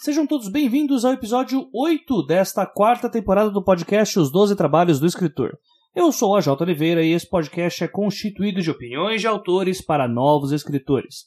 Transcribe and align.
Sejam 0.00 0.28
todos 0.28 0.48
bem-vindos 0.48 1.04
ao 1.04 1.12
episódio 1.12 1.68
8 1.74 2.24
desta 2.24 2.64
quarta 2.64 3.10
temporada 3.10 3.50
do 3.50 3.60
podcast 3.60 4.16
Os 4.16 4.30
Doze 4.30 4.54
Trabalhos 4.54 5.00
do 5.00 5.06
Escritor. 5.06 5.58
Eu 5.92 6.12
sou 6.12 6.36
a 6.36 6.40
J. 6.40 6.62
Oliveira 6.62 7.02
e 7.02 7.10
esse 7.10 7.28
podcast 7.28 7.82
é 7.82 7.88
constituído 7.88 8.62
de 8.62 8.70
opiniões 8.70 9.20
de 9.20 9.26
autores 9.26 9.84
para 9.84 10.06
novos 10.06 10.52
escritores. 10.52 11.24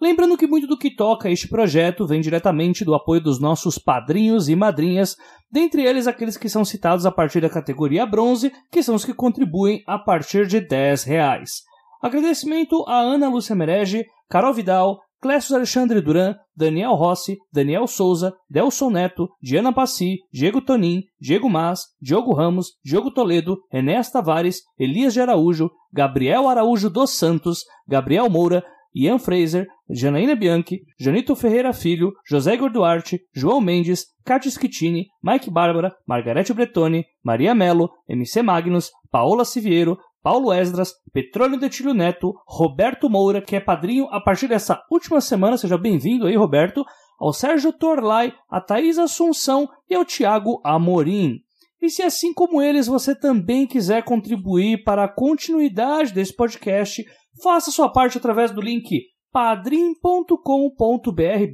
Lembrando 0.00 0.38
que 0.38 0.46
muito 0.46 0.66
do 0.66 0.78
que 0.78 0.96
toca 0.96 1.30
este 1.30 1.46
projeto 1.48 2.06
vem 2.06 2.22
diretamente 2.22 2.82
do 2.82 2.94
apoio 2.94 3.20
dos 3.20 3.38
nossos 3.38 3.76
padrinhos 3.76 4.48
e 4.48 4.56
madrinhas, 4.56 5.18
dentre 5.52 5.84
eles 5.84 6.06
aqueles 6.06 6.38
que 6.38 6.48
são 6.48 6.64
citados 6.64 7.04
a 7.04 7.12
partir 7.12 7.42
da 7.42 7.50
categoria 7.50 8.06
bronze, 8.06 8.50
que 8.72 8.82
são 8.82 8.94
os 8.94 9.04
que 9.04 9.12
contribuem 9.12 9.82
a 9.86 9.98
partir 9.98 10.46
de 10.46 10.62
10 10.62 11.04
reais. 11.04 11.60
Agradecimento 12.00 12.86
a 12.88 13.00
Ana 13.00 13.28
Lúcia 13.28 13.54
Merege, 13.54 14.06
Carol 14.30 14.54
Vidal, 14.54 15.03
Clécio 15.20 15.56
Alexandre 15.56 16.00
Duran, 16.00 16.36
Daniel 16.56 16.94
Rossi, 16.94 17.38
Daniel 17.52 17.86
Souza, 17.86 18.34
Delson 18.48 18.90
Neto, 18.90 19.28
Diana 19.40 19.72
Passi, 19.72 20.18
Diego 20.32 20.60
Tonin, 20.60 21.02
Diego 21.20 21.48
Mas, 21.48 21.86
Diogo 22.00 22.32
Ramos, 22.34 22.72
Diogo 22.84 23.10
Toledo, 23.10 23.58
Enéas 23.72 24.10
Tavares, 24.10 24.62
Elias 24.78 25.14
de 25.14 25.20
Araújo, 25.20 25.70
Gabriel 25.92 26.46
Araújo 26.46 26.90
dos 26.90 27.10
Santos, 27.10 27.64
Gabriel 27.88 28.28
Moura, 28.28 28.62
Ian 28.94 29.18
Fraser, 29.18 29.66
Janaína 29.90 30.36
Bianchi, 30.36 30.82
Janito 30.98 31.34
Ferreira 31.34 31.72
Filho, 31.72 32.12
José 32.30 32.54
Igor 32.54 32.70
Duarte, 32.70 33.20
João 33.34 33.60
Mendes, 33.60 34.06
Cátia 34.24 34.50
Schittini, 34.50 35.08
Mike 35.22 35.50
Bárbara, 35.50 35.92
Margarete 36.06 36.54
Bretoni, 36.54 37.04
Maria 37.22 37.54
Melo, 37.54 37.90
MC 38.08 38.40
Magnus, 38.40 38.90
Paola 39.10 39.44
Siviero, 39.44 39.98
Paulo 40.24 40.50
Esdras, 40.54 40.94
Petróleo 41.12 41.60
Detilho 41.60 41.92
Neto, 41.92 42.32
Roberto 42.46 43.10
Moura, 43.10 43.42
que 43.42 43.56
é 43.56 43.60
padrinho 43.60 44.06
a 44.06 44.18
partir 44.18 44.48
dessa 44.48 44.82
última 44.90 45.20
semana, 45.20 45.58
seja 45.58 45.76
bem-vindo 45.76 46.26
aí, 46.26 46.34
Roberto, 46.34 46.82
ao 47.20 47.30
Sérgio 47.30 47.70
Torlai, 47.74 48.32
a 48.48 48.58
Thaís 48.58 48.96
Assunção 48.96 49.68
e 49.86 49.94
ao 49.94 50.02
Tiago 50.02 50.62
Amorim. 50.64 51.40
E 51.78 51.90
se 51.90 52.02
assim 52.02 52.32
como 52.32 52.62
eles 52.62 52.86
você 52.86 53.14
também 53.14 53.66
quiser 53.66 54.02
contribuir 54.02 54.82
para 54.82 55.04
a 55.04 55.14
continuidade 55.14 56.14
desse 56.14 56.34
podcast, 56.34 57.04
faça 57.42 57.70
sua 57.70 57.92
parte 57.92 58.16
através 58.16 58.50
do 58.50 58.62
link 58.62 59.02
padrim.com.br 59.30 60.38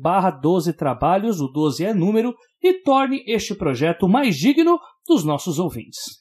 barra 0.01 0.31
12 0.31 0.75
trabalhos, 0.75 1.41
o 1.41 1.49
12 1.49 1.87
é 1.87 1.93
número, 1.93 2.37
e 2.63 2.75
torne 2.85 3.25
este 3.27 3.53
projeto 3.53 4.09
mais 4.09 4.37
digno 4.37 4.79
dos 5.09 5.25
nossos 5.25 5.59
ouvintes. 5.59 6.21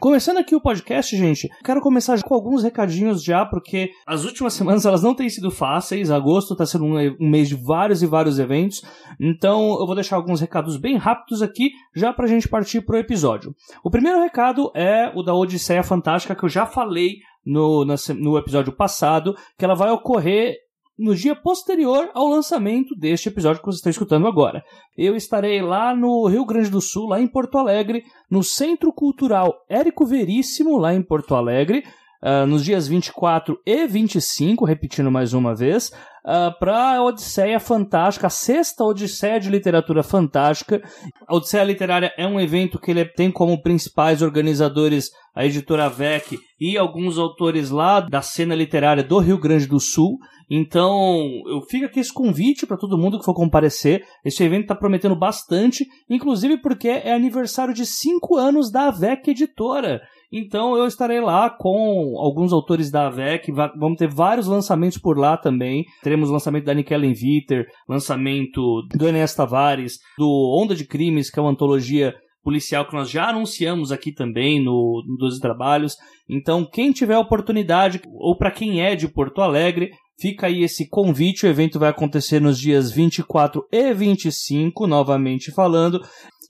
Começando 0.00 0.38
aqui 0.38 0.54
o 0.54 0.60
podcast, 0.60 1.16
gente, 1.16 1.48
quero 1.64 1.80
começar 1.80 2.22
com 2.22 2.32
alguns 2.32 2.62
recadinhos 2.62 3.22
já, 3.22 3.44
porque 3.44 3.90
as 4.06 4.24
últimas 4.24 4.52
semanas 4.52 4.86
elas 4.86 5.02
não 5.02 5.12
têm 5.14 5.28
sido 5.28 5.50
fáceis. 5.50 6.10
Agosto 6.10 6.52
está 6.52 6.64
sendo 6.64 6.84
um, 6.84 7.16
mês 7.18 7.48
de 7.48 7.56
vários 7.56 8.00
e 8.00 8.06
vários 8.06 8.38
eventos, 8.38 8.82
então 9.20 9.76
eu 9.80 9.86
vou 9.86 9.96
deixar 9.96 10.14
alguns 10.14 10.40
recados 10.40 10.76
bem 10.76 10.96
rápidos 10.96 11.42
aqui, 11.42 11.70
já 11.96 12.12
para 12.12 12.26
a 12.26 12.28
gente 12.28 12.48
partir 12.48 12.80
pro 12.82 12.96
episódio. 12.96 13.54
O 13.82 13.90
primeiro 13.90 14.20
recado 14.20 14.70
é 14.74 15.10
o 15.16 15.22
da 15.22 15.34
Odisseia 15.34 15.82
Fantástica, 15.82 16.36
que 16.36 16.44
eu 16.44 16.48
já 16.48 16.64
falei 16.64 17.16
no, 17.44 17.84
no 17.84 18.38
episódio 18.38 18.72
passado, 18.72 19.34
que 19.58 19.64
ela 19.64 19.74
vai 19.74 19.90
ocorrer 19.90 20.54
no 20.98 21.14
dia 21.14 21.36
posterior 21.36 22.10
ao 22.12 22.26
lançamento 22.26 22.94
deste 22.96 23.28
episódio 23.28 23.60
que 23.60 23.66
você 23.66 23.76
está 23.76 23.90
escutando 23.90 24.26
agora. 24.26 24.64
Eu 24.96 25.14
estarei 25.14 25.62
lá 25.62 25.94
no 25.94 26.26
Rio 26.26 26.44
Grande 26.44 26.70
do 26.70 26.80
Sul, 26.80 27.08
lá 27.08 27.20
em 27.20 27.28
Porto 27.28 27.56
Alegre, 27.56 28.04
no 28.30 28.42
Centro 28.42 28.92
Cultural 28.92 29.54
Érico 29.68 30.04
Veríssimo, 30.04 30.76
lá 30.76 30.92
em 30.92 31.02
Porto 31.02 31.34
Alegre, 31.34 31.84
uh, 32.22 32.46
nos 32.46 32.64
dias 32.64 32.88
24 32.88 33.58
e 33.64 33.86
25, 33.86 34.64
repetindo 34.64 35.10
mais 35.10 35.32
uma 35.32 35.54
vez, 35.54 35.90
uh, 36.24 36.56
para 36.58 36.96
a 36.96 37.02
Odisseia 37.02 37.60
Fantástica, 37.60 38.26
a 38.26 38.30
sexta 38.30 38.84
Odisseia 38.84 39.40
de 39.40 39.50
Literatura 39.50 40.02
Fantástica. 40.02 40.82
A 41.26 41.36
Odisseia 41.36 41.64
Literária 41.64 42.12
é 42.16 42.26
um 42.26 42.40
evento 42.40 42.78
que 42.78 42.90
ele 42.90 43.04
tem 43.04 43.30
como 43.30 43.62
principais 43.62 44.22
organizadores 44.22 45.10
a 45.34 45.46
editora 45.46 45.88
VEC 45.88 46.36
e 46.60 46.76
alguns 46.76 47.16
autores 47.16 47.70
lá 47.70 48.00
da 48.00 48.20
cena 48.20 48.56
literária 48.56 49.04
do 49.04 49.18
Rio 49.18 49.38
Grande 49.38 49.68
do 49.68 49.78
Sul. 49.78 50.18
Então, 50.50 51.16
eu 51.46 51.60
fico 51.62 51.86
aqui 51.86 52.00
esse 52.00 52.12
convite 52.12 52.66
para 52.66 52.76
todo 52.76 52.98
mundo 52.98 53.20
que 53.20 53.24
for 53.24 53.34
comparecer. 53.34 54.02
Esse 54.24 54.42
evento 54.42 54.62
está 54.62 54.74
prometendo 54.74 55.14
bastante, 55.14 55.86
inclusive 56.10 56.56
porque 56.56 56.88
é 56.88 57.12
aniversário 57.12 57.72
de 57.72 57.86
cinco 57.86 58.36
anos 58.36 58.68
da 58.68 58.90
VEC 58.90 59.28
Editora. 59.28 60.00
Então 60.30 60.76
eu 60.76 60.86
estarei 60.86 61.20
lá 61.20 61.48
com 61.48 62.14
alguns 62.18 62.52
autores 62.52 62.90
da 62.90 63.06
AVEC, 63.06 63.50
vamos 63.52 63.98
ter 63.98 64.08
vários 64.08 64.46
lançamentos 64.46 64.98
por 64.98 65.18
lá 65.18 65.36
também. 65.36 65.84
Teremos 66.02 66.30
lançamento 66.30 66.64
da 66.64 66.74
Nikellen 66.74 67.14
Viter, 67.14 67.66
lançamento 67.88 68.82
do 68.94 69.08
Enéas 69.08 69.34
Tavares, 69.34 69.98
do 70.18 70.28
Onda 70.60 70.74
de 70.74 70.86
Crimes, 70.86 71.30
que 71.30 71.38
é 71.38 71.42
uma 71.42 71.52
antologia 71.52 72.14
policial 72.42 72.86
que 72.86 72.94
nós 72.94 73.10
já 73.10 73.28
anunciamos 73.28 73.92
aqui 73.92 74.12
também 74.12 74.62
no, 74.62 75.02
no 75.06 75.16
12 75.18 75.40
Trabalhos. 75.40 75.96
Então, 76.28 76.64
quem 76.64 76.92
tiver 76.92 77.18
oportunidade, 77.18 78.00
ou 78.06 78.36
para 78.36 78.50
quem 78.50 78.82
é 78.82 78.94
de 78.94 79.08
Porto 79.08 79.42
Alegre, 79.42 79.90
fica 80.18 80.46
aí 80.46 80.62
esse 80.62 80.88
convite. 80.88 81.46
O 81.46 81.48
evento 81.48 81.78
vai 81.78 81.90
acontecer 81.90 82.40
nos 82.40 82.58
dias 82.58 82.90
24 82.90 83.66
e 83.70 83.92
25, 83.92 84.86
novamente 84.86 85.52
falando. 85.52 86.00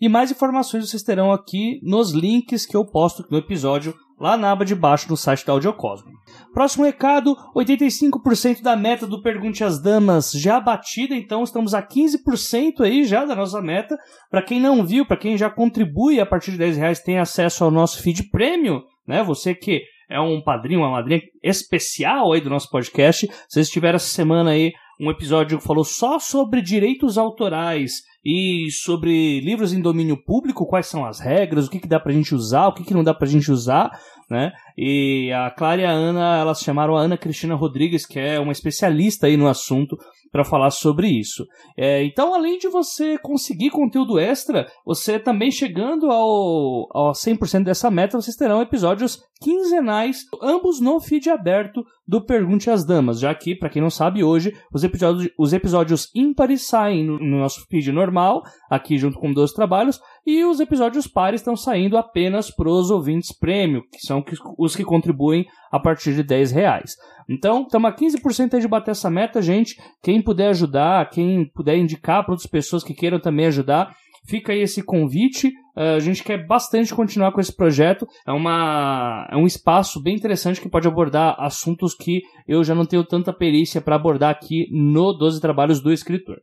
E 0.00 0.08
mais 0.08 0.30
informações 0.30 0.88
vocês 0.88 1.02
terão 1.02 1.32
aqui 1.32 1.80
nos 1.82 2.12
links 2.12 2.64
que 2.64 2.76
eu 2.76 2.84
posto 2.84 3.24
no 3.30 3.38
episódio 3.38 3.94
lá 4.20 4.36
na 4.36 4.50
aba 4.50 4.64
de 4.64 4.74
baixo 4.74 5.08
no 5.08 5.16
site 5.16 5.44
da 5.44 5.52
Audiocosmo. 5.52 6.10
Próximo 6.52 6.84
recado: 6.84 7.36
85% 7.54 8.62
da 8.62 8.76
meta 8.76 9.06
do 9.06 9.22
Pergunte 9.22 9.64
às 9.64 9.80
Damas 9.80 10.30
já 10.32 10.60
batida, 10.60 11.14
então 11.14 11.42
estamos 11.42 11.74
a 11.74 11.82
15% 11.82 12.80
aí 12.80 13.04
já 13.04 13.24
da 13.24 13.34
nossa 13.34 13.60
meta. 13.60 13.96
Para 14.30 14.42
quem 14.42 14.60
não 14.60 14.84
viu, 14.84 15.06
para 15.06 15.16
quem 15.16 15.36
já 15.36 15.50
contribui 15.50 16.20
a 16.20 16.26
partir 16.26 16.52
de 16.52 16.58
10 16.58 16.76
reais, 16.76 17.00
tem 17.00 17.18
acesso 17.18 17.64
ao 17.64 17.70
nosso 17.70 18.02
feed 18.02 18.30
prêmio, 18.30 18.82
né? 19.06 19.22
Você 19.22 19.54
que 19.54 19.82
é 20.08 20.20
um 20.20 20.40
padrinho, 20.40 20.80
uma 20.80 20.90
madrinha 20.90 21.20
especial 21.42 22.32
aí 22.32 22.40
do 22.40 22.50
nosso 22.50 22.70
podcast. 22.70 23.28
Vocês 23.48 23.68
tiveram 23.68 23.96
essa 23.96 24.08
semana 24.08 24.50
aí 24.50 24.72
um 25.00 25.10
episódio 25.10 25.58
que 25.58 25.64
falou 25.64 25.84
só 25.84 26.18
sobre 26.18 26.60
direitos 26.60 27.16
autorais 27.16 28.02
e 28.24 28.68
sobre 28.70 29.40
livros 29.40 29.72
em 29.72 29.80
domínio 29.80 30.16
público, 30.16 30.66
quais 30.66 30.86
são 30.86 31.04
as 31.04 31.20
regras, 31.20 31.66
o 31.66 31.70
que, 31.70 31.78
que 31.78 31.86
dá 31.86 32.00
pra 32.00 32.12
gente 32.12 32.34
usar, 32.34 32.66
o 32.66 32.72
que, 32.72 32.84
que 32.84 32.94
não 32.94 33.04
dá 33.04 33.14
pra 33.14 33.28
gente 33.28 33.50
usar, 33.50 33.90
né? 34.28 34.52
E 34.76 35.32
a 35.32 35.50
Clara 35.50 35.80
e 35.80 35.84
a 35.84 35.90
Ana, 35.90 36.36
elas 36.36 36.60
chamaram 36.60 36.96
a 36.96 37.00
Ana 37.00 37.16
Cristina 37.16 37.54
Rodrigues, 37.54 38.04
que 38.04 38.18
é 38.18 38.40
uma 38.40 38.52
especialista 38.52 39.28
aí 39.28 39.36
no 39.36 39.46
assunto, 39.46 39.96
para 40.30 40.44
falar 40.44 40.70
sobre 40.70 41.08
isso. 41.08 41.46
É, 41.76 42.04
então, 42.04 42.34
além 42.34 42.58
de 42.58 42.68
você 42.68 43.18
conseguir 43.18 43.70
conteúdo 43.70 44.18
extra, 44.18 44.66
você 44.84 45.18
também 45.18 45.50
chegando 45.50 46.10
ao, 46.10 46.88
ao 46.92 47.12
100% 47.12 47.64
dessa 47.64 47.90
meta, 47.90 48.20
vocês 48.20 48.36
terão 48.36 48.62
episódios 48.62 49.22
quinzenais, 49.40 50.24
ambos 50.42 50.80
no 50.80 51.00
feed 51.00 51.30
aberto 51.30 51.84
do 52.08 52.22
Pergunte 52.22 52.70
às 52.70 52.86
Damas, 52.86 53.20
já 53.20 53.34
que, 53.34 53.54
para 53.54 53.68
quem 53.68 53.82
não 53.82 53.90
sabe, 53.90 54.24
hoje 54.24 54.56
os 54.72 54.82
episódios, 54.82 55.30
os 55.38 55.52
episódios 55.52 56.10
ímpares 56.14 56.66
saem 56.66 57.04
no, 57.04 57.18
no 57.18 57.38
nosso 57.38 57.66
feed 57.68 57.92
normal, 57.92 58.42
aqui 58.70 58.96
junto 58.96 59.18
com 59.18 59.30
12 59.30 59.54
trabalhos, 59.54 60.00
e 60.26 60.42
os 60.42 60.58
episódios 60.58 61.06
pares 61.06 61.42
estão 61.42 61.54
saindo 61.54 61.98
apenas 61.98 62.50
para 62.50 62.70
os 62.70 62.90
ouvintes 62.90 63.30
prêmio, 63.30 63.82
que 63.92 64.00
são 64.00 64.24
os 64.58 64.74
que 64.74 64.84
contribuem 64.84 65.44
a 65.70 65.78
partir 65.78 66.14
de 66.14 66.22
10 66.22 66.50
reais. 66.50 66.92
Então, 67.28 67.62
estamos 67.62 67.90
a 67.90 67.94
15% 67.94 68.54
aí 68.54 68.60
de 68.60 68.68
bater 68.68 68.92
essa 68.92 69.10
meta, 69.10 69.42
gente. 69.42 69.76
Quem 70.02 70.22
puder 70.22 70.48
ajudar, 70.48 71.10
quem 71.10 71.44
puder 71.54 71.76
indicar 71.76 72.24
para 72.24 72.32
outras 72.32 72.50
pessoas 72.50 72.82
que 72.82 72.94
queiram 72.94 73.20
também 73.20 73.46
ajudar, 73.46 73.94
fica 74.28 74.52
aí 74.52 74.60
esse 74.60 74.82
convite. 74.82 75.48
Uh, 75.76 75.96
a 75.96 76.00
gente 76.00 76.22
quer 76.22 76.46
bastante 76.46 76.94
continuar 76.94 77.32
com 77.32 77.40
esse 77.40 77.54
projeto. 77.54 78.06
É, 78.26 78.32
uma, 78.32 79.28
é 79.30 79.36
um 79.36 79.46
espaço 79.46 80.02
bem 80.02 80.14
interessante 80.14 80.60
que 80.60 80.68
pode 80.68 80.86
abordar 80.86 81.36
assuntos 81.38 81.94
que 81.94 82.22
eu 82.46 82.62
já 82.62 82.74
não 82.74 82.84
tenho 82.84 83.04
tanta 83.04 83.32
perícia 83.32 83.80
para 83.80 83.96
abordar 83.96 84.30
aqui 84.30 84.66
no 84.70 85.12
12 85.12 85.40
Trabalhos 85.40 85.80
do 85.80 85.92
Escritor. 85.92 86.36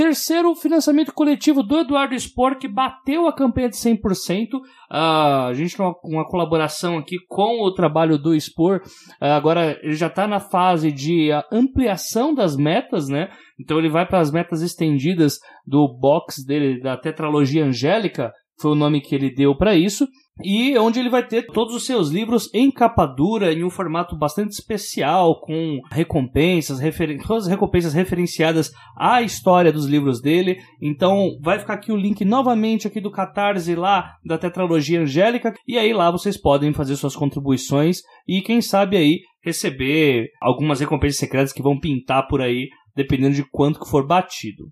Terceiro, 0.00 0.54
financiamento 0.54 1.12
coletivo 1.12 1.62
do 1.62 1.78
Eduardo 1.78 2.18
Spor, 2.18 2.56
que 2.56 2.66
bateu 2.66 3.28
a 3.28 3.34
campanha 3.34 3.68
de 3.68 3.76
100%. 3.76 4.54
Uh, 4.54 4.60
ah, 4.88 5.48
a 5.48 5.52
gente 5.52 5.76
tem 5.76 5.84
uma, 5.84 5.94
uma, 6.02 6.26
colaboração 6.26 6.96
aqui 6.96 7.18
com 7.28 7.62
o 7.62 7.74
trabalho 7.74 8.16
do 8.16 8.34
Spor. 8.40 8.80
Uh, 9.20 9.26
agora 9.26 9.78
ele 9.82 9.92
já 9.92 10.06
está 10.06 10.26
na 10.26 10.40
fase 10.40 10.90
de 10.90 11.28
ampliação 11.52 12.32
das 12.32 12.56
metas, 12.56 13.08
né? 13.08 13.28
Então 13.60 13.78
ele 13.78 13.90
vai 13.90 14.06
para 14.06 14.20
as 14.20 14.32
metas 14.32 14.62
estendidas 14.62 15.38
do 15.66 15.86
box 15.86 16.42
dele, 16.46 16.80
da 16.80 16.96
tetralogia 16.96 17.66
angélica, 17.66 18.32
foi 18.58 18.70
o 18.70 18.76
nome 18.76 19.02
que 19.02 19.14
ele 19.14 19.30
deu 19.30 19.54
para 19.54 19.74
isso 19.74 20.08
e 20.44 20.76
onde 20.78 20.98
ele 20.98 21.10
vai 21.10 21.26
ter 21.26 21.46
todos 21.46 21.74
os 21.74 21.84
seus 21.84 22.08
livros 22.08 22.48
em 22.54 22.70
capa 22.70 23.06
dura, 23.06 23.52
em 23.52 23.64
um 23.64 23.70
formato 23.70 24.16
bastante 24.16 24.52
especial, 24.52 25.40
com 25.40 25.80
recompensas, 25.90 26.78
referen 26.78 27.18
todas 27.26 27.44
as 27.44 27.50
recompensas 27.50 27.94
referenciadas 27.94 28.70
à 28.96 29.22
história 29.22 29.72
dos 29.72 29.86
livros 29.86 30.20
dele. 30.20 30.58
Então 30.80 31.38
vai 31.40 31.58
ficar 31.58 31.74
aqui 31.74 31.92
o 31.92 31.96
link 31.96 32.24
novamente 32.24 32.86
aqui 32.86 33.00
do 33.00 33.10
Catarse 33.10 33.74
lá 33.74 34.16
da 34.24 34.38
Tetralogia 34.38 35.00
Angélica, 35.00 35.54
e 35.66 35.78
aí 35.78 35.92
lá 35.92 36.10
vocês 36.10 36.36
podem 36.36 36.72
fazer 36.72 36.96
suas 36.96 37.16
contribuições 37.16 37.98
e 38.26 38.40
quem 38.40 38.60
sabe 38.60 38.96
aí 38.96 39.20
receber 39.42 40.28
algumas 40.40 40.80
recompensas 40.80 41.18
secretas 41.18 41.52
que 41.52 41.62
vão 41.62 41.78
pintar 41.78 42.26
por 42.28 42.40
aí 42.40 42.68
dependendo 42.94 43.34
de 43.34 43.44
quanto 43.50 43.80
que 43.80 43.88
for 43.88 44.06
batido. 44.06 44.64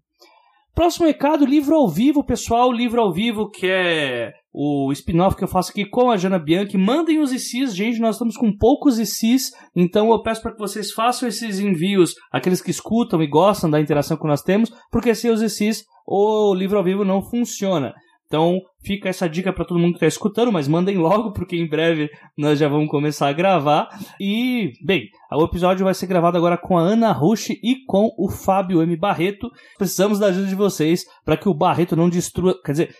Próximo 0.78 1.06
recado, 1.06 1.44
livro 1.44 1.74
ao 1.74 1.88
vivo, 1.88 2.22
pessoal, 2.22 2.70
livro 2.70 3.00
ao 3.00 3.12
vivo, 3.12 3.50
que 3.50 3.66
é 3.66 4.32
o 4.54 4.92
spin-off 4.92 5.36
que 5.36 5.42
eu 5.42 5.48
faço 5.48 5.72
aqui 5.72 5.84
com 5.84 6.08
a 6.08 6.16
Jana 6.16 6.38
Bianchi. 6.38 6.78
Mandem 6.78 7.18
os 7.18 7.32
ICs, 7.32 7.74
gente, 7.74 7.98
nós 7.98 8.14
estamos 8.14 8.36
com 8.36 8.56
poucos 8.56 8.96
ICs, 8.96 9.50
então 9.74 10.12
eu 10.12 10.22
peço 10.22 10.40
para 10.40 10.52
que 10.52 10.58
vocês 10.60 10.92
façam 10.92 11.28
esses 11.28 11.58
envios, 11.58 12.14
aqueles 12.30 12.60
que 12.62 12.70
escutam 12.70 13.20
e 13.20 13.26
gostam 13.26 13.68
da 13.68 13.80
interação 13.80 14.16
que 14.16 14.28
nós 14.28 14.40
temos, 14.40 14.70
porque 14.88 15.16
sem 15.16 15.32
os 15.32 15.42
ICs 15.42 15.82
o 16.06 16.54
livro 16.54 16.78
ao 16.78 16.84
vivo 16.84 17.04
não 17.04 17.22
funciona. 17.22 17.92
Então, 18.28 18.60
fica 18.84 19.08
essa 19.08 19.26
dica 19.26 19.54
para 19.54 19.64
todo 19.64 19.80
mundo 19.80 19.92
que 19.92 19.96
está 19.96 20.06
escutando, 20.06 20.52
mas 20.52 20.68
mandem 20.68 20.98
logo, 20.98 21.32
porque 21.32 21.56
em 21.56 21.66
breve 21.66 22.10
nós 22.36 22.58
já 22.58 22.68
vamos 22.68 22.90
começar 22.90 23.26
a 23.26 23.32
gravar. 23.32 23.88
E, 24.20 24.72
bem, 24.84 25.08
o 25.32 25.44
episódio 25.44 25.84
vai 25.84 25.94
ser 25.94 26.06
gravado 26.06 26.36
agora 26.36 26.58
com 26.58 26.76
a 26.76 26.82
Ana 26.82 27.10
Rush 27.10 27.48
e 27.50 27.84
com 27.86 28.10
o 28.18 28.28
Fábio 28.28 28.82
M. 28.82 28.94
Barreto. 28.98 29.50
Precisamos 29.78 30.18
da 30.18 30.26
ajuda 30.26 30.46
de 30.46 30.54
vocês 30.54 31.06
para 31.24 31.38
que 31.38 31.48
o 31.48 31.54
Barreto 31.54 31.96
não 31.96 32.10
destrua. 32.10 32.54
Quer 32.62 32.72
dizer, 32.72 32.94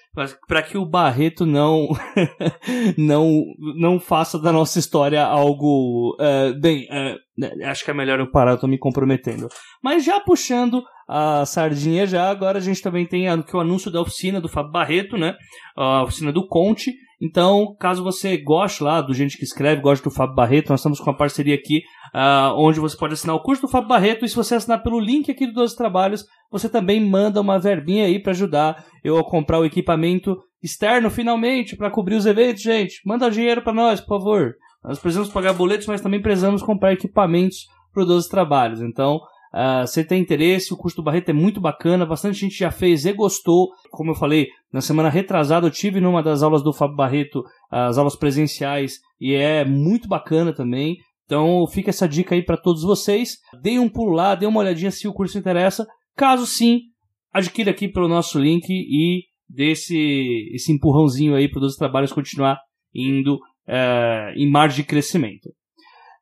para 0.47 0.63
que 0.63 0.79
o 0.79 0.87
Barreto 0.87 1.45
não, 1.45 1.89
não, 2.97 3.45
não 3.77 4.01
faça 4.01 4.39
da 4.39 4.51
nossa 4.51 4.79
história 4.79 5.23
algo. 5.23 6.17
Uh, 6.19 6.59
bem, 6.59 6.89
uh, 6.91 7.67
acho 7.67 7.85
que 7.85 7.91
é 7.91 7.95
melhor 7.95 8.19
eu 8.19 8.31
parar, 8.31 8.53
eu 8.53 8.59
tô 8.59 8.67
me 8.67 8.79
comprometendo. 8.79 9.47
Mas 9.83 10.05
já 10.05 10.19
puxando 10.21 10.83
a 11.09 11.47
sardinha 11.47 12.07
já. 12.07 12.29
Agora 12.29 12.59
a 12.59 12.61
gente 12.61 12.83
também 12.83 13.07
tem 13.07 13.29
aqui 13.29 13.57
o 13.57 13.61
anúncio 13.61 13.91
da 13.91 14.01
oficina 14.01 14.41
do 14.41 14.49
Fábio 14.49 14.73
Barreto, 14.73 15.17
né? 15.17 15.35
A 15.75 16.03
oficina 16.03 16.31
do 16.31 16.47
Conte. 16.47 16.93
Então, 17.21 17.75
caso 17.81 18.05
você 18.05 18.37
goste 18.37 18.85
lá 18.85 19.01
do 19.01 19.13
gente 19.13 19.37
que 19.37 19.43
escreve, 19.43 19.81
goste 19.81 20.05
do 20.05 20.11
Fábio 20.11 20.37
Barreto, 20.37 20.69
nós 20.69 20.81
estamos 20.81 21.01
com 21.01 21.11
uma 21.11 21.17
parceria 21.17 21.55
aqui 21.55 21.83
uh, 22.15 22.55
onde 22.57 22.79
você 22.79 22.97
pode 22.97 23.15
assinar 23.15 23.35
o 23.35 23.43
curso 23.43 23.63
do 23.63 23.69
Fábio 23.69 23.89
Barreto 23.89 24.25
e 24.25 24.29
se 24.29 24.37
você 24.37 24.55
assinar 24.55 24.83
pelo 24.85 25.01
link 25.01 25.29
aqui 25.29 25.47
do 25.47 25.53
12 25.55 25.77
Trabalhos, 25.77 26.25
você 26.49 26.69
também 26.69 27.05
manda 27.05 27.41
uma 27.41 27.59
verbinha 27.59 28.05
aí 28.05 28.23
para 28.23 28.31
ajudar 28.31 28.85
eu 29.03 29.19
a 29.19 29.25
comprar 29.25 29.59
o 29.59 29.65
equipamento 29.65 30.39
externo 30.63 31.11
finalmente 31.11 31.77
para 31.77 31.91
cobrir 31.91 32.15
os 32.15 32.27
eventos, 32.27 32.63
gente. 32.63 33.01
Manda 33.05 33.31
dinheiro 33.31 33.63
para 33.63 33.73
nós, 33.73 34.01
por 34.01 34.19
favor. 34.19 34.55
Nós 34.85 35.01
precisamos 35.01 35.33
pagar 35.33 35.55
boletos, 35.55 35.89
mas 35.89 36.01
também 36.01 36.23
precisamos 36.23 36.63
comprar 36.63 36.93
equipamentos 36.93 37.67
para 37.93 38.03
os 38.03 38.09
12 38.09 38.29
Trabalhos. 38.29 38.81
Então, 38.81 39.21
Uh, 39.55 39.87
você 39.87 40.05
tem 40.05 40.21
interesse, 40.21 40.73
o 40.73 40.77
curso 40.77 40.97
do 40.97 41.03
Barreto 41.03 41.31
é 41.31 41.33
muito 41.33 41.61
bacana, 41.61 42.05
bastante 42.05 42.39
gente 42.39 42.59
já 42.59 42.71
fez 42.71 43.07
e 43.07 43.13
gostou. 43.13 43.69
Como 43.91 44.11
eu 44.11 44.15
falei, 44.15 44.49
na 44.73 44.81
semana 44.81 45.09
retrasada 45.09 45.67
eu 45.67 45.71
tive 45.71 46.01
numa 46.01 46.23
das 46.23 46.43
aulas 46.43 46.63
do 46.63 46.73
Fábio 46.73 46.97
Barreto, 46.97 47.43
as 47.71 47.97
aulas 47.99 48.17
presenciais, 48.17 48.99
e 49.21 49.35
é 49.35 49.65
muito 49.65 50.09
bacana 50.09 50.53
também. 50.53 50.97
Então 51.25 51.67
fica 51.67 51.91
essa 51.91 52.09
dica 52.09 52.35
aí 52.35 52.43
para 52.43 52.57
todos 52.57 52.83
vocês. 52.83 53.39
Deem 53.63 53.79
um 53.79 53.89
pulo 53.89 54.13
lá, 54.13 54.35
dê 54.35 54.47
uma 54.47 54.61
olhadinha 54.61 54.91
se 54.91 55.07
o 55.07 55.13
curso 55.13 55.39
interessa. 55.39 55.87
Caso 56.17 56.47
sim, 56.47 56.81
adquira 57.33 57.71
aqui 57.71 57.89
pelo 57.89 58.09
nosso 58.09 58.39
link 58.39 58.69
e 58.71 59.25
dê 59.49 59.73
esse, 59.73 60.51
esse 60.55 60.73
empurrãozinho 60.73 61.35
aí 61.35 61.51
para 61.51 61.65
os 61.65 61.77
trabalhos 61.77 62.13
continuar 62.13 62.59
indo 62.95 63.37
uh, 63.37 64.33
em 64.37 64.51
margem 64.51 64.83
de 64.83 64.89
crescimento. 64.89 65.51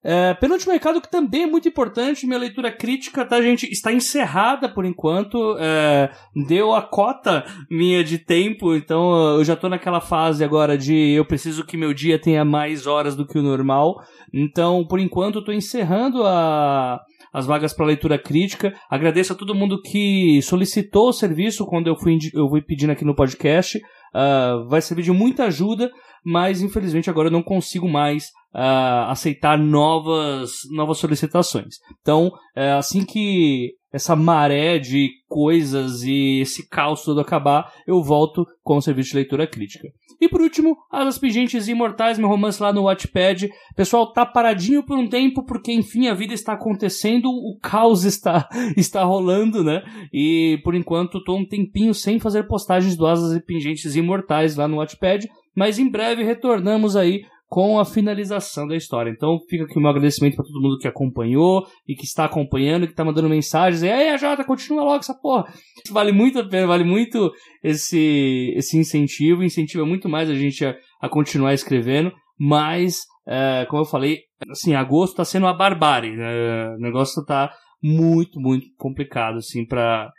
É, 0.08 0.34
penúltimo 0.34 0.72
recado 0.72 1.00
que 1.00 1.10
também 1.10 1.42
é 1.42 1.46
muito 1.46 1.66
importante, 1.66 2.28
minha 2.28 2.38
leitura 2.38 2.70
crítica, 2.70 3.24
tá, 3.24 3.42
gente? 3.42 3.66
Está 3.66 3.92
encerrada 3.92 4.68
por 4.68 4.84
enquanto. 4.84 5.56
É, 5.58 6.12
deu 6.46 6.72
a 6.72 6.80
cota 6.80 7.44
minha 7.68 8.04
de 8.04 8.16
tempo, 8.16 8.72
então 8.76 9.36
eu 9.36 9.42
já 9.42 9.56
tô 9.56 9.68
naquela 9.68 10.00
fase 10.00 10.44
agora 10.44 10.78
de 10.78 10.94
eu 10.94 11.24
preciso 11.24 11.66
que 11.66 11.76
meu 11.76 11.92
dia 11.92 12.20
tenha 12.20 12.44
mais 12.44 12.86
horas 12.86 13.16
do 13.16 13.26
que 13.26 13.36
o 13.36 13.42
normal. 13.42 13.96
Então, 14.32 14.86
por 14.86 15.00
enquanto, 15.00 15.40
eu 15.40 15.44
tô 15.44 15.50
encerrando 15.50 16.24
a, 16.24 17.00
as 17.32 17.44
vagas 17.44 17.72
para 17.72 17.86
leitura 17.86 18.16
crítica. 18.16 18.74
Agradeço 18.88 19.32
a 19.32 19.36
todo 19.36 19.56
mundo 19.56 19.82
que 19.82 20.40
solicitou 20.40 21.08
o 21.08 21.12
serviço 21.12 21.66
quando 21.66 21.88
eu 21.88 21.96
fui, 21.96 22.16
eu 22.32 22.48
fui 22.48 22.62
pedindo 22.62 22.92
aqui 22.92 23.04
no 23.04 23.16
podcast. 23.16 23.76
Uh, 24.14 24.68
vai 24.68 24.80
servir 24.80 25.02
de 25.02 25.12
muita 25.12 25.46
ajuda, 25.46 25.90
mas 26.24 26.62
infelizmente 26.62 27.10
agora 27.10 27.28
eu 27.28 27.32
não 27.32 27.42
consigo 27.42 27.88
mais 27.88 28.26
uh, 28.54 29.10
aceitar 29.10 29.58
novas, 29.58 30.52
novas 30.70 30.98
solicitações. 30.98 31.76
Então, 32.00 32.32
é, 32.54 32.72
assim 32.72 33.04
que 33.04 33.74
essa 33.92 34.14
maré 34.14 34.78
de 34.78 35.10
coisas 35.26 36.02
e 36.02 36.40
esse 36.40 36.68
caos 36.68 37.02
todo 37.02 37.20
acabar, 37.20 37.72
eu 37.86 38.02
volto 38.02 38.46
com 38.62 38.76
o 38.76 38.82
serviço 38.82 39.10
de 39.10 39.16
leitura 39.16 39.46
crítica. 39.46 39.88
E 40.20 40.28
por 40.28 40.40
último, 40.40 40.76
As 40.90 41.18
Pingentes 41.18 41.68
Imortais, 41.68 42.18
meu 42.18 42.28
romance 42.28 42.62
lá 42.62 42.72
no 42.72 42.84
Watchpad. 42.84 43.48
Pessoal, 43.74 44.12
tá 44.12 44.24
paradinho 44.24 44.82
por 44.84 44.98
um 44.98 45.08
tempo, 45.08 45.44
porque 45.44 45.72
enfim 45.72 46.08
a 46.08 46.14
vida 46.14 46.34
está 46.34 46.54
acontecendo, 46.54 47.28
o 47.28 47.58
caos 47.62 48.04
está, 48.04 48.48
está 48.76 49.02
rolando, 49.04 49.62
né? 49.62 49.82
E 50.12 50.58
por 50.64 50.74
enquanto 50.74 51.22
tô 51.22 51.36
um 51.36 51.46
tempinho 51.46 51.94
sem 51.94 52.18
fazer 52.18 52.46
postagens 52.46 52.96
do 52.96 53.06
Asas 53.06 53.36
e 53.36 53.44
Pingentes 53.44 53.96
Imortais 53.96 54.56
lá 54.56 54.66
no 54.66 54.76
Watchpad, 54.76 55.26
mas 55.56 55.78
em 55.78 55.90
breve 55.90 56.22
retornamos 56.22 56.94
aí 56.96 57.22
com 57.48 57.78
a 57.78 57.84
finalização 57.84 58.66
da 58.66 58.76
história. 58.76 59.10
Então 59.10 59.38
fica 59.48 59.64
aqui 59.64 59.78
o 59.78 59.80
meu 59.80 59.90
agradecimento 59.90 60.36
para 60.36 60.44
todo 60.44 60.60
mundo 60.60 60.78
que 60.78 60.88
acompanhou 60.88 61.66
e 61.86 61.94
que 61.94 62.04
está 62.04 62.24
acompanhando, 62.24 62.86
que 62.86 62.92
está 62.92 63.04
mandando 63.04 63.28
mensagens. 63.28 63.82
E 63.82 63.88
aí, 63.88 64.16
Jota, 64.18 64.44
continua 64.44 64.82
logo 64.82 64.98
essa 64.98 65.14
porra. 65.14 65.46
Vale 65.90 66.12
muito 66.12 66.40
a 66.40 66.48
pena, 66.48 66.66
vale 66.66 66.84
muito 66.84 67.32
esse, 67.62 68.52
esse 68.56 68.76
incentivo. 68.76 69.44
Incentiva 69.44 69.86
muito 69.86 70.08
mais 70.08 70.28
a 70.28 70.34
gente 70.34 70.64
a, 70.64 70.76
a 71.00 71.08
continuar 71.08 71.54
escrevendo. 71.54 72.12
Mas, 72.38 73.04
é, 73.26 73.64
como 73.70 73.82
eu 73.82 73.86
falei, 73.86 74.22
assim, 74.50 74.74
agosto 74.74 75.12
está 75.12 75.24
sendo 75.24 75.46
uma 75.46 75.56
barbárie. 75.56 76.16
Né? 76.16 76.74
O 76.76 76.80
negócio 76.80 77.20
está 77.20 77.52
muito, 77.82 78.40
muito 78.40 78.66
complicado, 78.76 79.36
assim, 79.38 79.64
para 79.64 80.10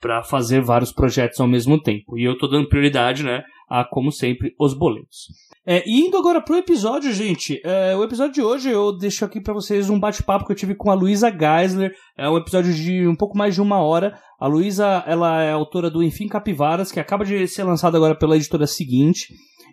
para 0.00 0.22
fazer 0.22 0.60
vários 0.60 0.92
projetos 0.92 1.38
ao 1.40 1.46
mesmo 1.46 1.80
tempo. 1.80 2.18
E 2.18 2.24
eu 2.24 2.38
tô 2.38 2.46
dando 2.46 2.68
prioridade, 2.68 3.22
né, 3.22 3.42
a, 3.68 3.84
como 3.84 4.10
sempre, 4.10 4.54
os 4.58 4.74
boletos. 4.74 5.28
É, 5.66 5.84
indo 5.86 6.16
agora 6.16 6.40
pro 6.40 6.56
episódio, 6.56 7.12
gente. 7.12 7.60
É, 7.62 7.94
o 7.94 8.02
episódio 8.02 8.32
de 8.32 8.42
hoje 8.42 8.70
eu 8.70 8.96
deixo 8.96 9.24
aqui 9.24 9.40
para 9.40 9.52
vocês 9.52 9.90
um 9.90 10.00
bate-papo 10.00 10.46
que 10.46 10.52
eu 10.52 10.56
tive 10.56 10.74
com 10.74 10.90
a 10.90 10.94
Luísa 10.94 11.30
Geisler. 11.30 11.92
É 12.16 12.28
um 12.28 12.38
episódio 12.38 12.72
de 12.72 13.06
um 13.06 13.14
pouco 13.14 13.36
mais 13.36 13.54
de 13.54 13.60
uma 13.60 13.78
hora. 13.78 14.18
A 14.40 14.46
Luísa, 14.46 15.04
ela 15.06 15.42
é 15.42 15.52
autora 15.52 15.90
do 15.90 16.02
Enfim 16.02 16.26
Capivaras, 16.26 16.90
que 16.90 16.98
acaba 16.98 17.24
de 17.24 17.46
ser 17.46 17.62
lançado 17.62 17.96
agora 17.96 18.14
pela 18.14 18.36
editora 18.36 18.66
seguinte. 18.66 19.26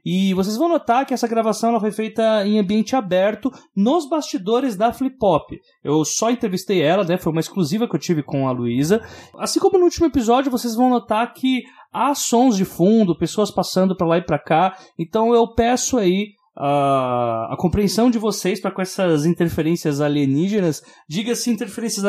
E 0.10 0.34
vocês 0.34 0.56
vão 0.56 0.70
notar 0.70 1.06
que 1.06 1.14
essa 1.14 1.28
gravação 1.28 1.72
ela 1.72 1.82
foi 1.82 1.92
feita 1.92 2.48
em 2.48 2.58
ambiente 2.58 2.96
aberto 2.96 3.52
nos 3.76 4.08
bastidores 4.08 4.78
da 4.78 4.94
Flip 4.94 5.18
Pop. 5.18 5.60
Eu 5.84 6.06
só 6.06 6.32
entrevistei 6.32 6.82
ela, 6.82 7.04
né? 7.04 7.18
Foi 7.18 7.30
uma 7.30 7.42
exclusiva 7.42 7.90
que 7.90 7.94
eu 7.94 8.00
tive 8.00 8.24
com 8.24 8.48
a 8.48 8.52
Luísa. 8.52 9.02
Assim 9.38 9.60
como 9.60 9.78
no 9.78 9.84
último 9.84 10.06
episódio, 10.06 10.50
vocês 10.50 10.76
vão 10.76 10.90
notar 10.90 11.34
que 11.34 11.62
há 11.92 12.16
sons 12.16 12.56
de 12.56 12.64
fundo, 12.64 13.18
pessoas 13.18 13.52
passando 13.52 13.98
para 13.98 14.08
lá 14.08 14.18
e 14.18 14.26
para 14.26 14.40
cá. 14.40 14.78
Então 14.98 15.36
eu 15.36 15.46
peço 15.54 15.98
aí 15.98 16.37
a, 16.60 17.54
a 17.54 17.58
compreensão 17.58 18.10
de 18.10 18.18
vocês 18.18 18.60
para 18.60 18.72
com 18.72 18.82
essas 18.82 19.26
interferências 19.26 20.02
alienígenas. 20.02 20.82
Diga-se 21.08 21.52
interferências 21.52 22.04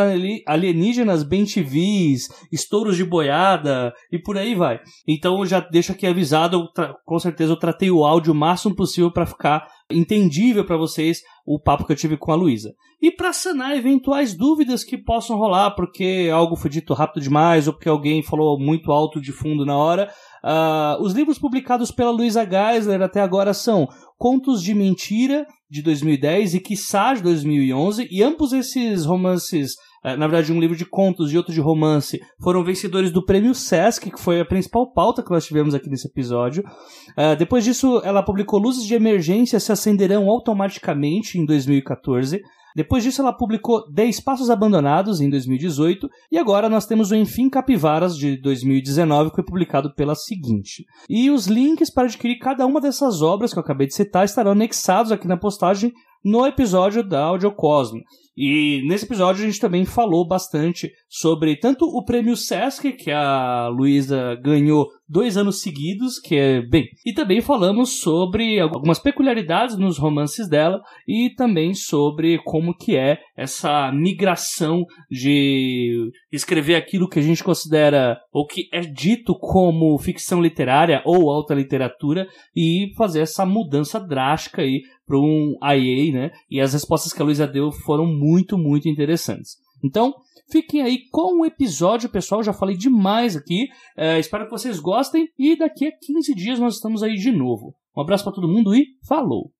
alienígenas, 0.46 1.22
bem 1.22 1.44
TVs, 1.44 2.28
estouros 2.50 2.96
de 2.96 3.04
boiada 3.04 3.92
e 4.10 4.18
por 4.18 4.38
aí 4.38 4.54
vai. 4.54 4.80
Então 5.06 5.44
já 5.44 5.60
deixo 5.60 5.92
aqui 5.92 6.06
avisado, 6.06 6.66
com 7.04 7.18
certeza 7.18 7.52
eu 7.52 7.58
tratei 7.58 7.90
o 7.90 8.04
áudio 8.04 8.32
o 8.32 8.36
máximo 8.36 8.74
possível 8.74 9.12
para 9.12 9.26
ficar 9.26 9.68
entendível 9.90 10.64
para 10.64 10.76
vocês 10.76 11.22
o 11.46 11.58
papo 11.58 11.84
que 11.86 11.92
eu 11.92 11.96
tive 11.96 12.16
com 12.16 12.30
a 12.30 12.34
Luísa. 12.34 12.74
E 13.00 13.10
para 13.10 13.32
sanar 13.32 13.76
eventuais 13.76 14.36
dúvidas 14.36 14.84
que 14.84 14.98
possam 14.98 15.38
rolar, 15.38 15.70
porque 15.70 16.28
algo 16.32 16.56
foi 16.56 16.68
dito 16.68 16.92
rápido 16.92 17.22
demais 17.22 17.66
ou 17.66 17.72
porque 17.72 17.88
alguém 17.88 18.22
falou 18.22 18.58
muito 18.58 18.92
alto 18.92 19.20
de 19.20 19.32
fundo 19.32 19.64
na 19.64 19.76
hora, 19.76 20.10
uh, 20.44 21.02
os 21.02 21.12
livros 21.12 21.38
publicados 21.38 21.90
pela 21.90 22.10
Luísa 22.10 22.44
Geisler 22.44 23.02
até 23.02 23.20
agora 23.20 23.54
são 23.54 23.88
Contos 24.16 24.62
de 24.62 24.74
Mentira, 24.74 25.46
de 25.70 25.82
2010, 25.82 26.54
e 26.54 26.60
Quiçá, 26.60 27.14
de 27.14 27.22
2011, 27.22 28.08
e 28.10 28.22
ambos 28.22 28.52
esses 28.52 29.04
romances 29.04 29.72
uh, 30.04 30.16
na 30.16 30.26
verdade, 30.26 30.52
um 30.52 30.60
livro 30.60 30.76
de 30.76 30.84
contos 30.84 31.32
e 31.32 31.36
outro 31.36 31.52
de 31.52 31.60
romance, 31.60 32.20
foram 32.40 32.64
vencedores 32.64 33.10
do 33.10 33.24
prêmio 33.24 33.54
Sesc, 33.54 34.10
que 34.10 34.20
foi 34.20 34.40
a 34.40 34.44
principal 34.44 34.92
pauta 34.92 35.22
que 35.22 35.30
nós 35.30 35.46
tivemos 35.46 35.74
aqui 35.74 35.88
nesse 35.88 36.08
episódio. 36.08 36.64
Uh, 37.10 37.36
depois 37.36 37.64
disso, 37.64 38.00
ela 38.04 38.22
publicou 38.22 38.60
Luzes 38.60 38.84
de 38.84 38.94
Emergência 38.94 39.60
se 39.60 39.72
acenderão 39.72 40.28
automaticamente 40.28 41.38
em 41.38 41.44
2014. 41.44 42.40
Depois 42.78 43.02
disso, 43.02 43.20
ela 43.20 43.32
publicou 43.32 43.90
10 43.90 44.20
Passos 44.20 44.50
Abandonados 44.50 45.20
em 45.20 45.28
2018 45.28 46.08
e 46.30 46.38
agora 46.38 46.68
nós 46.68 46.86
temos 46.86 47.10
o 47.10 47.16
Enfim 47.16 47.50
Capivaras 47.50 48.16
de 48.16 48.40
2019, 48.40 49.30
que 49.30 49.34
foi 49.34 49.44
publicado 49.44 49.92
pela 49.96 50.14
seguinte. 50.14 50.86
E 51.10 51.28
os 51.28 51.48
links 51.48 51.92
para 51.92 52.04
adquirir 52.04 52.38
cada 52.38 52.64
uma 52.64 52.80
dessas 52.80 53.20
obras 53.20 53.52
que 53.52 53.58
eu 53.58 53.64
acabei 53.64 53.88
de 53.88 53.96
citar 53.96 54.24
estarão 54.24 54.52
anexados 54.52 55.10
aqui 55.10 55.26
na 55.26 55.36
postagem 55.36 55.92
no 56.24 56.46
episódio 56.46 57.02
da 57.02 57.20
Audiocosmo. 57.24 58.00
E 58.36 58.86
nesse 58.86 59.06
episódio 59.06 59.42
a 59.42 59.46
gente 59.46 59.58
também 59.58 59.84
falou 59.84 60.24
bastante 60.24 60.88
sobre 61.08 61.56
tanto 61.56 61.84
o 61.84 62.04
prêmio 62.04 62.36
Sesc, 62.36 62.92
que 62.92 63.10
a 63.10 63.66
Luísa 63.66 64.36
ganhou 64.36 64.86
dois 65.08 65.36
anos 65.36 65.60
seguidos, 65.62 66.18
que 66.18 66.36
é 66.36 66.60
bem. 66.60 66.88
E 67.04 67.12
também 67.12 67.40
falamos 67.40 68.00
sobre 68.00 68.60
algumas 68.60 68.98
peculiaridades 68.98 69.78
nos 69.78 69.98
romances 69.98 70.48
dela 70.48 70.80
e 71.06 71.30
também 71.30 71.72
sobre 71.74 72.38
como 72.44 72.76
que 72.76 72.96
é 72.96 73.18
essa 73.36 73.90
migração 73.92 74.84
de 75.10 76.10
escrever 76.30 76.74
aquilo 76.74 77.08
que 77.08 77.18
a 77.18 77.22
gente 77.22 77.42
considera 77.42 78.18
ou 78.32 78.46
que 78.46 78.68
é 78.72 78.80
dito 78.80 79.34
como 79.38 79.98
ficção 79.98 80.42
literária 80.42 81.02
ou 81.04 81.30
alta 81.30 81.54
literatura 81.54 82.26
e 82.54 82.92
fazer 82.96 83.20
essa 83.20 83.46
mudança 83.46 83.98
drástica 83.98 84.62
aí 84.62 84.82
para 85.06 85.18
um 85.18 85.56
IA, 85.62 86.12
né? 86.12 86.30
E 86.50 86.60
as 86.60 86.74
respostas 86.74 87.12
que 87.12 87.22
a 87.22 87.24
Luísa 87.24 87.46
deu 87.46 87.72
foram 87.72 88.04
muito, 88.04 88.58
muito 88.58 88.88
interessantes. 88.88 89.56
Então, 89.82 90.14
fiquem 90.50 90.82
aí 90.82 91.08
com 91.10 91.40
o 91.40 91.46
episódio, 91.46 92.08
pessoal. 92.08 92.42
Já 92.42 92.52
falei 92.52 92.76
demais 92.76 93.36
aqui. 93.36 93.68
É, 93.96 94.18
espero 94.18 94.44
que 94.44 94.50
vocês 94.50 94.78
gostem. 94.80 95.28
E 95.38 95.56
daqui 95.56 95.86
a 95.86 95.92
15 95.92 96.34
dias 96.34 96.58
nós 96.58 96.74
estamos 96.74 97.02
aí 97.02 97.14
de 97.14 97.30
novo. 97.30 97.74
Um 97.96 98.00
abraço 98.00 98.24
para 98.24 98.32
todo 98.32 98.48
mundo 98.48 98.74
e 98.74 98.86
falou! 99.06 99.50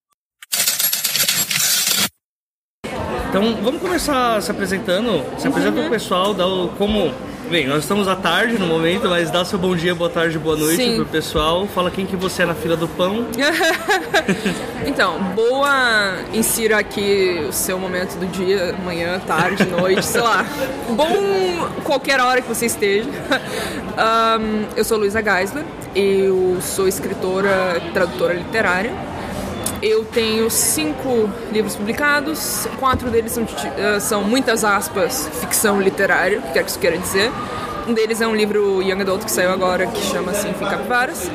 Então, 3.28 3.42
vamos 3.62 3.80
começar 3.82 4.40
se 4.40 4.50
apresentando. 4.50 5.22
Se 5.38 5.48
apresenta 5.48 5.86
o 5.86 5.90
pessoal, 5.90 6.32
dá 6.32 6.46
o, 6.46 6.68
como 6.76 7.12
Bem, 7.50 7.66
nós 7.66 7.84
estamos 7.84 8.06
à 8.06 8.14
tarde 8.14 8.58
no 8.58 8.66
momento, 8.66 9.08
mas 9.08 9.30
dá 9.30 9.42
seu 9.42 9.58
bom 9.58 9.74
dia, 9.74 9.94
boa 9.94 10.10
tarde, 10.10 10.38
boa 10.38 10.54
noite 10.54 10.76
Sim. 10.76 10.96
pro 10.96 11.06
pessoal. 11.06 11.66
Fala 11.66 11.90
quem 11.90 12.04
que 12.04 12.14
você 12.14 12.42
é 12.42 12.46
na 12.46 12.54
fila 12.54 12.76
do 12.76 12.86
pão. 12.86 13.26
então, 14.86 15.18
boa, 15.34 16.16
insira 16.34 16.76
aqui 16.76 17.46
o 17.48 17.52
seu 17.52 17.78
momento 17.78 18.18
do 18.18 18.26
dia, 18.26 18.74
manhã, 18.84 19.18
tarde, 19.26 19.64
noite, 19.80 20.04
sei 20.04 20.20
lá. 20.20 20.44
Bom 20.90 21.70
qualquer 21.84 22.20
hora 22.20 22.42
que 22.42 22.48
você 22.48 22.66
esteja. 22.66 23.08
Um, 23.08 24.66
eu 24.76 24.84
sou 24.84 24.98
Luísa 24.98 25.22
Geisler, 25.22 25.64
eu 25.96 26.58
sou 26.60 26.86
escritora, 26.86 27.80
tradutora 27.94 28.34
literária. 28.34 28.92
Eu 29.80 30.04
tenho 30.04 30.50
cinco 30.50 31.30
livros 31.52 31.76
publicados, 31.76 32.66
quatro 32.80 33.10
deles 33.10 33.32
são, 33.32 33.44
uh, 33.44 34.00
são 34.00 34.24
muitas 34.24 34.64
aspas, 34.64 35.28
ficção 35.40 35.80
literária, 35.80 36.40
o 36.40 36.42
que 36.42 36.52
quer 36.52 36.64
que 36.64 36.70
isso 36.70 36.78
queira 36.78 36.98
dizer. 36.98 37.30
Um 37.88 37.94
deles 37.94 38.20
é 38.20 38.26
um 38.26 38.36
livro 38.36 38.82
Young 38.82 39.00
Adult 39.00 39.24
que 39.24 39.30
saiu 39.30 39.50
agora, 39.50 39.86
que 39.86 40.02
chama 40.02 40.32
assim 40.32 40.52
Fim 40.52 40.66
Capivaras. 40.66 41.30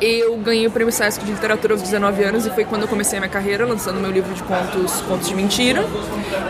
Eu 0.00 0.36
ganhei 0.36 0.64
o 0.64 0.70
prêmio 0.70 0.92
Sesc 0.92 1.24
de 1.24 1.32
Literatura 1.32 1.74
aos 1.74 1.82
19 1.82 2.22
anos 2.22 2.46
e 2.46 2.50
foi 2.50 2.64
quando 2.64 2.82
eu 2.82 2.88
comecei 2.88 3.18
a 3.18 3.20
minha 3.20 3.28
carreira, 3.28 3.66
lançando 3.66 3.98
meu 3.98 4.12
livro 4.12 4.32
de 4.32 4.44
contos, 4.44 5.00
Contos 5.08 5.28
de 5.28 5.34
Mentira. 5.34 5.84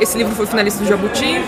Esse 0.03 0.19
livro 0.19 0.35
foi 0.35 0.45
finalista 0.45 0.85
do 0.85 0.87
Jabuti. 0.87 1.41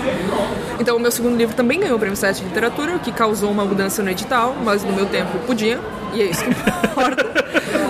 Então, 0.80 0.96
o 0.96 1.00
meu 1.00 1.10
segundo 1.10 1.36
livro 1.36 1.54
também 1.54 1.78
ganhou 1.78 1.96
o 1.96 1.98
prêmio 1.98 2.16
Sesc 2.16 2.40
de 2.40 2.48
Literatura, 2.48 2.96
o 2.96 3.00
que 3.00 3.12
causou 3.12 3.50
uma 3.50 3.66
mudança 3.66 4.02
no 4.02 4.08
edital, 4.08 4.56
mas 4.64 4.82
no 4.82 4.92
meu 4.94 5.04
tempo 5.04 5.38
podia, 5.46 5.78
e 6.14 6.22
é 6.22 6.24
isso 6.24 6.42
que 6.42 6.50
importa. 6.50 7.22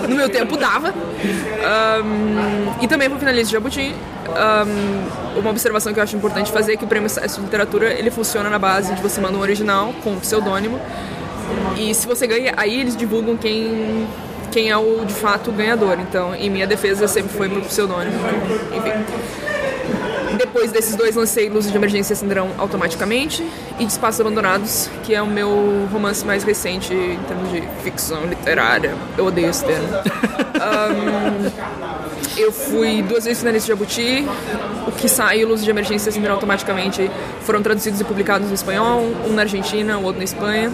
no 0.09 0.15
meu 0.15 0.27
tempo 0.27 0.57
dava. 0.57 0.93
Um, 0.93 2.83
e 2.83 2.87
também 2.89 3.09
foi 3.09 3.17
finalista 3.17 3.47
de 3.47 3.53
Jabuti. 3.53 3.95
Um, 4.27 5.39
uma 5.39 5.49
observação 5.49 5.93
que 5.93 5.99
eu 5.99 6.03
acho 6.03 6.15
importante 6.15 6.51
fazer 6.51 6.73
é 6.73 6.77
que 6.77 6.83
o 6.83 6.87
prêmio 6.87 7.09
Sesc 7.09 7.37
de 7.37 7.45
Literatura 7.45 7.93
ele 7.93 8.09
funciona 8.09 8.49
na 8.49 8.59
base 8.59 8.93
de 8.93 9.01
você 9.01 9.21
mandar 9.21 9.37
um 9.37 9.41
original 9.41 9.93
com 10.03 10.17
pseudônimo. 10.19 10.79
E 11.77 11.93
se 11.93 12.07
você 12.07 12.25
ganha, 12.25 12.53
aí 12.57 12.79
eles 12.79 12.95
divulgam 12.95 13.37
quem 13.37 14.07
quem 14.51 14.69
é 14.69 14.77
o 14.77 15.03
de 15.05 15.13
fato 15.13 15.51
ganhador. 15.51 15.99
Então, 15.99 16.33
em 16.33 16.49
minha 16.49 16.65
defesa 16.65 17.07
sempre 17.07 17.35
foi 17.35 17.49
pro 17.49 17.61
pseudônimo. 17.61 18.15
Enfim. 18.73 18.91
Depois 20.37 20.71
desses 20.71 20.95
dois, 20.95 21.15
lancei 21.15 21.49
Luzes 21.49 21.71
de 21.71 21.77
Emergência 21.77 22.15
Cinderão 22.15 22.51
automaticamente 22.57 23.45
e 23.79 23.83
Espaços 23.83 24.21
Abandonados, 24.21 24.89
que 25.03 25.13
é 25.13 25.21
o 25.21 25.27
meu 25.27 25.87
romance 25.91 26.25
mais 26.25 26.43
recente 26.43 26.93
em 26.93 27.19
termos 27.19 27.51
de 27.51 27.61
ficção 27.83 28.25
literária. 28.25 28.95
Eu 29.17 29.25
odeio 29.25 29.49
esse 29.49 29.63
termo. 29.65 29.87
um, 30.59 31.94
eu 32.37 32.51
fui 32.51 33.01
duas 33.01 33.23
vezes 33.25 33.39
finalista 33.39 33.65
de 33.65 33.79
Jabuti. 33.79 34.25
O 34.87 34.91
que 34.91 35.07
saiu, 35.07 35.47
Luzes 35.47 35.63
de 35.63 35.71
Emergência 35.71 36.11
Cinderão 36.11 36.35
automaticamente, 36.35 37.09
foram 37.41 37.61
traduzidos 37.61 37.99
e 37.99 38.03
publicados 38.03 38.47
no 38.47 38.53
espanhol, 38.53 39.01
um 39.27 39.33
na 39.33 39.43
Argentina, 39.43 39.97
o 39.97 40.03
outro 40.03 40.19
na 40.19 40.23
Espanha. 40.23 40.71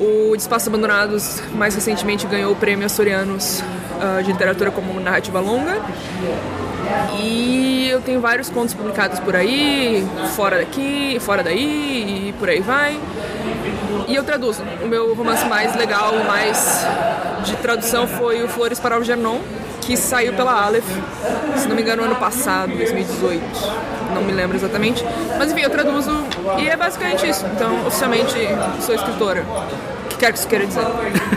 O 0.00 0.34
Espaços 0.34 0.68
Abandonados, 0.68 1.42
mais 1.54 1.74
recentemente, 1.74 2.26
ganhou 2.26 2.52
o 2.52 2.56
prêmio 2.56 2.86
Açorianos 2.86 3.60
uh, 3.60 4.22
de 4.22 4.32
Literatura 4.32 4.70
como 4.70 4.98
Narrativa 4.98 5.40
Longa. 5.40 5.80
E 7.20 7.88
eu 7.88 8.00
tenho 8.00 8.20
vários 8.20 8.50
contos 8.50 8.74
publicados 8.74 9.20
por 9.20 9.36
aí, 9.36 10.06
fora 10.34 10.58
daqui, 10.58 11.18
fora 11.20 11.42
daí, 11.42 12.28
e 12.28 12.34
por 12.38 12.48
aí 12.48 12.60
vai. 12.60 12.98
E 14.08 14.14
eu 14.14 14.24
traduzo. 14.24 14.62
O 14.82 14.88
meu 14.88 15.14
romance 15.14 15.44
mais 15.46 15.76
legal, 15.76 16.12
mais 16.26 16.84
de 17.44 17.54
tradução 17.56 18.06
foi 18.08 18.42
o 18.42 18.48
Flores 18.48 18.80
para 18.80 18.98
o 18.98 19.04
Gernon, 19.04 19.38
que 19.82 19.96
saiu 19.96 20.32
pela 20.32 20.64
Aleph, 20.64 20.86
se 21.56 21.68
não 21.68 21.76
me 21.76 21.82
engano, 21.82 22.04
ano 22.04 22.16
passado, 22.16 22.74
2018. 22.74 23.42
Não 24.14 24.22
me 24.22 24.32
lembro 24.32 24.56
exatamente. 24.56 25.04
Mas 25.38 25.52
enfim, 25.52 25.62
eu 25.62 25.70
traduzo 25.70 26.24
e 26.58 26.68
é 26.68 26.76
basicamente 26.76 27.28
isso. 27.28 27.44
Então, 27.46 27.86
oficialmente, 27.86 28.34
sou 28.80 28.94
escritora. 28.94 29.44
O 30.04 30.08
que 30.08 30.16
quer 30.16 30.32
que 30.32 30.38
isso 30.38 30.48
queira 30.48 30.66
dizer? 30.66 30.84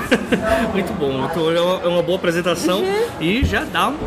Muito 0.71 0.93
bom. 0.93 1.25
Então, 1.25 1.51
é 1.83 1.87
uma 1.87 2.03
boa 2.03 2.17
apresentação 2.17 2.79
uhum. 2.79 3.05
e 3.19 3.43
já 3.43 3.63
dá 3.63 3.89
um 3.89 3.97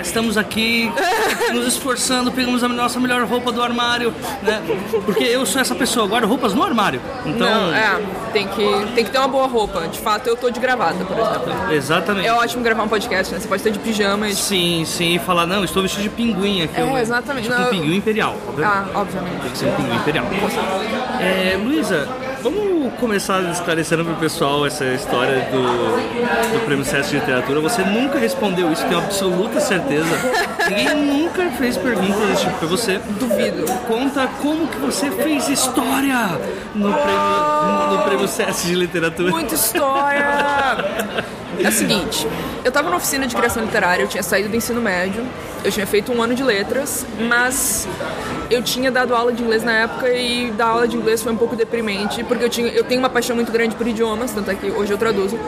estamos 0.00 0.36
aqui 0.36 0.90
nos 1.52 1.66
esforçando, 1.66 2.30
pegamos 2.32 2.62
a 2.62 2.68
nossa 2.68 2.98
melhor 3.00 3.24
roupa 3.24 3.52
do 3.52 3.62
armário, 3.62 4.14
né? 4.42 4.62
Porque 5.04 5.24
eu 5.24 5.44
sou 5.46 5.60
essa 5.60 5.74
pessoa, 5.74 6.06
guardo 6.06 6.26
roupas 6.26 6.54
no 6.54 6.62
armário. 6.62 7.00
Então, 7.24 7.48
Não, 7.48 7.74
é, 7.74 8.00
tem 8.32 8.46
que, 8.48 8.86
tem 8.94 9.04
que 9.04 9.10
ter 9.10 9.18
uma 9.18 9.28
boa 9.28 9.46
roupa. 9.46 9.88
De 9.88 9.98
fato, 9.98 10.26
eu 10.28 10.36
tô 10.36 10.50
de 10.50 10.60
gravata, 10.60 11.04
por 11.04 11.18
exemplo. 11.18 11.72
Exatamente. 11.72 12.26
É 12.26 12.32
ótimo 12.32 12.62
gravar 12.62 12.82
um 12.82 12.88
podcast, 12.88 13.32
né? 13.32 13.40
Você 13.40 13.48
pode 13.48 13.60
estar 13.60 13.70
de 13.70 13.78
pijama 13.78 14.28
e... 14.28 14.34
Sim, 14.34 14.84
sim, 14.84 15.14
e 15.14 15.18
falar, 15.18 15.46
não, 15.46 15.64
estou 15.64 15.82
vestido 15.82 16.02
de 16.02 16.10
pinguim 16.10 16.62
aqui. 16.62 16.80
É, 16.80 17.00
exatamente. 17.00 17.48
Tipo 17.48 17.60
não, 17.60 17.66
um 17.66 17.70
pinguim 17.70 17.96
imperial. 17.96 18.36
Ah, 18.62 18.84
obviamente. 18.94 19.40
Tem 19.42 19.50
que 19.50 19.58
ser 19.58 19.66
um 19.66 19.72
pinguim 19.76 19.96
imperial. 19.96 20.26
É, 21.20 21.56
Luísa, 21.56 22.08
Vamos 22.42 22.94
começar 22.94 23.42
esclarecendo 23.50 24.04
pro 24.04 24.14
pessoal 24.14 24.64
essa 24.64 24.84
história 24.86 25.48
do, 25.50 25.60
do 25.60 26.64
Prêmio 26.64 26.84
Sesc 26.84 27.10
de 27.10 27.18
Literatura. 27.18 27.60
Você 27.60 27.82
nunca 27.82 28.18
respondeu 28.18 28.72
isso, 28.72 28.82
tenho 28.86 28.98
absoluta 28.98 29.60
certeza. 29.60 30.08
Ninguém 30.68 30.94
nunca 30.94 31.50
fez 31.50 31.76
perguntas 31.76 32.28
desse 32.28 32.44
tipo 32.44 32.58
pra 32.58 32.68
você. 32.68 32.98
Duvido. 33.18 33.66
Conta 33.86 34.26
como 34.40 34.66
que 34.68 34.78
você 34.78 35.10
fez 35.10 35.48
história 35.48 36.40
no 36.74 36.92
Prêmio, 36.92 37.90
no 37.90 38.02
prêmio 38.04 38.28
Sesc 38.28 38.66
de 38.66 38.74
Literatura. 38.74 39.30
Muita 39.30 39.54
história! 39.54 40.24
É 41.62 41.68
o 41.68 41.72
seguinte, 41.72 42.26
eu 42.64 42.72
tava 42.72 42.88
na 42.88 42.96
oficina 42.96 43.26
de 43.26 43.36
criação 43.36 43.62
literária, 43.62 44.02
eu 44.02 44.08
tinha 44.08 44.22
saído 44.22 44.48
do 44.48 44.56
ensino 44.56 44.80
médio, 44.80 45.26
eu 45.62 45.70
tinha 45.70 45.86
feito 45.86 46.10
um 46.10 46.22
ano 46.22 46.34
de 46.34 46.42
letras, 46.42 47.06
mas 47.28 47.86
eu 48.50 48.62
tinha 48.62 48.90
dado 48.90 49.14
aula 49.14 49.32
de 49.32 49.42
inglês 49.42 49.62
na 49.62 49.72
época 49.72 50.08
e 50.08 50.50
dar 50.50 50.66
aula 50.66 50.88
de 50.88 50.96
inglês 50.96 51.22
foi 51.22 51.32
um 51.32 51.36
pouco 51.36 51.54
deprimente, 51.54 52.24
porque 52.24 52.44
eu, 52.44 52.48
tinha, 52.48 52.68
eu 52.68 52.82
tenho 52.82 53.00
uma 53.00 53.08
paixão 53.08 53.36
muito 53.36 53.52
grande 53.52 53.76
por 53.76 53.86
idiomas, 53.86 54.32
tanto 54.32 54.50
é 54.50 54.54
que 54.54 54.70
hoje 54.70 54.92
eu 54.92 54.98
traduzo. 54.98 55.38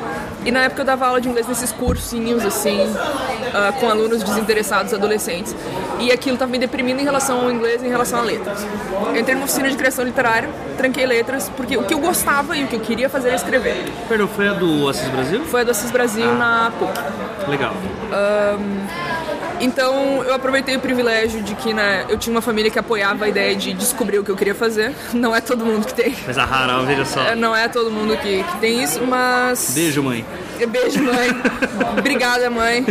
E 0.44 0.50
na 0.52 0.61
época 0.62 0.82
eu 0.82 0.87
dava 0.87 1.06
aula 1.06 1.21
de 1.21 1.28
inglês 1.28 1.49
nesses 1.49 1.73
cursinhos, 1.73 2.44
assim, 2.44 2.80
uh, 2.80 3.73
com 3.80 3.88
alunos 3.88 4.23
desinteressados, 4.23 4.94
adolescentes. 4.94 5.54
E 5.99 6.12
aquilo 6.12 6.35
estava 6.35 6.50
me 6.50 6.59
deprimindo 6.59 7.00
em 7.00 7.04
relação 7.04 7.40
ao 7.40 7.50
inglês 7.50 7.82
e 7.82 7.87
em 7.87 7.90
relação 7.90 8.21
a 8.21 8.23
letras. 8.23 8.64
Eu 8.92 9.16
entrei 9.16 9.35
numa 9.35 9.44
oficina 9.44 9.68
de 9.68 9.76
criação 9.76 10.04
literária, 10.04 10.49
tranquei 10.76 11.04
letras, 11.04 11.50
porque 11.56 11.76
o 11.76 11.85
que 11.85 11.94
eu 11.94 11.99
gostava 11.99 12.56
e 12.56 12.64
o 12.64 12.68
que 12.68 12.76
eu 12.76 12.80
queria 12.80 13.09
fazer 13.09 13.28
era 13.28 13.37
escrever. 13.37 13.85
Perdão, 14.09 14.28
foi 14.28 14.49
a 14.49 14.52
do 14.52 14.88
Assis 14.88 15.09
Brasil? 15.09 15.44
Foi 15.44 15.61
a 15.61 15.64
do 15.64 15.71
Assis 15.73 15.90
Brasil 15.90 16.28
ah. 16.28 16.35
na 16.35 16.73
PUC. 16.78 17.50
Legal. 17.50 17.73
Um, 17.75 19.12
então 19.62 20.23
eu 20.25 20.35
aproveitei 20.35 20.76
o 20.76 20.81
privilégio 20.81 21.42
de 21.42 21.54
que 21.54 21.73
né, 21.73 22.04
eu 22.09 22.19
tinha 22.19 22.35
uma 22.35 22.42
família 22.42 22.71
que 22.71 22.78
apoiava 22.78 23.25
a 23.25 23.28
ideia 23.28 23.54
de 23.54 23.73
descobrir 23.73 24.19
o 24.19 24.25
que 24.25 24.31
eu 24.31 24.37
queria 24.37 24.54
fazer. 24.54 24.92
Não 25.14 25.35
é 25.35 25.40
todo 25.40 25.64
mundo 25.64 25.87
que 25.87 25.95
tem. 25.95 26.14
Mas 26.26 26.37
a 26.37 26.45
rara, 26.45 26.83
veja 26.83 27.04
só. 27.04 27.23
É, 27.23 27.35
não 27.35 27.54
é 27.54 27.69
todo 27.69 27.90
mundo 27.90 28.16
que, 28.16 28.42
que 28.42 28.57
tem 28.59 28.83
isso, 28.83 29.00
mas. 29.07 29.73
Beijo, 29.75 30.02
mãe. 30.02 30.25
Beijo, 30.69 31.02
mãe. 31.02 31.28
Obrigada, 31.99 32.50
mãe. 32.50 32.85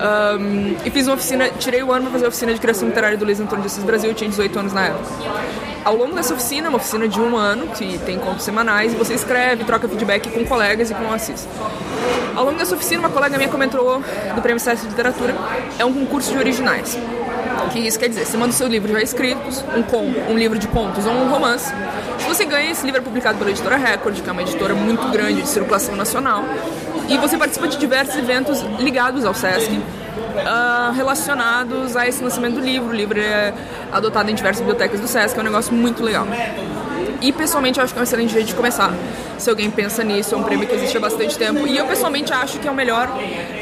Um, 0.00 0.76
e 0.84 0.90
fiz 0.90 1.06
uma 1.06 1.14
oficina, 1.14 1.50
tirei 1.50 1.82
o 1.82 1.92
ano 1.92 2.04
para 2.04 2.12
fazer 2.12 2.24
a 2.24 2.28
oficina 2.28 2.54
de 2.54 2.60
criação 2.60 2.88
literária 2.88 3.18
do 3.18 3.24
Luiz 3.24 3.38
Antônio 3.38 3.62
de 3.62 3.66
Assis 3.66 3.84
Brasil, 3.84 4.10
eu 4.10 4.14
tinha 4.14 4.30
18 4.30 4.58
anos 4.58 4.72
na 4.72 4.86
época. 4.86 5.69
Ao 5.84 5.96
longo 5.96 6.14
dessa 6.14 6.34
oficina, 6.34 6.68
uma 6.68 6.76
oficina 6.76 7.08
de 7.08 7.18
um 7.18 7.36
ano, 7.36 7.68
que 7.68 7.98
tem 7.98 8.18
contos 8.18 8.44
semanais, 8.44 8.92
você 8.92 9.14
escreve, 9.14 9.64
troca 9.64 9.88
feedback 9.88 10.30
com 10.30 10.44
colegas 10.44 10.90
e 10.90 10.94
com 10.94 11.04
o 11.04 11.12
Assis. 11.12 11.48
Ao 12.36 12.44
longo 12.44 12.58
dessa 12.58 12.74
oficina, 12.74 13.00
uma 13.00 13.10
colega 13.10 13.36
minha 13.38 13.48
comentou 13.48 14.02
do 14.34 14.42
Prêmio 14.42 14.60
Sesc 14.60 14.84
de 14.84 14.90
Literatura, 14.90 15.34
é 15.78 15.84
um 15.84 15.92
concurso 15.92 16.30
de 16.32 16.38
originais. 16.38 16.98
O 17.66 17.70
que 17.70 17.78
isso 17.78 17.98
quer 17.98 18.08
dizer? 18.08 18.26
Você 18.26 18.36
manda 18.36 18.50
o 18.50 18.56
seu 18.56 18.66
livro 18.66 18.92
já 18.92 19.00
escritos, 19.00 19.64
um, 19.74 19.82
com, 19.82 20.02
um 20.30 20.36
livro 20.36 20.58
de 20.58 20.68
contos 20.68 21.06
ou 21.06 21.12
um 21.12 21.30
romance. 21.30 21.72
Se 22.18 22.26
você 22.26 22.44
ganha, 22.44 22.70
esse 22.70 22.84
livro 22.84 23.00
é 23.00 23.04
publicado 23.04 23.38
pela 23.38 23.50
editora 23.50 23.76
Record, 23.76 24.20
que 24.20 24.28
é 24.28 24.32
uma 24.32 24.42
editora 24.42 24.74
muito 24.74 25.08
grande 25.08 25.42
de 25.42 25.48
circulação 25.48 25.96
nacional. 25.96 26.44
E 27.08 27.16
você 27.18 27.36
participa 27.36 27.68
de 27.68 27.78
diversos 27.78 28.16
eventos 28.16 28.60
ligados 28.78 29.24
ao 29.24 29.34
Sesc, 29.34 29.80
uh, 30.30 30.92
relacionados 30.92 31.96
a 31.96 32.06
esse 32.06 32.22
lançamento 32.22 32.54
do 32.54 32.60
livro. 32.60 32.90
O 32.90 32.94
livro 32.94 33.18
é 33.20 33.52
adotado 33.92 34.30
em 34.30 34.34
diversas 34.34 34.60
bibliotecas 34.60 35.00
do 35.00 35.08
Sesc, 35.08 35.36
é 35.36 35.40
um 35.40 35.44
negócio 35.44 35.72
muito 35.72 36.02
legal. 36.02 36.26
E 37.20 37.32
pessoalmente 37.32 37.78
eu 37.78 37.84
acho 37.84 37.92
que 37.92 37.98
é 37.98 38.02
um 38.02 38.04
excelente 38.04 38.32
jeito 38.32 38.46
de 38.46 38.54
começar. 38.54 38.92
Se 39.38 39.48
alguém 39.48 39.70
pensa 39.70 40.02
nisso, 40.04 40.34
é 40.34 40.38
um 40.38 40.42
prêmio 40.42 40.66
que 40.66 40.74
existe 40.74 40.96
há 40.96 41.00
bastante 41.00 41.36
tempo. 41.38 41.66
E 41.66 41.76
eu 41.76 41.86
pessoalmente 41.86 42.32
acho 42.32 42.58
que 42.58 42.68
é 42.68 42.70
o 42.70 42.74
melhor 42.74 43.08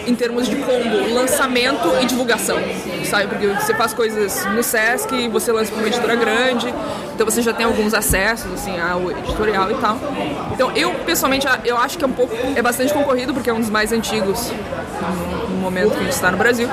em 0.06 0.14
termos 0.14 0.48
de 0.48 0.56
combo, 0.56 1.14
lançamento 1.14 1.88
e 2.00 2.06
divulgação. 2.06 2.56
Sabe? 3.04 3.28
Porque 3.28 3.46
você 3.46 3.74
faz 3.74 3.92
coisas 3.92 4.44
no 4.46 4.62
Sesc, 4.62 5.28
você 5.28 5.52
lança 5.52 5.70
para 5.70 5.80
uma 5.80 5.88
editora 5.88 6.16
grande, 6.16 6.72
então 7.14 7.24
você 7.24 7.42
já 7.42 7.52
tem 7.52 7.66
alguns 7.66 7.94
acessos 7.94 8.52
assim 8.52 8.78
ao 8.78 9.10
editorial 9.10 9.70
e 9.70 9.74
tal. 9.74 9.98
Então 10.52 10.72
eu 10.76 10.92
pessoalmente 11.06 11.46
eu 11.64 11.76
acho 11.76 11.98
que 11.98 12.04
é 12.04 12.06
um 12.06 12.12
pouco 12.12 12.34
é 12.56 12.62
bastante 12.62 12.92
concorrido 12.92 13.34
porque 13.34 13.50
é 13.50 13.52
um 13.52 13.60
dos 13.60 13.70
mais 13.70 13.92
antigos 13.92 14.50
no 15.48 15.56
momento 15.56 15.90
que 15.90 15.98
a 15.98 16.02
gente 16.02 16.12
está 16.12 16.30
no 16.30 16.38
Brasil. 16.38 16.68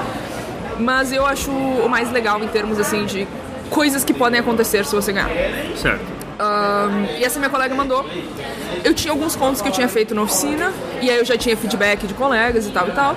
Mas 0.79 1.11
eu 1.11 1.25
acho 1.25 1.51
o 1.51 1.87
mais 1.87 2.11
legal 2.11 2.43
em 2.43 2.47
termos 2.47 2.79
assim 2.79 3.05
de 3.05 3.27
coisas 3.69 4.03
que 4.03 4.13
podem 4.13 4.39
acontecer 4.39 4.85
se 4.85 4.93
você 4.93 5.11
ganhar. 5.11 5.29
Certo. 5.75 6.14
Um, 6.39 7.17
e 7.17 7.23
essa 7.23 7.39
minha 7.39 7.49
colega 7.49 7.73
mandou. 7.73 8.05
Eu 8.83 8.93
tinha 8.93 9.11
alguns 9.11 9.35
contos 9.35 9.61
que 9.61 9.67
eu 9.67 9.71
tinha 9.71 9.87
feito 9.87 10.13
na 10.13 10.21
oficina, 10.21 10.73
e 11.01 11.09
aí 11.09 11.17
eu 11.17 11.25
já 11.25 11.37
tinha 11.37 11.55
feedback 11.55 12.05
de 12.05 12.13
colegas 12.13 12.67
e 12.67 12.71
tal 12.71 12.87
e 12.87 12.91
tal. 12.91 13.15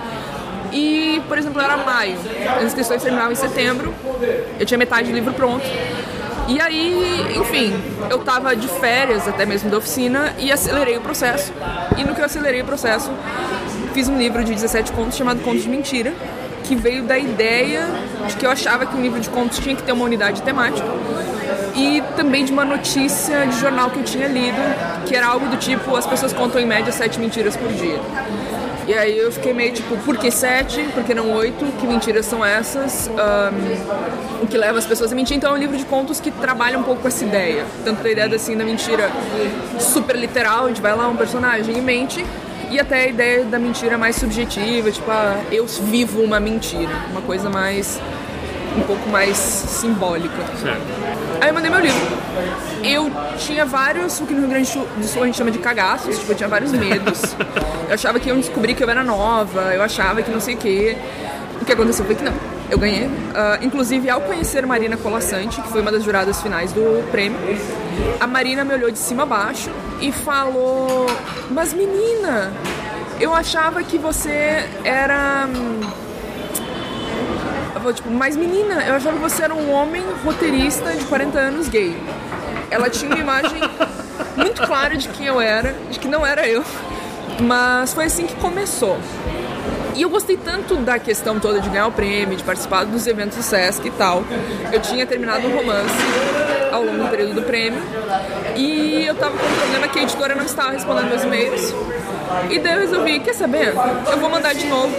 E, 0.72 1.22
por 1.26 1.38
exemplo, 1.38 1.60
era 1.60 1.76
maio, 1.78 2.16
as 2.58 2.64
inscrições 2.64 3.02
terminavam 3.02 3.32
em 3.32 3.36
setembro, 3.36 3.94
eu 4.58 4.66
tinha 4.66 4.76
metade 4.76 5.08
do 5.08 5.14
livro 5.14 5.32
pronto. 5.32 5.64
E 6.46 6.60
aí, 6.60 7.36
enfim, 7.36 7.74
eu 8.08 8.18
tava 8.20 8.54
de 8.56 8.68
férias 8.68 9.28
até 9.28 9.44
mesmo 9.44 9.70
da 9.70 9.78
oficina 9.78 10.34
e 10.38 10.50
acelerei 10.50 10.96
o 10.96 11.00
processo. 11.00 11.52
E 11.96 12.04
no 12.04 12.14
que 12.14 12.20
eu 12.20 12.24
acelerei 12.24 12.62
o 12.62 12.64
processo, 12.64 13.10
fiz 13.92 14.08
um 14.08 14.16
livro 14.16 14.42
de 14.44 14.54
17 14.54 14.92
contos 14.92 15.16
chamado 15.16 15.40
Contos 15.40 15.62
de 15.62 15.68
Mentira, 15.68 16.14
que 16.64 16.74
veio 16.74 17.02
da 17.02 17.18
ideia 17.18 17.86
de 18.26 18.36
que 18.36 18.46
eu 18.46 18.50
achava 18.50 18.86
que 18.86 18.96
um 18.96 19.02
livro 19.02 19.20
de 19.20 19.28
contos 19.28 19.58
tinha 19.58 19.76
que 19.76 19.82
ter 19.82 19.92
uma 19.92 20.04
unidade 20.04 20.40
temática 20.42 20.86
e 21.78 22.02
também 22.16 22.44
de 22.44 22.52
uma 22.52 22.64
notícia 22.64 23.46
de 23.46 23.58
jornal 23.60 23.90
que 23.90 24.00
eu 24.00 24.04
tinha 24.04 24.26
lido, 24.26 24.58
que 25.06 25.14
era 25.14 25.26
algo 25.28 25.46
do 25.46 25.56
tipo: 25.56 25.94
as 25.94 26.06
pessoas 26.06 26.32
contam 26.32 26.60
em 26.60 26.66
média 26.66 26.92
sete 26.92 27.20
mentiras 27.20 27.56
por 27.56 27.72
dia. 27.72 28.00
E 28.88 28.94
aí 28.94 29.18
eu 29.18 29.30
fiquei 29.30 29.52
meio 29.52 29.72
tipo, 29.72 29.98
por 29.98 30.16
que 30.16 30.30
sete? 30.30 30.82
Por 30.94 31.04
que 31.04 31.12
não 31.12 31.30
oito? 31.32 31.64
Que 31.78 31.86
mentiras 31.86 32.24
são 32.24 32.42
essas? 32.44 33.08
Um, 33.08 34.42
o 34.42 34.46
que 34.46 34.56
leva 34.56 34.78
as 34.78 34.86
pessoas 34.86 35.12
a 35.12 35.14
mentir? 35.14 35.36
Então 35.36 35.52
é 35.52 35.54
um 35.54 35.58
livro 35.58 35.76
de 35.76 35.84
contos 35.84 36.18
que 36.20 36.30
trabalha 36.30 36.78
um 36.78 36.82
pouco 36.82 37.06
essa 37.06 37.22
ideia. 37.22 37.66
Tanto 37.84 38.02
da 38.02 38.10
ideia 38.10 38.34
assim 38.34 38.56
da 38.56 38.64
mentira 38.64 39.10
super 39.78 40.16
literal, 40.16 40.64
a 40.64 40.68
gente 40.68 40.80
vai 40.80 40.96
lá, 40.96 41.06
um 41.06 41.16
personagem 41.16 41.76
e 41.76 41.80
mente, 41.82 42.24
e 42.70 42.80
até 42.80 43.04
a 43.04 43.06
ideia 43.06 43.44
da 43.44 43.58
mentira 43.58 43.98
mais 43.98 44.16
subjetiva, 44.16 44.90
tipo, 44.90 45.10
ah, 45.10 45.38
eu 45.52 45.66
vivo 45.66 46.22
uma 46.22 46.40
mentira. 46.40 46.92
Uma 47.10 47.20
coisa 47.20 47.50
mais. 47.50 48.00
Um 48.76 48.82
pouco 48.82 49.08
mais 49.08 49.36
simbólica. 49.36 50.36
Certo. 50.60 50.82
Aí 51.40 51.48
eu 51.48 51.54
mandei 51.54 51.70
meu 51.70 51.80
livro. 51.80 52.00
Eu 52.82 53.10
tinha 53.36 53.64
vários, 53.64 54.20
o 54.20 54.26
que 54.26 54.32
no 54.32 54.40
Rio 54.40 54.48
Grande 54.48 54.70
do 54.72 55.04
Sul 55.04 55.22
a 55.22 55.26
gente 55.26 55.36
chama 55.36 55.50
de 55.50 55.58
cagaços, 55.58 56.18
tipo, 56.18 56.32
eu 56.32 56.36
tinha 56.36 56.48
vários 56.48 56.72
medos. 56.72 57.36
Eu 57.88 57.94
achava 57.94 58.20
que 58.20 58.28
iam 58.28 58.38
descobrir 58.38 58.74
que 58.74 58.84
eu 58.84 58.90
era 58.90 59.02
nova, 59.02 59.74
eu 59.74 59.82
achava 59.82 60.22
que 60.22 60.30
não 60.30 60.40
sei 60.40 60.54
o 60.54 60.58
quê. 60.58 60.96
O 61.60 61.64
que 61.64 61.72
aconteceu 61.72 62.04
foi 62.04 62.14
que 62.14 62.22
não. 62.22 62.34
Eu 62.70 62.78
ganhei. 62.78 63.06
Uh, 63.06 63.62
inclusive, 63.62 64.10
ao 64.10 64.20
conhecer 64.20 64.66
Marina 64.66 64.96
Colassante, 64.96 65.60
que 65.62 65.68
foi 65.68 65.80
uma 65.80 65.90
das 65.90 66.04
juradas 66.04 66.40
finais 66.42 66.70
do 66.72 67.02
prêmio, 67.10 67.38
a 68.20 68.26
Marina 68.26 68.64
me 68.64 68.74
olhou 68.74 68.90
de 68.90 68.98
cima 68.98 69.22
a 69.22 69.26
baixo 69.26 69.70
e 70.00 70.12
falou: 70.12 71.06
Mas 71.50 71.72
menina, 71.72 72.52
eu 73.18 73.34
achava 73.34 73.82
que 73.82 73.98
você 73.98 74.68
era. 74.84 75.48
Ela 77.70 77.80
falou, 77.80 77.92
tipo, 77.92 78.10
mas 78.10 78.36
menina, 78.36 78.82
eu 78.84 78.94
achava 78.94 79.16
que 79.16 79.22
você 79.22 79.42
era 79.42 79.54
um 79.54 79.70
homem 79.72 80.02
roteirista 80.24 80.92
de 80.92 81.04
40 81.04 81.38
anos 81.38 81.68
gay. 81.68 81.96
Ela 82.70 82.90
tinha 82.90 83.10
uma 83.10 83.20
imagem 83.20 83.60
muito 84.36 84.62
clara 84.62 84.96
de 84.96 85.08
quem 85.08 85.26
eu 85.26 85.40
era, 85.40 85.74
de 85.90 85.98
que 85.98 86.08
não 86.08 86.26
era 86.26 86.46
eu. 86.46 86.64
Mas 87.40 87.92
foi 87.92 88.06
assim 88.06 88.26
que 88.26 88.34
começou. 88.36 88.98
E 89.94 90.02
eu 90.02 90.10
gostei 90.10 90.36
tanto 90.36 90.76
da 90.76 90.98
questão 90.98 91.40
toda 91.40 91.60
de 91.60 91.68
ganhar 91.68 91.88
o 91.88 91.92
prêmio, 91.92 92.36
de 92.36 92.44
participar 92.44 92.84
dos 92.84 93.06
eventos 93.06 93.36
do 93.36 93.42
Sesc 93.42 93.86
e 93.86 93.90
tal. 93.90 94.22
Eu 94.72 94.80
tinha 94.80 95.04
terminado 95.06 95.46
um 95.46 95.56
romance 95.56 95.94
ao 96.70 96.84
longo 96.84 97.04
do 97.04 97.08
período 97.08 97.34
do 97.34 97.42
prêmio. 97.42 97.82
E 98.54 99.04
eu 99.06 99.14
tava 99.14 99.36
com 99.36 99.44
um 99.44 99.56
problema 99.56 99.88
que 99.88 99.98
a 99.98 100.02
editora 100.02 100.34
não 100.34 100.44
estava 100.44 100.70
respondendo 100.70 101.08
meus 101.08 101.24
e-mails. 101.24 101.74
E 102.50 102.58
daí 102.58 102.74
eu 102.74 102.80
resolvi, 102.80 103.20
quer 103.20 103.34
saber? 103.34 103.74
Eu 104.10 104.18
vou 104.18 104.30
mandar 104.30 104.54
de 104.54 104.66
novo. 104.66 104.94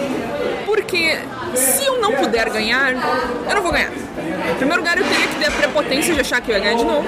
Porque 0.66 1.18
se 1.54 1.84
eu 1.84 2.00
não 2.00 2.12
puder 2.12 2.48
ganhar, 2.50 2.92
eu 2.92 3.54
não 3.54 3.62
vou 3.62 3.72
ganhar. 3.72 3.90
Em 3.92 4.54
primeiro 4.56 4.80
lugar, 4.82 4.98
eu 4.98 5.04
teria 5.04 5.26
que 5.26 5.34
ter 5.36 5.46
a 5.46 5.50
prepotência 5.50 6.14
de 6.14 6.20
achar 6.20 6.40
que 6.40 6.50
eu 6.50 6.56
ia 6.56 6.62
ganhar 6.62 6.76
de 6.76 6.84
novo. 6.84 7.06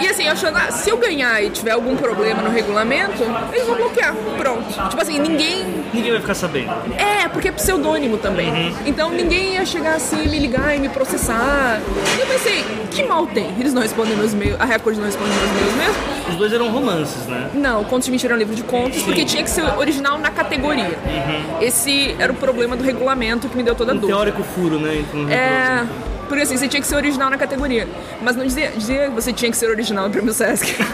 E 0.00 0.08
assim, 0.08 0.28
achando, 0.28 0.56
ah, 0.56 0.70
se 0.70 0.90
eu 0.90 0.96
ganhar 0.96 1.42
e 1.42 1.50
tiver 1.50 1.72
algum 1.72 1.96
problema 1.96 2.42
no 2.42 2.50
regulamento, 2.50 3.22
eles 3.52 3.66
vão 3.66 3.76
bloquear. 3.76 4.14
Pronto. 4.36 4.88
Tipo 4.88 5.02
assim, 5.02 5.18
ninguém. 5.18 5.64
Ninguém 5.92 6.12
vai 6.12 6.20
ficar 6.20 6.34
sabendo. 6.34 6.70
É, 6.96 7.28
porque 7.28 7.48
é 7.48 7.52
pseudônimo 7.52 8.16
também. 8.18 8.50
Uhum. 8.50 8.74
Então 8.86 9.10
ninguém 9.10 9.54
ia 9.54 9.64
chegar 9.64 9.94
assim, 9.94 10.28
me 10.28 10.38
ligar 10.38 10.76
e 10.76 10.78
me 10.80 10.88
processar. 10.88 11.80
E 12.16 12.20
eu 12.20 12.26
pensei, 12.26 12.64
que 12.90 13.02
mal 13.02 13.26
tem? 13.26 13.54
Eles 13.58 13.72
não 13.72 13.82
respondem 13.82 14.16
meus 14.16 14.32
e-mails, 14.32 14.60
a 14.60 14.64
Record 14.64 14.96
não 14.96 15.04
responde 15.04 15.30
meus 15.30 15.50
e-mails 15.50 15.74
mesmo. 15.76 16.30
Os 16.30 16.36
dois 16.36 16.52
eram 16.52 16.70
romances, 16.70 17.26
né? 17.26 17.50
Não, 17.54 17.84
Contos 17.84 18.06
de 18.06 18.10
Mentira 18.12 18.34
é 18.34 18.36
um 18.36 18.38
livro 18.38 18.54
de 18.54 18.62
contos, 18.62 18.98
Sim. 18.98 19.04
porque 19.04 19.24
tinha 19.24 19.42
que 19.42 19.50
ser 19.50 19.64
original 19.78 20.18
na 20.18 20.30
categoria. 20.30 20.98
Uhum. 21.04 21.60
Esse 21.60 22.14
era 22.18 22.32
o 22.32 22.36
problema 22.36 22.76
do 22.76 22.84
regulamento 22.84 23.48
que 23.48 23.56
me 23.56 23.62
deu 23.62 23.74
toda 23.74 23.92
a 23.92 23.94
um 23.94 23.98
dúvida. 23.98 24.16
teórico 24.16 24.42
furo, 24.42 24.78
né? 24.78 25.02
Então, 25.08 25.28
é. 25.28 25.84
Porque 26.30 26.44
assim, 26.44 26.56
você 26.56 26.68
tinha 26.68 26.80
que 26.80 26.86
ser 26.86 26.94
original 26.94 27.28
na 27.28 27.36
categoria. 27.36 27.88
Mas 28.22 28.36
não 28.36 28.46
dizia, 28.46 28.70
dizia 28.70 29.08
que 29.08 29.10
você 29.10 29.32
tinha 29.32 29.50
que 29.50 29.56
ser 29.56 29.68
original 29.68 30.04
no 30.04 30.10
Prêmio 30.12 30.32
Sesc. 30.32 30.80
uh, 30.80 30.86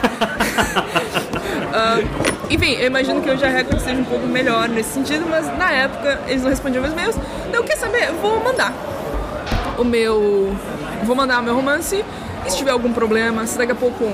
enfim, 2.48 2.72
eu 2.72 2.86
imagino 2.86 3.20
que 3.20 3.28
hoje 3.28 3.44
a 3.44 3.50
Record 3.50 3.78
seja 3.80 4.00
um 4.00 4.04
pouco 4.06 4.26
melhor 4.26 4.66
nesse 4.66 4.94
sentido, 4.94 5.26
mas 5.28 5.46
na 5.58 5.70
época 5.70 6.22
eles 6.26 6.42
não 6.42 6.48
respondiam 6.48 6.80
meus 6.80 6.94
e-mails. 6.94 7.16
Então, 7.50 7.62
quer 7.64 7.76
saber? 7.76 8.12
Vou 8.12 8.42
mandar 8.42 8.72
o 9.76 9.84
meu. 9.84 10.56
Vou 11.04 11.14
mandar 11.14 11.40
o 11.40 11.42
meu 11.42 11.54
romance. 11.54 12.02
E 12.46 12.50
se 12.50 12.56
tiver 12.56 12.70
algum 12.70 12.94
problema, 12.94 13.46
se 13.46 13.58
daqui 13.58 13.72
a 13.72 13.74
pouco 13.74 14.10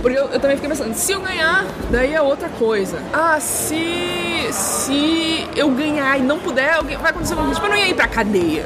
porque 0.00 0.16
eu, 0.16 0.28
eu, 0.28 0.40
também 0.40 0.56
fiquei 0.56 0.70
pensando, 0.70 0.94
se 0.94 1.12
eu 1.12 1.20
ganhar, 1.20 1.66
daí 1.90 2.14
é 2.14 2.22
outra 2.22 2.48
coisa. 2.48 3.02
Ah, 3.12 3.38
se, 3.40 4.46
se 4.52 5.46
eu 5.54 5.68
ganhar 5.70 6.18
e 6.18 6.22
não 6.22 6.38
puder, 6.38 6.82
vai 6.82 7.10
acontecer 7.10 7.34
alguma 7.34 7.48
coisa. 7.48 7.60
Tipo, 7.60 7.66
eu 7.66 7.70
não 7.70 7.76
ia 7.76 7.88
ir 7.88 7.94
pra 7.94 8.08
cadeia. 8.08 8.64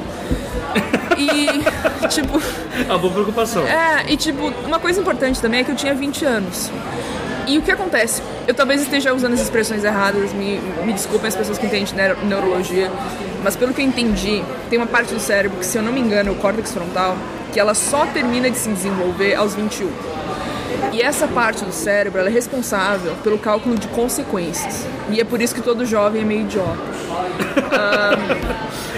E, 1.17 2.07
tipo. 2.07 2.41
É 2.77 2.89
uma 2.89 2.97
boa 2.97 3.13
preocupação. 3.13 3.65
É, 3.67 4.05
e, 4.07 4.17
tipo, 4.17 4.47
uma 4.65 4.79
coisa 4.79 4.99
importante 4.99 5.41
também 5.41 5.61
é 5.61 5.63
que 5.63 5.71
eu 5.71 5.75
tinha 5.75 5.93
20 5.93 6.25
anos. 6.25 6.71
E 7.47 7.57
o 7.57 7.61
que 7.61 7.71
acontece? 7.71 8.21
Eu 8.47 8.53
talvez 8.53 8.81
esteja 8.81 9.13
usando 9.13 9.33
as 9.33 9.41
expressões 9.41 9.83
erradas, 9.83 10.31
me, 10.33 10.59
me 10.85 10.93
desculpem 10.93 11.27
as 11.27 11.35
pessoas 11.35 11.57
que 11.57 11.65
entendem 11.65 11.93
neurologia, 12.23 12.89
mas 13.43 13.55
pelo 13.55 13.73
que 13.73 13.81
eu 13.81 13.85
entendi, 13.85 14.41
tem 14.69 14.79
uma 14.79 14.87
parte 14.87 15.13
do 15.13 15.19
cérebro 15.19 15.59
que, 15.59 15.65
se 15.65 15.77
eu 15.77 15.83
não 15.83 15.91
me 15.91 15.99
engano, 15.99 16.29
é 16.29 16.31
o 16.31 16.35
córtex 16.35 16.71
frontal, 16.71 17.17
que 17.51 17.59
ela 17.59 17.73
só 17.73 18.05
termina 18.05 18.49
de 18.49 18.57
se 18.57 18.69
desenvolver 18.69 19.35
aos 19.35 19.53
21. 19.53 19.89
E 20.93 21.01
essa 21.01 21.27
parte 21.27 21.65
do 21.65 21.71
cérebro 21.71 22.21
é 22.21 22.29
responsável 22.29 23.13
pelo 23.23 23.37
cálculo 23.37 23.75
de 23.75 23.87
consequências. 23.89 24.85
E 25.09 25.19
é 25.19 25.23
por 25.23 25.41
isso 25.41 25.53
que 25.53 25.61
todo 25.61 25.85
jovem 25.85 26.21
é 26.21 26.25
meio 26.25 26.41
idiota. 26.41 26.77
um, 27.73 28.52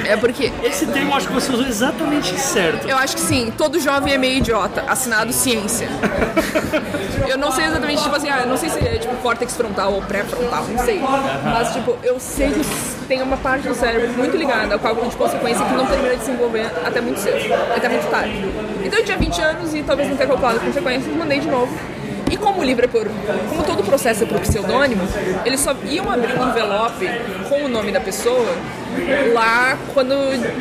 é 0.08 0.18
porque. 0.18 0.52
Esse 0.64 0.86
termo 0.88 1.12
eu 1.12 1.16
acho 1.16 1.28
que 1.28 1.34
você 1.34 1.52
usou 1.52 1.66
exatamente 1.66 2.38
certo. 2.40 2.88
Eu 2.88 2.98
acho 2.98 3.16
que 3.16 3.22
sim, 3.22 3.52
todo 3.58 3.80
jovem 3.80 4.14
é 4.14 4.18
meio 4.18 4.38
idiota. 4.38 4.84
Assinado 4.88 5.32
ciência. 5.34 5.88
eu 7.28 7.38
não 7.38 7.52
sei 7.52 7.66
exatamente, 7.66 8.04
tipo 8.04 8.16
assim, 8.16 8.30
ah, 8.30 8.46
não 8.46 8.58
sei 8.58 8.70
se 8.70 8.80
é 8.80 8.98
tipo 8.98 9.16
córtex 9.18 9.56
frontal 9.56 9.94
ou 9.94 10.02
pré-frontal, 10.02 10.66
não 10.68 10.86
sei. 10.86 11.02
Mas, 11.44 11.74
tipo, 11.74 11.98
eu 12.04 12.20
sei 12.20 12.52
que 12.52 12.66
tem 13.08 13.22
uma 13.22 13.38
parte 13.38 13.68
do 13.68 13.76
cérebro 13.76 14.10
muito 14.18 14.36
ligada 14.36 14.74
ao 14.74 14.80
cálculo 14.80 15.10
de 15.10 15.16
consequência 15.16 15.66
que 15.66 15.74
não 15.74 15.86
termina 15.86 16.16
de 16.16 16.24
se 16.24 16.32
desenvolver 16.32 16.72
até 16.86 17.02
muito 17.02 17.20
cedo, 17.20 17.54
até 17.76 17.90
muito 17.90 18.10
tarde. 18.10 18.34
Então 18.84 19.00
eu 19.00 19.06
tinha 19.06 19.18
20 19.18 19.42
anos 19.42 19.74
e 19.74 19.84
talvez 19.84 20.10
não 20.10 20.18
tenha 20.18 20.30
calculado 20.30 20.58
as 20.58 20.64
consequências, 20.64 21.16
mandei 21.16 21.40
de 21.40 21.48
novo. 21.48 21.74
E 22.30 22.38
como 22.38 22.62
o 22.62 22.64
livro 22.64 22.86
é 22.86 22.88
por. 22.88 23.08
Como 23.50 23.64
todo 23.64 23.82
o 23.82 23.84
processo 23.84 24.24
é 24.24 24.26
por 24.26 24.40
pseudônimo, 24.40 25.04
eles 25.46 25.60
só 25.60 25.76
iam 25.86 26.10
abrir 26.10 26.38
um 26.40 26.50
envelope 26.50 27.08
com 27.48 27.66
o 27.66 27.68
nome 27.68 27.92
da 27.92 28.00
pessoa 28.00 28.52
lá 29.34 29.55
quando 29.94 30.16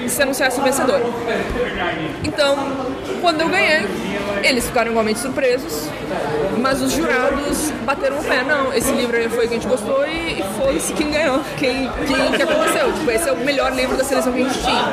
se 0.09 0.22
anunciasse 0.22 0.61
o 0.61 0.62
vencedor. 0.62 1.00
Então, 2.22 2.57
quando 3.20 3.40
eu 3.40 3.48
ganhei, 3.48 3.87
eles 4.42 4.66
ficaram 4.66 4.90
igualmente 4.90 5.18
surpresos, 5.18 5.88
mas 6.59 6.83
os 6.83 6.92
jurados 6.92 7.70
bateram 7.85 8.18
o 8.18 8.24
pé. 8.24 8.42
Não, 8.44 8.72
esse 8.72 8.92
livro 8.92 9.16
foi 9.31 9.48
que 9.48 9.55
a 9.55 9.59
gente 9.59 9.68
gostou 9.68 10.07
e, 10.07 10.40
e 10.40 10.44
foi-se 10.59 10.92
quem 10.92 11.11
ganhou, 11.11 11.40
quem, 11.59 11.90
quem 12.07 12.33
que 12.33 12.42
aconteceu. 12.42 12.92
Tipo, 12.92 13.11
esse 13.11 13.29
é 13.29 13.33
o 13.33 13.37
melhor 13.38 13.72
livro 13.72 13.96
da 13.96 14.05
seleção 14.05 14.33
que 14.33 14.42
a 14.42 14.44
gente 14.44 14.61
tinha. 14.62 14.92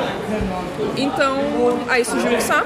Então, 0.96 1.38
aí 1.88 2.04
surgiu 2.04 2.36
o 2.36 2.40
Sá 2.40 2.64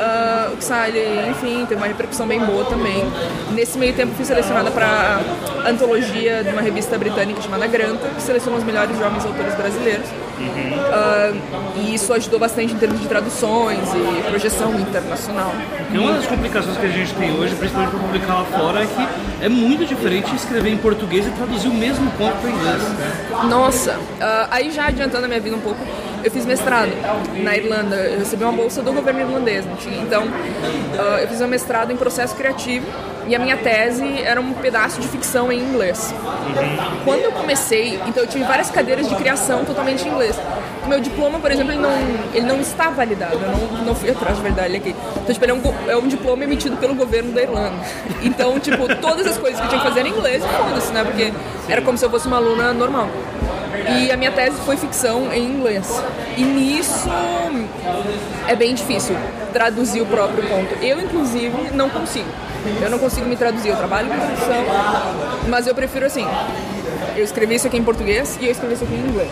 Uh, 0.00 0.56
o 0.56 0.62
Xali, 0.62 1.28
enfim, 1.28 1.66
teve 1.66 1.74
uma 1.74 1.86
repercussão 1.86 2.26
bem 2.26 2.40
boa 2.40 2.64
também. 2.64 3.04
Nesse 3.52 3.76
meio 3.76 3.92
tempo 3.92 4.14
fui 4.14 4.24
selecionada 4.24 4.70
para 4.70 5.20
antologia 5.66 6.42
de 6.42 6.48
uma 6.48 6.62
revista 6.62 6.96
britânica 6.96 7.42
chamada 7.42 7.66
Granta, 7.66 8.08
que 8.08 8.22
seleciona 8.22 8.56
os 8.56 8.64
melhores 8.64 8.96
jovens 8.96 9.26
autores 9.26 9.54
brasileiros. 9.54 10.08
Uh, 10.44 11.80
e 11.80 11.94
isso 11.94 12.12
ajudou 12.12 12.38
bastante 12.38 12.72
em 12.72 12.76
termos 12.76 13.00
de 13.00 13.06
traduções 13.06 13.88
e 13.94 14.22
projeção 14.28 14.74
internacional. 14.74 15.52
Porque 15.78 15.98
uma 15.98 16.12
das 16.12 16.26
complicações 16.26 16.76
que 16.76 16.86
a 16.86 16.90
gente 16.90 17.14
tem 17.14 17.32
hoje, 17.32 17.54
principalmente 17.54 17.90
para 17.90 18.00
publicar 18.00 18.34
lá 18.34 18.44
fora, 18.44 18.82
é 18.82 18.86
que 18.86 19.44
é 19.44 19.48
muito 19.48 19.84
diferente 19.84 20.34
escrever 20.34 20.70
em 20.70 20.78
português 20.78 21.26
e 21.26 21.30
traduzir 21.30 21.68
o 21.68 21.74
mesmo 21.74 22.10
ponto 22.12 22.36
para 22.36 22.50
inglês. 22.50 22.82
Nossa, 23.48 23.92
uh, 23.92 24.48
aí 24.50 24.70
já 24.70 24.86
adiantando 24.86 25.24
a 25.24 25.28
minha 25.28 25.40
vida 25.40 25.56
um 25.56 25.60
pouco, 25.60 25.80
eu 26.22 26.30
fiz 26.30 26.44
mestrado 26.44 26.90
na 27.42 27.56
Irlanda, 27.56 27.96
eu 27.96 28.18
recebi 28.18 28.44
uma 28.44 28.52
bolsa 28.52 28.82
do 28.82 28.92
governo 28.92 29.20
irlandês, 29.20 29.64
não 29.64 29.76
tinha? 29.76 30.02
Então, 30.02 30.24
uh, 30.24 31.18
eu 31.20 31.28
fiz 31.28 31.40
um 31.40 31.48
mestrado 31.48 31.92
em 31.92 31.96
processo 31.96 32.34
criativo 32.34 32.86
e 33.30 33.36
a 33.36 33.38
minha 33.38 33.56
tese 33.56 34.22
era 34.24 34.40
um 34.40 34.52
pedaço 34.52 35.00
de 35.00 35.06
ficção 35.06 35.52
em 35.52 35.60
inglês. 35.60 36.12
Uhum. 36.12 37.04
Quando 37.04 37.20
eu 37.20 37.30
comecei, 37.30 37.94
então 38.08 38.24
eu 38.24 38.26
tive 38.26 38.42
várias 38.42 38.70
cadeiras 38.72 39.08
de 39.08 39.14
criação 39.14 39.64
totalmente 39.64 40.04
em 40.04 40.10
inglês. 40.10 40.36
O 40.84 40.88
meu 40.88 40.98
diploma, 40.98 41.38
por 41.38 41.48
exemplo, 41.52 41.70
ele 41.70 41.80
não, 41.80 41.92
ele 42.34 42.46
não 42.46 42.60
está 42.60 42.90
validado, 42.90 43.34
eu 43.34 43.48
não, 43.52 43.84
não 43.84 43.94
fui 43.94 44.10
atrás 44.10 44.36
de 44.36 44.42
verdade 44.42 44.74
aqui. 44.74 44.96
Então, 45.22 45.32
tipo, 45.32 45.44
ele 45.44 45.52
é 45.52 45.54
um, 45.54 45.90
é 45.90 45.96
um 45.96 46.08
diploma 46.08 46.42
emitido 46.42 46.76
pelo 46.78 46.92
governo 46.96 47.32
da 47.32 47.42
Irlanda. 47.42 47.76
Então, 48.20 48.58
tipo, 48.58 48.96
todas 48.96 49.24
as 49.28 49.38
coisas 49.38 49.60
que 49.60 49.66
eu 49.66 49.68
tinha 49.68 49.80
que 49.80 49.86
fazer 49.86 50.04
em 50.04 50.10
inglês, 50.10 50.42
foda-se, 50.44 50.92
né? 50.92 51.04
Porque 51.04 51.32
era 51.68 51.82
como 51.82 51.96
se 51.96 52.04
eu 52.04 52.10
fosse 52.10 52.26
uma 52.26 52.38
aluna 52.38 52.72
normal. 52.72 53.08
E 53.98 54.10
a 54.10 54.16
minha 54.16 54.32
tese 54.32 54.56
foi 54.60 54.76
ficção 54.76 55.32
em 55.32 55.44
inglês. 55.44 55.88
E 56.36 56.42
nisso 56.42 57.08
é 58.48 58.56
bem 58.56 58.74
difícil 58.74 59.16
traduzir 59.52 60.00
o 60.00 60.06
próprio 60.06 60.42
ponto. 60.48 60.74
Eu, 60.82 61.00
inclusive, 61.00 61.70
não 61.72 61.88
consigo. 61.88 62.28
Eu 62.82 62.90
não 62.90 62.98
consigo 62.98 63.26
me 63.26 63.36
traduzir. 63.36 63.68
Eu 63.68 63.76
trabalho 63.76 64.08
com 64.08 64.16
tradução, 64.16 64.64
mas 65.48 65.66
eu 65.66 65.74
prefiro 65.74 66.06
assim. 66.06 66.26
Eu 67.16 67.24
escrevi 67.24 67.54
isso 67.54 67.66
aqui 67.66 67.76
em 67.76 67.84
português 67.84 68.38
e 68.40 68.46
eu 68.46 68.52
escrevi 68.52 68.74
isso 68.74 68.84
aqui 68.84 68.94
em 68.94 69.08
inglês. 69.08 69.30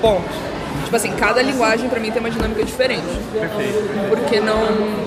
Ponto. 0.00 0.59
Tipo 0.90 0.96
assim, 0.96 1.12
cada 1.12 1.40
linguagem 1.40 1.88
pra 1.88 2.00
mim 2.00 2.10
tem 2.10 2.18
uma 2.18 2.32
dinâmica 2.32 2.64
diferente. 2.64 3.06
Perfeito. 3.32 4.08
Porque 4.08 4.40
não. 4.40 4.60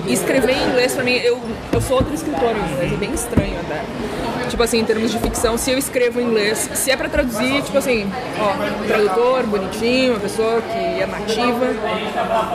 Escrever 0.08 0.52
em 0.52 0.70
inglês 0.70 0.94
pra 0.94 1.04
mim, 1.04 1.12
eu, 1.16 1.38
eu 1.70 1.80
sou 1.82 1.98
outra 1.98 2.14
escritora 2.14 2.56
em 2.56 2.72
inglês, 2.72 2.92
é 2.94 2.96
bem 2.96 3.12
estranho 3.12 3.60
até. 3.60 4.48
Tipo 4.48 4.62
assim, 4.62 4.78
em 4.78 4.84
termos 4.86 5.10
de 5.10 5.18
ficção, 5.18 5.58
se 5.58 5.70
eu 5.70 5.76
escrevo 5.76 6.20
em 6.20 6.24
inglês, 6.24 6.70
se 6.72 6.90
é 6.90 6.96
pra 6.96 7.06
traduzir, 7.10 7.60
tipo 7.64 7.76
assim, 7.76 8.10
ó, 8.40 8.86
tradutor, 8.86 9.42
bonitinho, 9.42 10.12
uma 10.12 10.20
pessoa 10.20 10.62
que 10.62 11.02
é 11.02 11.06
nativa. 11.06 11.66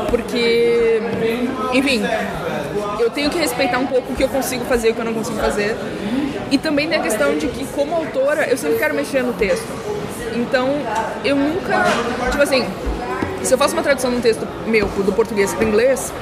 Porque, 0.10 1.00
enfim, 1.74 2.02
eu 3.00 3.12
tenho 3.12 3.30
que 3.30 3.38
respeitar 3.38 3.78
um 3.78 3.86
pouco 3.86 4.12
o 4.12 4.16
que 4.16 4.24
eu 4.24 4.30
consigo 4.30 4.66
fazer 4.66 4.88
e 4.88 4.92
o 4.92 4.96
que 4.96 5.02
eu 5.02 5.06
não 5.06 5.14
consigo 5.14 5.38
fazer. 5.38 5.78
E 6.50 6.58
também 6.58 6.90
tem 6.90 6.98
a 6.98 7.04
questão 7.04 7.38
de 7.38 7.46
que, 7.48 7.64
como 7.76 7.94
autora, 7.94 8.48
eu 8.50 8.58
sempre 8.58 8.80
quero 8.80 8.96
mexer 8.96 9.22
no 9.22 9.34
texto. 9.34 9.68
Então, 10.36 10.68
eu 11.24 11.36
nunca. 11.36 11.86
Tipo 12.32 12.42
assim, 12.44 12.66
se 13.44 13.54
eu 13.54 13.58
faço 13.58 13.74
uma 13.74 13.84
tradução 13.84 14.12
de 14.12 14.18
um 14.18 14.22
texto 14.22 14.48
meu 14.68 14.88
do 14.88 15.12
português 15.14 15.54
para 15.54 15.66
inglês, 15.66 16.14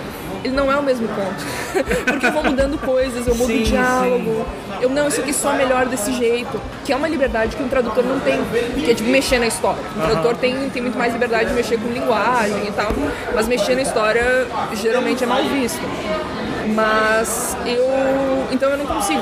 ele 0.43 0.55
não 0.55 0.71
é 0.71 0.77
o 0.77 0.83
mesmo 0.83 1.07
ponto. 1.07 1.45
Porque 2.05 2.25
eu 2.25 2.31
vou 2.31 2.43
mudando 2.43 2.77
coisas, 2.79 3.27
eu 3.27 3.35
mudo 3.35 3.51
sim, 3.51 3.61
o 3.61 3.65
diálogo. 3.65 4.45
Sim. 4.45 4.77
Eu, 4.81 4.89
não, 4.89 5.07
isso 5.07 5.19
aqui 5.19 5.33
só 5.33 5.53
melhor 5.53 5.87
desse 5.87 6.13
jeito. 6.13 6.59
Que 6.85 6.93
é 6.93 6.95
uma 6.95 7.07
liberdade 7.07 7.55
que 7.55 7.63
um 7.63 7.67
tradutor 7.67 8.03
não 8.03 8.19
tem, 8.19 8.39
que 8.75 8.91
é 8.91 8.93
de 8.93 9.03
mexer 9.03 9.39
na 9.39 9.47
história. 9.47 9.81
O 9.95 10.01
tradutor 10.01 10.35
tem, 10.37 10.69
tem 10.69 10.81
muito 10.81 10.97
mais 10.97 11.13
liberdade 11.13 11.49
de 11.49 11.55
mexer 11.55 11.77
com 11.79 11.89
linguagem 11.89 12.67
e 12.67 12.71
tal, 12.71 12.93
mas 13.33 13.47
mexer 13.47 13.75
na 13.75 13.81
história 13.81 14.47
geralmente 14.73 15.23
é 15.23 15.27
mal 15.27 15.43
visto. 15.43 15.81
Mas 16.73 17.57
eu. 17.65 18.47
Então 18.51 18.69
eu 18.69 18.77
não 18.77 18.85
consigo. 18.85 19.21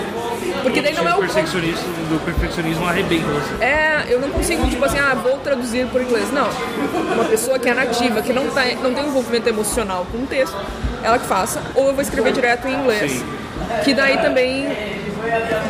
Porque 0.64 0.82
daí 0.82 0.94
não 0.94 1.08
é 1.08 1.16
o. 1.16 1.20
Perfeccionismo, 1.20 1.84
do 2.10 2.24
perfeccionismo 2.26 2.86
arrebenta 2.86 3.26
você. 3.26 3.64
É, 3.64 4.06
eu 4.08 4.20
não 4.20 4.30
consigo, 4.30 4.68
tipo 4.68 4.84
assim, 4.84 5.00
ah, 5.00 5.14
vou 5.16 5.38
traduzir 5.38 5.88
por 5.88 6.02
inglês. 6.02 6.32
Não. 6.32 6.50
Uma 7.14 7.26
pessoa 7.26 7.60
que 7.60 7.70
é 7.70 7.74
nativa, 7.74 8.22
que 8.22 8.34
não, 8.34 8.50
tá, 8.50 8.64
não 8.82 8.94
tem 8.94 9.06
envolvimento 9.06 9.48
emocional 9.50 10.06
com 10.12 10.20
o 10.20 10.28
texto, 10.28 10.56
ela 11.04 11.20
que 11.20 11.26
faça. 11.26 11.62
Ou 11.76 11.88
eu 11.88 11.94
vou 11.94 12.02
escrever 12.02 12.32
direto 12.32 12.68
em 12.68 12.74
inglês. 12.74 13.12
Sim. 13.12 13.26
Que 13.84 13.94
daí 13.94 14.18
também 14.18 14.95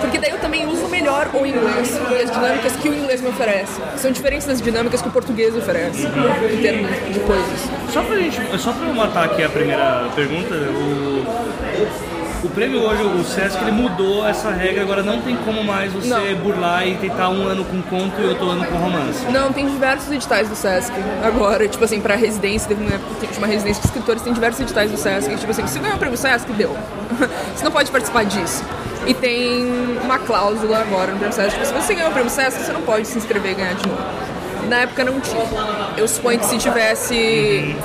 porque 0.01 0.19
daí 0.19 0.31
eu 0.31 0.39
também 0.39 0.65
uso 0.67 0.87
melhor 0.87 1.29
o 1.33 1.45
inglês 1.45 1.99
e 2.11 2.15
as 2.15 2.31
dinâmicas 2.31 2.75
que 2.77 2.89
o 2.89 2.93
inglês 2.93 3.21
me 3.21 3.29
oferece. 3.29 3.81
São 3.97 4.11
diferentes 4.11 4.47
das 4.47 4.61
dinâmicas 4.61 5.01
que 5.01 5.07
o 5.07 5.11
português 5.11 5.55
oferece, 5.55 6.05
em 6.05 6.61
termos 6.61 6.89
de 7.13 7.19
coisas. 7.21 7.69
Só 7.91 8.03
pra 8.03 8.17
gente, 8.17 8.39
só 8.59 8.71
pra 8.71 8.87
eu 8.87 8.93
matar 8.93 9.25
aqui 9.25 9.43
a 9.43 9.49
primeira 9.49 10.09
pergunta, 10.15 10.53
o, 10.53 11.25
o 12.45 12.49
prêmio 12.49 12.81
hoje, 12.81 13.01
o 13.01 13.23
Sesc, 13.23 13.61
ele 13.61 13.71
mudou 13.71 14.27
essa 14.27 14.51
regra, 14.51 14.83
agora 14.83 15.01
não 15.01 15.21
tem 15.21 15.35
como 15.37 15.63
mais 15.63 15.91
você 15.91 16.07
não. 16.07 16.35
burlar 16.35 16.87
e 16.87 16.95
tentar 16.95 17.29
um 17.29 17.47
ano 17.47 17.65
com 17.65 17.81
conto 17.83 18.21
e 18.21 18.25
outro 18.25 18.49
ano 18.49 18.65
com 18.65 18.75
romance. 18.75 19.25
Não, 19.31 19.51
tem 19.51 19.67
diversos 19.67 20.11
editais 20.11 20.47
do 20.47 20.55
Sesc 20.55 20.93
agora, 21.23 21.67
tipo 21.67 21.83
assim, 21.83 21.99
pra 21.99 22.15
residência, 22.15 22.67
teve 22.67 22.83
uma 22.83 22.93
época 22.93 23.27
que 23.27 23.37
uma 23.37 23.47
residência 23.47 23.81
de 23.81 23.87
escritores, 23.87 24.21
tem 24.21 24.33
diversos 24.33 24.61
editais 24.61 24.91
do 24.91 24.97
Sesc, 24.97 25.35
tipo 25.37 25.51
assim, 25.51 25.65
se 25.67 25.79
ganhou 25.79 25.95
o 25.95 25.99
prêmio 25.99 26.17
Sesc, 26.17 26.51
deu. 26.53 26.75
você 27.55 27.63
não 27.63 27.71
pode 27.71 27.91
participar 27.91 28.25
disso. 28.25 28.63
E 29.07 29.13
tem 29.13 29.65
uma 30.03 30.19
cláusula 30.19 30.79
agora 30.79 31.11
no 31.11 31.17
prêmio 31.17 31.35
Sesc, 31.35 31.59
que 31.59 31.67
se 31.67 31.73
você 31.73 31.93
ganhou 31.93 32.09
o 32.09 32.13
prêmio 32.13 32.31
Sesc, 32.31 32.63
você 32.63 32.71
não 32.71 32.81
pode 32.81 33.07
se 33.07 33.17
inscrever 33.17 33.51
e 33.51 33.55
ganhar 33.55 33.75
de 33.75 33.87
novo. 33.87 34.01
Na 34.67 34.77
época 34.77 35.03
não 35.03 35.19
tinha. 35.19 35.45
Eu 35.95 36.07
suponho 36.07 36.39
que 36.39 36.45
se 36.45 36.57
tivesse 36.57 37.75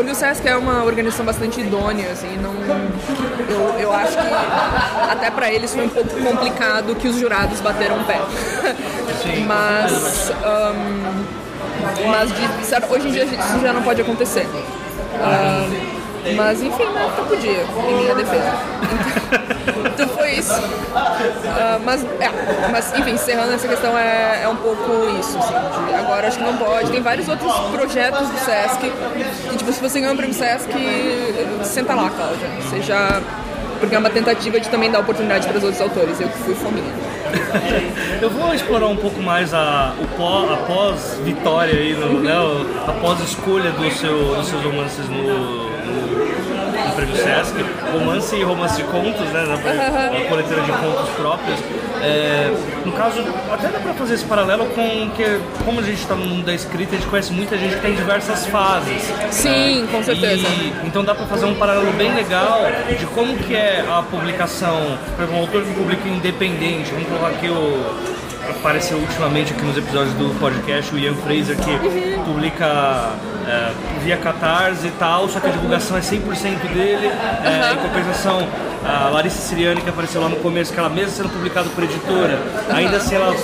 porque 0.00 0.12
o 0.12 0.14
SESC 0.14 0.48
é 0.48 0.56
uma 0.56 0.82
organização 0.84 1.26
bastante 1.26 1.60
idônea, 1.60 2.10
assim, 2.12 2.34
não, 2.38 2.54
eu, 3.48 3.78
eu 3.80 3.92
acho 3.92 4.12
que 4.12 5.10
até 5.10 5.30
para 5.30 5.52
eles 5.52 5.74
foi 5.74 5.84
um 5.84 5.88
pouco 5.88 6.08
complicado 6.22 6.94
que 6.94 7.06
os 7.06 7.16
jurados 7.16 7.60
bateram 7.60 8.00
o 8.00 8.04
pé. 8.04 8.18
Mas, 9.46 10.30
um, 10.30 12.08
mas 12.08 12.30
de, 12.30 12.92
hoje 12.94 13.08
em 13.08 13.10
dia 13.10 13.24
isso 13.24 13.60
já 13.60 13.72
não 13.74 13.82
pode 13.82 14.00
acontecer. 14.00 14.46
Um, 14.46 16.34
mas 16.34 16.62
enfim, 16.62 16.84
na 16.94 17.00
época 17.00 17.22
podia, 17.24 17.64
em 17.88 17.94
minha 17.94 18.14
defesa. 18.14 18.52
Então, 19.80 20.08
Uh, 20.38 21.80
mas, 21.84 22.04
é, 22.04 22.30
mas 22.70 22.92
enfim, 22.98 23.12
encerrando 23.12 23.52
essa 23.52 23.66
questão 23.66 23.96
é, 23.96 24.42
é 24.44 24.48
um 24.48 24.56
pouco 24.56 25.18
isso, 25.18 25.36
assim, 25.38 25.54
agora 25.98 26.28
acho 26.28 26.38
que 26.38 26.44
não 26.44 26.56
pode. 26.56 26.90
Tem 26.90 27.02
vários 27.02 27.28
outros 27.28 27.52
projetos 27.70 28.28
do 28.28 28.38
Sesc, 28.38 28.90
que 29.50 29.56
tipo, 29.56 29.72
se 29.72 29.80
você 29.80 30.00
ganhar 30.00 30.12
um 30.12 30.16
prêmio 30.16 30.34
Sesc, 30.34 30.70
senta 31.64 31.94
lá, 31.94 32.10
Cláudia. 32.10 32.82
Já. 32.82 33.20
Porque 33.78 33.94
é 33.94 33.98
uma 33.98 34.10
tentativa 34.10 34.60
de 34.60 34.68
também 34.68 34.90
dar 34.90 35.00
oportunidade 35.00 35.48
para 35.48 35.56
os 35.56 35.64
outros 35.64 35.80
autores. 35.80 36.20
Eu 36.20 36.28
que 36.28 36.38
fui 36.38 36.54
fominha. 36.54 36.92
Eu 38.20 38.28
vou 38.28 38.52
explorar 38.54 38.88
um 38.88 38.96
pouco 38.96 39.20
mais 39.22 39.54
a, 39.54 39.94
o 39.98 40.06
pós, 40.16 40.50
a 40.50 40.56
pós-vitória 40.56 41.74
aí, 41.74 41.94
no, 41.94 42.20
né, 42.20 42.34
a 42.86 42.92
pós-escolha 42.92 43.70
do 43.70 43.90
seu, 43.92 44.34
dos 44.34 44.46
seus 44.46 44.62
romances 44.62 45.08
no, 45.08 45.70
no 45.70 46.69
Prêmio 46.92 47.16
Sesc, 47.16 47.54
romance 47.92 48.36
e 48.36 48.42
romance 48.42 48.76
de 48.76 48.84
contos, 48.84 49.26
né, 49.30 49.44
na 49.46 50.28
coleteira 50.28 50.62
de 50.62 50.72
contos 50.72 51.08
próprios. 51.16 51.60
É, 52.02 52.50
no 52.84 52.92
caso, 52.92 53.22
até 53.52 53.68
dá 53.68 53.78
pra 53.78 53.92
fazer 53.92 54.14
esse 54.14 54.24
paralelo 54.24 54.66
com 54.66 55.10
que, 55.10 55.40
como 55.64 55.80
a 55.80 55.82
gente 55.82 56.00
está 56.00 56.14
no 56.14 56.24
mundo 56.24 56.46
da 56.46 56.54
escrita, 56.54 56.94
a 56.94 56.98
gente 56.98 57.08
conhece 57.08 57.32
muita 57.32 57.58
gente 57.58 57.74
que 57.74 57.82
tem 57.82 57.94
diversas 57.94 58.46
fases. 58.46 59.02
Sim, 59.30 59.82
né? 59.82 59.88
com 59.92 60.02
certeza. 60.02 60.46
E, 60.48 60.72
então 60.84 61.04
dá 61.04 61.14
pra 61.14 61.26
fazer 61.26 61.46
um 61.46 61.54
paralelo 61.54 61.92
bem 61.92 62.14
legal 62.14 62.60
de 62.98 63.06
como 63.06 63.36
que 63.36 63.54
é 63.54 63.84
a 63.88 64.02
publicação, 64.02 64.98
por 65.14 65.24
exemplo, 65.24 65.38
um 65.38 65.42
autor 65.42 65.62
que 65.62 65.74
publica 65.74 66.08
independente, 66.08 66.90
vamos 66.90 67.08
colocar 67.08 67.28
aqui 67.28 67.48
o 67.48 68.20
apareceu 68.48 68.98
ultimamente 68.98 69.52
aqui 69.52 69.62
nos 69.62 69.76
episódios 69.76 70.12
do 70.14 70.38
podcast, 70.40 70.92
o 70.94 70.98
Ian 70.98 71.14
Fraser, 71.14 71.56
que 71.56 71.70
uhum. 71.70 72.24
publica 72.24 73.12
é, 73.50 73.72
via 74.04 74.16
Catarse 74.16 74.86
e 74.86 74.90
tal, 74.92 75.28
só 75.28 75.40
que 75.40 75.48
a 75.48 75.50
divulgação 75.50 75.96
é 75.96 76.00
100% 76.00 76.72
dele. 76.72 77.06
É, 77.06 77.72
Em 77.72 77.76
compensação, 77.76 78.46
a 78.84 79.08
Larissa 79.08 79.40
Siriani, 79.42 79.80
que 79.80 79.90
apareceu 79.90 80.20
lá 80.20 80.28
no 80.28 80.36
começo, 80.36 80.72
que 80.72 80.78
ela 80.78 80.88
mesmo 80.88 81.10
sendo 81.10 81.28
publicada 81.30 81.68
por 81.70 81.82
editora, 81.84 82.38
ainda 82.72 82.96
assim 82.98 83.16
ela 83.16 83.34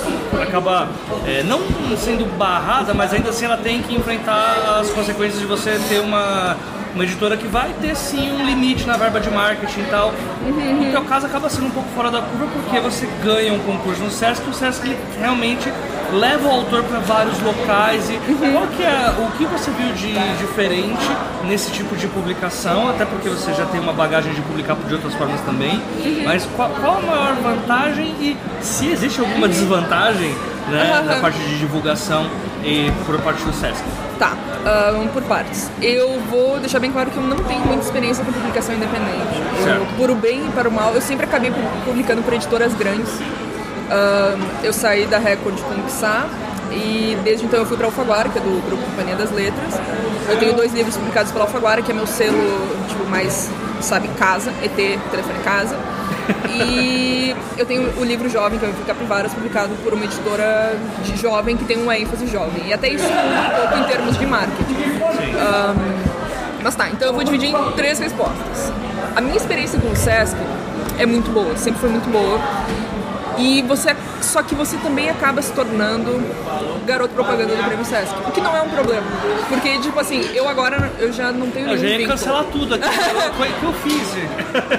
acaba 0.43 0.89
é, 1.27 1.43
não 1.43 1.61
sendo 1.97 2.25
barrada, 2.39 2.95
mas 2.95 3.13
ainda 3.13 3.31
assim 3.31 3.45
ela 3.45 3.57
tem 3.57 3.83
que 3.83 3.95
enfrentar 3.95 4.79
as 4.81 4.91
consequências 4.91 5.41
de 5.41 5.47
você 5.47 5.79
ter 5.89 6.01
uma 6.01 6.57
uma 6.97 7.05
editora 7.05 7.37
que 7.37 7.47
vai 7.47 7.71
ter 7.79 7.95
sim 7.95 8.33
um 8.33 8.45
limite 8.45 8.87
na 8.87 8.97
verba 8.97 9.21
de 9.21 9.31
marketing 9.31 9.81
e 9.81 9.85
tal. 9.85 10.15
Uhum. 10.47 10.85
No 10.85 10.91
teu 10.91 11.05
caso 11.05 11.27
acaba 11.27 11.51
sendo 11.51 11.67
um 11.67 11.71
pouco 11.71 11.91
fora 11.95 12.11
da 12.11 12.23
curva 12.23 12.47
porque 12.55 12.81
você 12.81 13.07
ganha 13.23 13.53
um 13.53 13.59
concurso 13.59 14.03
no 14.03 14.11
Sesc 14.11 14.43
e 14.47 14.51
o 14.51 14.55
Sesc 14.55 14.97
realmente 15.21 15.71
leva 16.15 16.49
o 16.49 16.51
autor 16.51 16.83
para 16.85 17.01
vários 17.01 17.39
locais 17.43 18.09
e 18.09 18.15
uhum. 18.15 18.53
qual 18.53 18.67
que 18.69 18.83
é 18.83 19.15
o 19.19 19.31
que 19.37 19.45
você 19.45 19.71
viu 19.73 19.93
de 19.93 20.39
diferente 20.39 21.07
nesse 21.45 21.71
tipo 21.71 21.95
de 21.97 22.07
publicação 22.07 22.89
até 22.89 23.05
porque 23.05 23.29
você 23.29 23.53
já 23.53 23.67
tem 23.67 23.79
uma 23.79 23.93
bagagem 23.93 24.33
de 24.33 24.41
publicar 24.41 24.77
de 24.77 24.95
outras 24.95 25.15
formas 25.15 25.41
também 25.43 25.75
uhum. 25.75 26.23
mas 26.25 26.47
qual, 26.57 26.71
qual, 26.71 26.99
a 26.99 27.03
maior 27.03 27.35
vantagem 27.35 28.07
e 28.21 28.37
se 28.63 28.87
existe 28.87 29.21
alguma 29.21 29.49
desvantagem 29.49 30.35
né, 30.69 31.03
na 31.05 31.17
parte 31.17 31.39
de 31.41 31.59
divulgação 31.59 32.27
e 32.65 32.91
por 33.05 33.21
parte 33.21 33.45
do 33.45 33.53
Sesc 33.53 33.85
Tá, 34.19 34.33
um, 34.95 35.09
por 35.09 35.23
partes. 35.25 35.71
Eu 35.83 36.19
vou 36.31 36.59
deixar 36.59 36.79
bem 36.79 36.91
claro 36.91 37.11
que 37.11 37.17
eu 37.19 37.23
não 37.23 37.37
tenho 37.37 37.61
muita 37.61 37.85
experiência 37.85 38.25
com 38.25 38.33
publicação 38.33 38.75
independente. 38.75 39.43
Eu, 39.67 39.87
por 39.99 40.11
o 40.11 40.15
bem 40.15 40.47
e 40.47 40.51
para 40.53 40.69
o 40.69 40.73
mal, 40.73 40.95
eu 40.95 41.03
sempre 41.03 41.27
acabei 41.27 41.53
publicando 41.85 42.23
por 42.23 42.33
editoras 42.33 42.73
grandes. 42.75 43.13
Eu 44.63 44.73
saí 44.73 45.07
da 45.07 45.19
Record 45.19 45.61
com 45.61 45.75
o 45.75 45.83
Pixar 45.83 46.29
e 46.73 47.17
desde 47.23 47.45
então 47.45 47.61
eu 47.61 47.67
fui 47.67 47.77
para 47.77 47.87
Alfaguara, 47.87 48.29
que 48.29 48.39
é 48.39 48.41
do 48.41 48.67
grupo 48.67 48.83
Companhia 48.85 49.17
das 49.17 49.31
Letras. 49.31 49.75
Eu 50.29 50.39
tenho 50.39 50.55
dois 50.55 50.73
livros 50.73 50.97
publicados 50.97 51.31
pela 51.31 51.45
Alfaguara, 51.45 51.83
que 51.83 51.93
é 51.93 51.95
meu 51.95 52.07
selo 52.07 52.37
tipo, 52.89 53.05
mais, 53.05 53.51
sabe, 53.81 54.09
casa, 54.19 54.51
ET, 54.63 54.75
telefone 54.75 55.39
casa. 55.45 55.77
E 56.51 57.35
eu 57.57 57.67
tenho 57.67 57.93
o 57.99 58.05
livro 58.05 58.29
Jovem, 58.29 58.59
que 58.59 58.65
é 58.65 58.69
o 58.69 58.73
Capivaras, 58.87 59.33
publicado 59.33 59.75
por 59.83 59.93
uma 59.93 60.05
editora 60.05 60.77
de 61.05 61.17
jovem 61.17 61.57
que 61.57 61.65
tem 61.65 61.79
uma 61.79 61.97
ênfase 61.97 62.27
jovem. 62.27 62.67
E 62.67 62.73
até 62.73 62.89
isso 62.89 63.05
um 63.05 63.57
pouco 63.61 63.79
em 63.79 63.85
termos 63.85 64.19
de 64.19 64.27
marketing. 64.27 64.75
Um, 64.75 66.63
mas 66.63 66.75
tá, 66.75 66.89
então 66.89 67.09
eu 67.09 67.15
vou 67.15 67.23
dividir 67.23 67.51
em 67.51 67.73
três 67.73 67.99
respostas. 67.99 68.73
A 69.15 69.21
minha 69.21 69.37
experiência 69.37 69.79
com 69.79 69.89
o 69.89 69.97
Sesc 69.97 70.37
é 70.99 71.07
muito 71.07 71.31
boa, 71.31 71.57
sempre 71.57 71.81
foi 71.81 71.91
muito 71.91 72.11
boa. 72.11 72.41
E 73.39 73.63
você, 73.63 73.95
só 74.23 74.43
que 74.43 74.55
você 74.55 74.77
também 74.79 75.11
acaba 75.11 75.43
se 75.43 75.53
tornando 75.53 76.25
garoto 76.87 77.13
propaganda 77.15 77.55
do 77.55 77.65
Prêmio 77.65 77.85
Sesc, 77.85 78.15
o 78.27 78.31
que 78.31 78.41
não 78.41 78.57
é 78.57 78.63
um 78.63 78.69
problema, 78.71 79.07
porque 79.49 79.79
tipo 79.79 79.99
assim, 80.01 80.21
eu 80.35 80.49
agora 80.49 80.91
eu 80.99 81.13
já 81.13 81.31
não 81.33 81.51
tenho 81.51 81.69
Eu 81.71 81.77
já 81.79 81.87
ia 81.87 81.99
vínculo. 81.99 82.19
cancelar 82.19 82.45
tudo 82.45 82.75
aqui. 82.75 82.87
O 83.47 83.59
que 83.61 83.65
eu 83.65 83.73
fiz? 83.75 84.09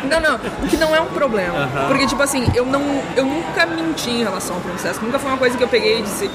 Não, 0.09 0.19
não, 0.19 0.35
o 0.63 0.67
que 0.67 0.77
não 0.77 0.95
é 0.95 0.99
um 1.01 1.05
problema. 1.07 1.69
Porque, 1.87 2.05
tipo 2.07 2.21
assim, 2.21 2.45
eu, 2.55 2.65
não, 2.65 2.81
eu 3.15 3.25
nunca 3.25 3.65
menti 3.65 4.09
em 4.09 4.23
relação 4.23 4.55
ao 4.55 4.61
Prêmio 4.61 4.79
Sesc. 4.79 5.03
Nunca 5.03 5.19
foi 5.19 5.29
uma 5.29 5.37
coisa 5.37 5.57
que 5.57 5.63
eu 5.63 5.67
peguei 5.67 5.99
e 5.99 6.01
disse. 6.01 6.29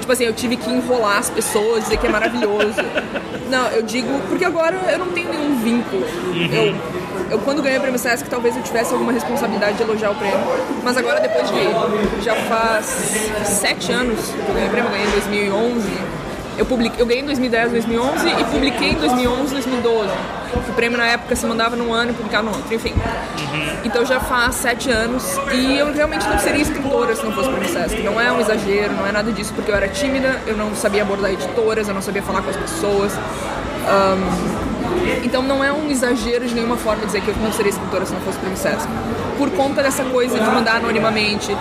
Tipo 0.00 0.12
assim, 0.12 0.24
eu 0.24 0.32
tive 0.32 0.56
que 0.56 0.70
enrolar 0.70 1.18
as 1.18 1.30
pessoas, 1.30 1.84
dizer 1.84 1.98
que 1.98 2.06
é 2.06 2.10
maravilhoso. 2.10 2.74
Não, 3.48 3.68
eu 3.68 3.82
digo. 3.82 4.08
Porque 4.28 4.44
agora 4.44 4.76
eu 4.90 4.98
não 4.98 5.08
tenho 5.08 5.30
nenhum 5.30 5.56
vínculo. 5.62 6.04
Eu, 6.52 6.74
eu, 7.30 7.38
quando 7.40 7.62
ganhei 7.62 7.78
o 7.78 7.80
Prêmio 7.80 7.98
Sesc, 7.98 8.28
talvez 8.28 8.56
eu 8.56 8.62
tivesse 8.62 8.92
alguma 8.92 9.12
responsabilidade 9.12 9.76
de 9.76 9.82
elogiar 9.82 10.10
o 10.10 10.14
prêmio. 10.14 10.38
Mas 10.82 10.96
agora, 10.96 11.20
depois 11.20 11.48
de. 11.50 12.24
Já 12.24 12.34
faz 12.34 12.86
sete 13.44 13.92
anos 13.92 14.18
que 14.30 14.38
eu 14.38 14.54
ganhei 14.54 14.68
o 14.68 14.70
prêmio, 14.70 14.88
eu 14.88 14.92
ganhei 14.92 15.06
em 15.06 15.10
2011. 15.10 16.18
Eu, 16.58 16.66
publiquei, 16.66 17.00
eu 17.00 17.06
ganhei 17.06 17.22
em 17.22 17.26
2010, 17.26 17.70
2011 17.70 18.28
e 18.28 18.44
publiquei 18.44 18.90
em 18.90 18.94
2011, 18.96 19.52
2012. 19.52 20.10
O 20.68 20.72
prêmio 20.72 20.98
na 20.98 21.06
época 21.06 21.36
se 21.36 21.46
mandava 21.46 21.76
num 21.76 21.92
ano 21.92 22.10
e 22.10 22.14
publicava 22.14 22.42
no 22.42 22.50
outro, 22.50 22.74
enfim. 22.74 22.94
Então 23.84 24.04
já 24.04 24.18
faz 24.18 24.56
sete 24.56 24.90
anos 24.90 25.38
e 25.52 25.78
eu 25.78 25.92
realmente 25.92 26.26
não 26.26 26.36
seria 26.38 26.62
escritora 26.62 27.14
se 27.14 27.24
não 27.24 27.32
fosse 27.32 27.48
o 27.48 27.52
Prêmio 27.52 27.72
Sesc. 27.72 28.02
Não 28.02 28.20
é 28.20 28.32
um 28.32 28.40
exagero, 28.40 28.92
não 28.94 29.06
é 29.06 29.12
nada 29.12 29.30
disso, 29.30 29.52
porque 29.54 29.70
eu 29.70 29.76
era 29.76 29.88
tímida, 29.88 30.40
eu 30.48 30.56
não 30.56 30.74
sabia 30.74 31.02
abordar 31.02 31.30
editoras, 31.32 31.86
eu 31.86 31.94
não 31.94 32.02
sabia 32.02 32.22
falar 32.22 32.42
com 32.42 32.50
as 32.50 32.56
pessoas. 32.56 33.12
Ahn, 33.86 34.67
então 35.24 35.42
não 35.42 35.62
é 35.62 35.72
um 35.72 35.90
exagero 35.90 36.46
de 36.46 36.54
nenhuma 36.54 36.76
forma 36.76 37.06
dizer 37.06 37.20
que 37.20 37.28
eu 37.28 37.36
não 37.36 37.52
seria 37.52 37.70
escritora 37.70 38.06
se 38.06 38.12
não 38.12 38.20
fosse 38.20 38.36
o 38.36 38.40
Prêmio 38.40 38.58
Sesc. 38.58 38.86
Por 39.36 39.50
conta 39.50 39.82
dessa 39.82 40.04
coisa 40.04 40.38
de 40.38 40.50
mandar 40.50 40.76
anonimamente, 40.76 41.56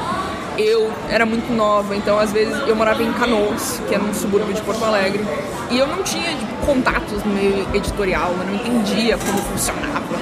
eu 0.58 0.92
era 1.10 1.26
muito 1.26 1.54
nova, 1.54 1.96
então 1.96 2.18
às 2.18 2.32
vezes 2.32 2.56
eu 2.68 2.76
morava 2.76 3.04
em 3.04 3.14
Canoas, 3.14 3.82
que 3.88 3.94
é 3.94 3.98
num 3.98 4.14
subúrbio 4.14 4.54
de 4.54 4.62
Porto 4.62 4.84
Alegre, 4.84 5.24
e 5.70 5.78
eu 5.78 5.88
não 5.88 6.02
tinha 6.02 6.30
tipo, 6.30 6.66
contatos 6.66 7.24
no 7.24 7.34
meio 7.34 7.68
editorial, 7.74 8.34
eu 8.40 8.46
não 8.46 8.56
entendia 8.56 9.18
como 9.18 9.38
funcionava 9.38 10.16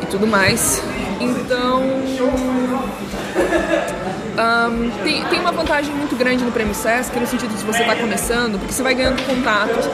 e 0.00 0.06
tudo 0.06 0.26
mais. 0.26 0.82
Então. 1.22 1.82
ahn, 4.36 4.90
tem, 5.02 5.24
tem 5.24 5.40
uma 5.40 5.52
vantagem 5.52 5.94
muito 5.94 6.16
grande 6.16 6.44
no 6.44 6.52
Prêmio 6.52 6.74
Sesc, 6.74 7.18
no 7.18 7.26
sentido 7.26 7.56
de 7.56 7.64
você 7.64 7.82
está 7.82 7.96
começando, 7.96 8.58
porque 8.58 8.72
você 8.72 8.82
vai 8.82 8.94
ganhando 8.94 9.22
contatos. 9.26 9.88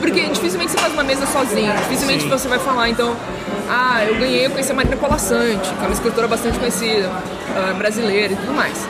Porque 0.00 0.20
dificilmente 0.26 0.72
você 0.72 0.78
faz 0.78 0.92
uma 0.92 1.04
mesa 1.04 1.24
sozinho, 1.26 1.72
dificilmente 1.74 2.26
você 2.26 2.46
vai 2.46 2.58
falar, 2.58 2.90
então, 2.90 3.16
ah, 3.68 4.04
eu 4.04 4.16
ganhei, 4.16 4.44
eu 4.44 4.50
conheci 4.50 4.70
a 4.70 4.74
Marina 4.74 4.96
Colassante, 4.96 5.72
que 5.72 5.82
é 5.82 5.86
uma 5.86 5.92
escritora 5.94 6.28
bastante 6.28 6.58
conhecida, 6.58 7.10
ah, 7.56 7.72
brasileira 7.72 8.34
e 8.34 8.36
tudo 8.36 8.52
mais. 8.52 8.86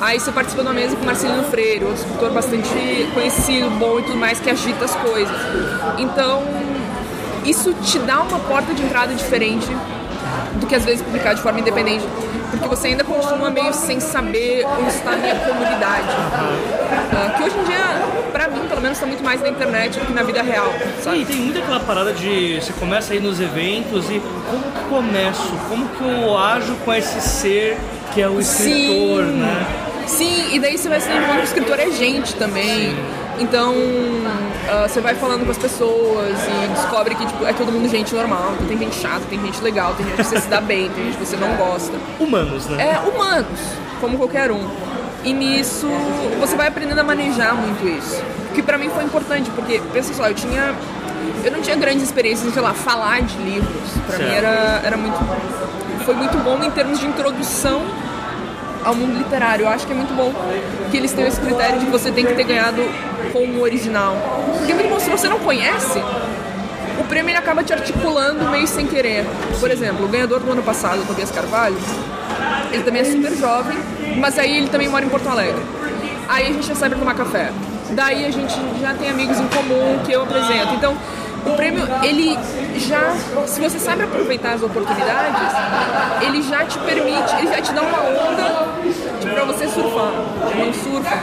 Aí 0.00 0.18
você 0.18 0.32
participa 0.32 0.62
de 0.62 0.68
uma 0.68 0.74
mesa 0.74 0.96
com 0.96 1.04
Marcelino 1.04 1.44
Freire, 1.44 1.84
outro 1.84 2.02
escritor 2.02 2.30
bastante 2.30 2.68
conhecido, 3.14 3.70
bom 3.78 4.00
e 4.00 4.02
tudo 4.02 4.16
mais, 4.16 4.40
que 4.40 4.50
agita 4.50 4.84
as 4.84 4.94
coisas. 4.96 5.36
Então, 5.98 6.42
isso 7.44 7.72
te 7.74 7.98
dá 8.00 8.22
uma 8.22 8.40
porta 8.40 8.74
de 8.74 8.82
entrada 8.82 9.14
diferente 9.14 9.68
do 10.58 10.66
que 10.66 10.74
às 10.74 10.84
vezes 10.84 11.02
publicar 11.02 11.34
de 11.34 11.42
forma 11.42 11.60
independente, 11.60 12.04
porque 12.50 12.68
você 12.68 12.88
ainda 12.88 13.04
continua 13.04 13.50
meio 13.50 13.72
sem 13.72 14.00
saber 14.00 14.64
onde 14.66 14.88
está 14.88 15.12
a 15.12 15.16
minha 15.16 15.34
comunidade. 15.34 16.08
Ah, 17.12 17.34
que 17.36 17.42
hoje 17.42 17.56
em 17.58 17.64
dia, 17.64 17.78
pra 18.32 18.48
mim, 18.48 18.60
pelo 18.68 18.80
menos, 18.80 18.96
está 18.96 19.06
muito 19.06 19.22
mais 19.22 19.40
na 19.40 19.48
internet 19.48 19.98
do 19.98 20.06
que 20.06 20.12
na 20.12 20.22
vida 20.22 20.42
real, 20.42 20.70
Sim, 20.72 21.02
sabe? 21.02 21.24
tem 21.24 21.36
muito 21.36 21.58
aquela 21.58 21.80
parada 21.80 22.12
de 22.12 22.60
você 22.60 22.72
começa 22.74 23.12
a 23.12 23.16
ir 23.16 23.20
nos 23.20 23.40
eventos 23.40 24.08
e 24.10 24.20
como 24.50 24.62
que 24.62 24.84
começo? 24.88 25.52
Como 25.68 25.88
que 25.88 26.02
eu 26.04 26.36
ajo 26.36 26.74
com 26.84 26.92
esse 26.94 27.20
ser 27.20 27.76
que 28.14 28.20
é 28.22 28.28
o 28.28 28.40
escritor, 28.40 29.24
Sim. 29.24 29.32
né? 29.32 29.66
Sim, 30.06 30.54
e 30.54 30.60
daí 30.60 30.78
você 30.78 30.88
vai 30.88 31.00
se 31.00 31.08
lembrando 31.08 31.34
que 31.34 31.40
o 31.40 31.44
escritor 31.44 31.80
é 31.80 31.90
gente 31.90 32.34
também. 32.36 32.96
Então, 33.38 33.74
ah, 34.68 34.88
você 34.88 35.00
vai 35.00 35.14
falando 35.14 35.44
com 35.44 35.50
as 35.50 35.58
pessoas 35.58 36.36
e 36.44 36.68
descobre 36.68 37.14
que 37.14 37.26
tipo, 37.26 37.44
é 37.44 37.52
todo 37.52 37.70
mundo 37.70 37.88
gente 37.88 38.14
normal. 38.14 38.52
Então, 38.54 38.66
tem 38.66 38.78
gente 38.78 38.96
chata, 38.96 39.22
tem 39.28 39.40
gente 39.40 39.62
legal, 39.62 39.94
tem 39.94 40.06
gente 40.06 40.16
que 40.16 40.24
você 40.24 40.40
se 40.40 40.48
dá 40.48 40.60
bem, 40.60 40.90
tem 40.90 41.04
gente 41.04 41.18
que 41.18 41.26
você 41.26 41.36
não 41.36 41.54
gosta. 41.56 41.92
Humanos, 42.18 42.66
né? 42.66 42.92
É 42.94 43.08
humanos, 43.08 43.60
como 44.00 44.16
qualquer 44.18 44.50
um. 44.50 44.68
E 45.24 45.32
nisso, 45.32 45.88
você 46.38 46.54
vai 46.56 46.68
aprendendo 46.68 47.00
a 47.00 47.04
manejar 47.04 47.54
muito 47.54 47.86
isso. 47.86 48.22
O 48.50 48.54
que 48.54 48.62
pra 48.62 48.78
mim 48.78 48.88
foi 48.90 49.04
importante, 49.04 49.50
porque, 49.50 49.80
pensa 49.92 50.14
só, 50.14 50.28
eu 50.28 50.34
tinha... 50.34 50.74
Eu 51.44 51.50
não 51.50 51.60
tinha 51.60 51.76
grandes 51.76 52.04
experiências 52.04 52.48
em, 52.48 52.52
sei 52.52 52.62
lá, 52.62 52.72
falar 52.72 53.22
de 53.22 53.36
livros. 53.38 53.90
Pra 54.06 54.18
mim 54.18 54.24
Certo. 54.24 54.44
era, 54.44 54.80
era 54.84 54.96
muito... 54.96 55.18
Foi 56.04 56.14
muito 56.14 56.38
bom 56.38 56.62
em 56.62 56.70
termos 56.70 57.00
de 57.00 57.06
introdução 57.06 57.82
ao 58.84 58.94
mundo 58.94 59.18
literário. 59.18 59.64
Eu 59.64 59.68
acho 59.68 59.86
que 59.86 59.92
é 59.92 59.96
muito 59.96 60.14
bom 60.14 60.32
que 60.90 60.96
eles 60.96 61.12
tenham 61.12 61.26
esse 61.26 61.40
critério 61.40 61.80
de 61.80 61.86
que 61.86 61.90
você 61.90 62.12
tem 62.12 62.24
que 62.24 62.34
ter 62.34 62.44
ganhado 62.44 62.80
com 63.32 63.38
o 63.38 63.60
original. 63.60 64.16
Porque 64.58 64.74
muito 64.74 64.88
bom, 64.88 64.98
se 64.98 65.10
você 65.10 65.28
não 65.28 65.38
conhece, 65.38 65.98
o 66.98 67.04
prêmio 67.04 67.30
ele 67.30 67.38
acaba 67.38 67.62
te 67.62 67.72
articulando 67.72 68.48
meio 68.50 68.66
sem 68.66 68.86
querer. 68.86 69.24
Por 69.60 69.70
exemplo, 69.70 70.06
o 70.06 70.08
ganhador 70.08 70.40
do 70.40 70.50
ano 70.50 70.62
passado, 70.62 71.06
Tobias 71.06 71.30
Carvalho, 71.30 71.76
ele 72.72 72.82
também 72.82 73.02
é 73.02 73.04
super 73.04 73.34
jovem, 73.36 73.76
mas 74.18 74.38
aí 74.38 74.56
ele 74.56 74.68
também 74.68 74.88
mora 74.88 75.04
em 75.04 75.08
Porto 75.08 75.28
Alegre. 75.28 75.62
Aí 76.28 76.44
a 76.44 76.52
gente 76.52 76.66
já 76.66 76.74
sai 76.74 76.88
pra 76.88 76.98
tomar 76.98 77.14
café. 77.14 77.52
Daí 77.90 78.24
a 78.24 78.30
gente 78.30 78.54
já 78.80 78.94
tem 78.94 79.10
amigos 79.10 79.38
em 79.38 79.46
comum 79.46 80.00
que 80.04 80.12
eu 80.12 80.22
apresento. 80.22 80.74
Então, 80.74 80.96
o 81.46 81.56
prêmio, 81.56 81.86
ele 82.02 82.38
já, 82.78 83.14
se 83.46 83.60
você 83.60 83.78
sabe 83.78 84.02
aproveitar 84.04 84.54
as 84.54 84.62
oportunidades, 84.62 85.52
ele 86.22 86.42
já 86.42 86.64
te 86.64 86.78
permite, 86.80 87.34
ele 87.38 87.48
já 87.48 87.62
te 87.62 87.72
dá 87.72 87.82
uma 87.82 87.98
onda 87.98 88.68
tipo, 89.20 89.34
pra 89.34 89.44
você 89.44 89.68
surfar. 89.68 90.12
Não 90.56 90.72
surfa. 90.72 91.18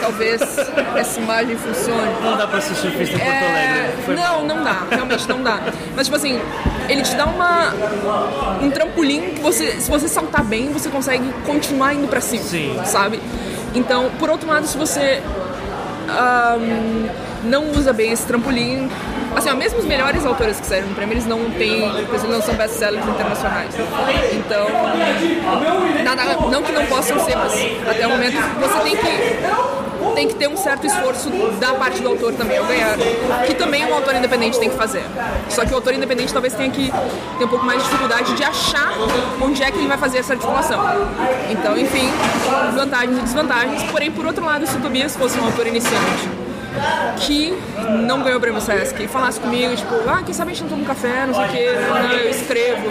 Talvez 0.00 0.40
essa 0.96 1.20
imagem 1.20 1.56
funcione. 1.56 2.10
Não 2.22 2.36
dá 2.36 2.46
pra 2.46 2.60
ser 2.60 2.74
surfista 2.74 3.16
em 3.16 3.18
Porto 3.18 3.32
É, 3.32 3.48
Alegre. 3.50 4.02
Foi 4.04 4.14
não, 4.14 4.44
não 4.44 4.62
dá, 4.62 4.82
realmente 4.90 5.28
não 5.28 5.42
dá. 5.42 5.60
Mas 5.94 6.06
tipo 6.06 6.16
assim, 6.16 6.40
ele 6.88 7.02
te 7.02 7.14
dá 7.14 7.26
uma 7.26 7.72
um 8.62 8.70
trampolim 8.70 9.34
que 9.34 9.40
você, 9.40 9.80
se 9.80 9.90
você 9.90 10.08
saltar 10.08 10.44
bem, 10.44 10.72
você 10.72 10.88
consegue 10.88 11.32
continuar 11.46 11.94
indo 11.94 12.08
pra 12.08 12.20
cima, 12.20 12.42
Sim. 12.44 12.80
sabe? 12.84 13.20
Então, 13.74 14.10
por 14.18 14.28
outro 14.30 14.48
lado, 14.48 14.66
se 14.66 14.76
você 14.76 15.22
ahn, 16.08 17.08
não 17.44 17.70
usa 17.70 17.92
bem 17.92 18.12
esse 18.12 18.26
trampolim, 18.26 18.90
assim, 19.34 19.50
ó, 19.50 19.54
mesmo 19.54 19.78
os 19.78 19.84
melhores 19.84 20.24
autores 20.24 20.60
que 20.60 20.66
saíram 20.66 20.88
no 20.88 20.94
prêmio, 20.94 21.14
eles 21.14 21.26
não 21.26 21.50
têm, 21.50 21.84
eles 21.84 22.22
não 22.24 22.42
são 22.42 22.54
best-sellers 22.54 23.06
internacionais. 23.06 23.74
Então, 24.32 24.66
nada, 26.04 26.24
não 26.50 26.62
que 26.62 26.72
não 26.72 26.86
possam 26.86 27.18
ser, 27.24 27.36
mas 27.36 27.52
até 27.88 28.06
o 28.06 28.10
momento 28.10 28.36
você 28.60 28.80
tem 28.80 28.96
que 28.96 29.80
tem 30.14 30.26
que 30.26 30.34
ter 30.34 30.48
um 30.48 30.56
certo 30.56 30.86
esforço 30.86 31.30
da 31.60 31.74
parte 31.74 32.02
do 32.02 32.08
autor 32.08 32.34
também 32.34 32.58
ao 32.58 32.64
ganhar, 32.64 32.96
que 33.46 33.54
também 33.54 33.86
um 33.86 33.94
autor 33.94 34.14
independente 34.14 34.58
tem 34.58 34.68
que 34.68 34.76
fazer. 34.76 35.04
Só 35.48 35.64
que 35.64 35.72
o 35.72 35.76
autor 35.76 35.94
independente 35.94 36.32
talvez 36.32 36.52
tenha 36.52 36.70
que 36.70 36.92
ter 37.38 37.44
um 37.44 37.48
pouco 37.48 37.64
mais 37.64 37.82
de 37.82 37.88
dificuldade 37.88 38.34
de 38.34 38.42
achar 38.42 38.92
onde 39.40 39.62
é 39.62 39.70
que 39.70 39.78
ele 39.78 39.88
vai 39.88 39.98
fazer 39.98 40.18
essa 40.18 40.32
articulação. 40.32 40.80
Então, 41.50 41.78
enfim, 41.78 42.10
vantagens 42.74 43.18
e 43.18 43.20
desvantagens. 43.22 43.82
Porém, 43.84 44.10
por 44.10 44.26
outro 44.26 44.44
lado, 44.44 44.66
se 44.66 44.76
o 44.76 44.80
Tobias 44.80 45.16
fosse 45.16 45.38
um 45.38 45.44
autor 45.44 45.66
iniciante 45.66 46.49
que 47.18 47.56
não 48.06 48.22
ganhou 48.22 48.38
o 48.38 48.40
prêmio 48.40 48.60
Sesc 48.60 49.02
e 49.02 49.08
falasse 49.08 49.40
comigo, 49.40 49.74
tipo, 49.74 49.94
ah, 50.08 50.22
quem 50.24 50.34
sabe 50.34 50.52
a 50.52 50.54
gente 50.54 50.62
não 50.62 50.70
toma 50.70 50.82
um 50.82 50.86
café, 50.86 51.26
não 51.26 51.34
sei 51.34 51.44
o 51.44 51.48
quê, 51.48 51.70
não, 51.88 52.12
eu 52.12 52.30
escrevo. 52.30 52.88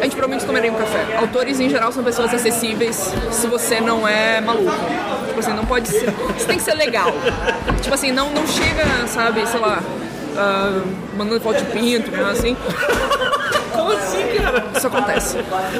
A 0.00 0.04
gente 0.04 0.12
provavelmente 0.12 0.46
tomaria 0.46 0.72
um 0.72 0.76
café. 0.76 1.16
Autores, 1.16 1.60
em 1.60 1.68
geral, 1.68 1.92
são 1.92 2.02
pessoas 2.02 2.32
acessíveis 2.32 3.12
se 3.30 3.46
você 3.46 3.80
não 3.80 4.06
é 4.06 4.40
maluco. 4.40 4.72
Tipo 5.28 5.40
assim, 5.40 5.52
não 5.52 5.66
pode 5.66 5.88
ser... 5.88 6.10
Você 6.36 6.46
tem 6.46 6.56
que 6.56 6.64
ser 6.64 6.74
legal. 6.74 7.12
Tipo 7.80 7.94
assim, 7.94 8.12
não, 8.12 8.30
não 8.30 8.46
chega, 8.46 9.06
sabe, 9.06 9.46
sei 9.46 9.60
lá, 9.60 9.82
ah, 10.36 10.82
mandando 11.16 11.40
foto 11.40 11.58
de 11.58 11.64
pinto, 11.72 12.10
né, 12.10 12.30
assim. 12.30 12.56
Como 13.72 13.92
assim? 13.92 14.22
Isso 14.76 14.86
acontece. 14.86 15.36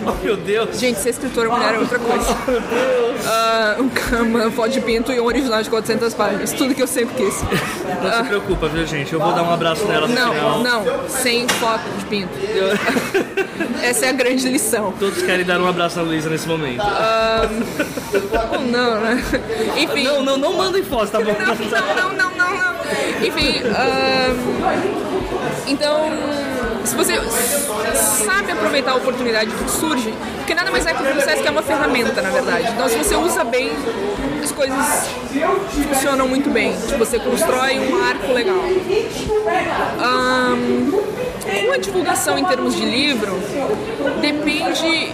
Oh, 0.06 0.24
meu 0.24 0.36
Deus. 0.36 0.78
Gente, 0.78 0.98
ser 1.00 1.10
escritora 1.10 1.48
mulher 1.48 1.74
é 1.74 1.78
outra 1.78 1.98
coisa. 1.98 2.36
Ah, 3.26 3.76
um 3.78 3.88
cama, 3.88 4.50
foto 4.50 4.70
de 4.70 4.80
pinto 4.80 5.12
e 5.12 5.20
um 5.20 5.24
original 5.24 5.62
de 5.62 5.68
400 5.70 6.14
páginas. 6.14 6.52
Tudo 6.52 6.74
que 6.74 6.82
eu 6.82 6.86
sempre 6.86 7.14
quis. 7.24 7.42
Não 8.02 8.12
se 8.12 8.24
preocupa, 8.28 8.68
viu, 8.68 8.86
gente? 8.86 9.12
Eu 9.12 9.20
vou 9.20 9.32
dar 9.32 9.42
um 9.42 9.52
abraço 9.52 9.84
nela 9.86 10.06
no 10.06 10.14
Não, 10.14 10.32
final. 10.34 10.62
não, 10.62 11.08
sem 11.08 11.46
foto 11.48 11.82
de 11.98 12.04
pinto. 12.06 12.32
Essa 13.82 14.06
é 14.06 14.08
a 14.10 14.12
grande 14.12 14.48
lição. 14.48 14.92
Todos 14.98 15.22
querem 15.22 15.44
dar 15.44 15.60
um 15.60 15.68
abraço 15.68 15.96
na 15.96 16.02
Luísa 16.02 16.28
nesse 16.28 16.48
momento. 16.48 16.82
Um, 16.82 18.54
ou 18.54 18.60
não, 18.62 19.00
né? 19.00 19.22
Enfim. 19.76 20.04
Não, 20.04 20.22
não, 20.22 20.36
não 20.36 20.52
mandem 20.54 20.82
fotos, 20.82 21.10
tá 21.10 21.18
bom? 21.20 21.34
Não, 21.38 21.54
não, 21.54 22.12
não, 22.12 22.36
não, 22.36 22.56
não. 22.56 22.77
Enfim, 23.22 23.62
então, 25.66 26.10
se 26.84 26.94
você 26.96 27.14
sabe 28.24 28.52
aproveitar 28.52 28.92
a 28.92 28.96
oportunidade 28.96 29.50
que 29.50 29.70
surge, 29.70 30.14
porque 30.38 30.54
nada 30.54 30.70
mais 30.70 30.86
é 30.86 30.94
que 30.94 31.02
o 31.02 31.06
processo 31.06 31.42
que 31.42 31.48
é 31.48 31.50
uma 31.50 31.62
ferramenta, 31.62 32.22
na 32.22 32.30
verdade. 32.30 32.68
Então, 32.72 32.88
se 32.88 32.96
você 32.96 33.16
usa 33.16 33.44
bem, 33.44 33.70
as 34.42 34.50
coisas 34.52 35.08
funcionam 35.88 36.26
muito 36.26 36.48
bem. 36.50 36.74
Tipo, 36.86 36.98
você 36.98 37.18
constrói 37.18 37.78
um 37.78 38.02
arco 38.02 38.32
legal. 38.32 38.64
Um, 39.98 40.90
com 41.66 41.72
a 41.72 41.76
divulgação 41.76 42.38
em 42.38 42.44
termos 42.44 42.74
de 42.74 42.84
livro, 42.84 43.38
depende 44.20 45.12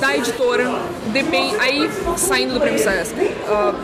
da 0.00 0.16
editora, 0.16 0.82
depende, 1.06 1.56
aí 1.60 1.90
saindo 2.16 2.54
do 2.54 2.60
Prêmio 2.60 2.78
Sesc, 2.78 3.14
uh, 3.14 3.74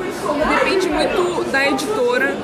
depende 0.49 0.89
muito 0.89 1.51
da 1.51 1.69
editora 1.69 2.37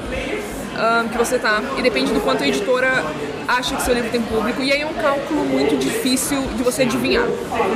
uh, 0.78 1.08
que 1.08 1.18
você 1.18 1.38
tá 1.38 1.60
e 1.76 1.82
depende 1.82 2.12
do 2.12 2.20
quanto 2.20 2.44
a 2.44 2.48
editora 2.48 3.04
acha 3.46 3.74
que 3.74 3.82
seu 3.82 3.94
livro 3.94 4.10
tem 4.10 4.22
público 4.22 4.62
e 4.62 4.72
aí 4.72 4.82
é 4.82 4.86
um 4.86 4.94
cálculo 4.94 5.44
muito 5.44 5.76
difícil 5.76 6.40
de 6.56 6.62
você 6.62 6.82
adivinhar. 6.82 7.26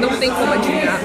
Não 0.00 0.16
tem 0.18 0.30
como 0.30 0.52
adivinhar. 0.52 1.00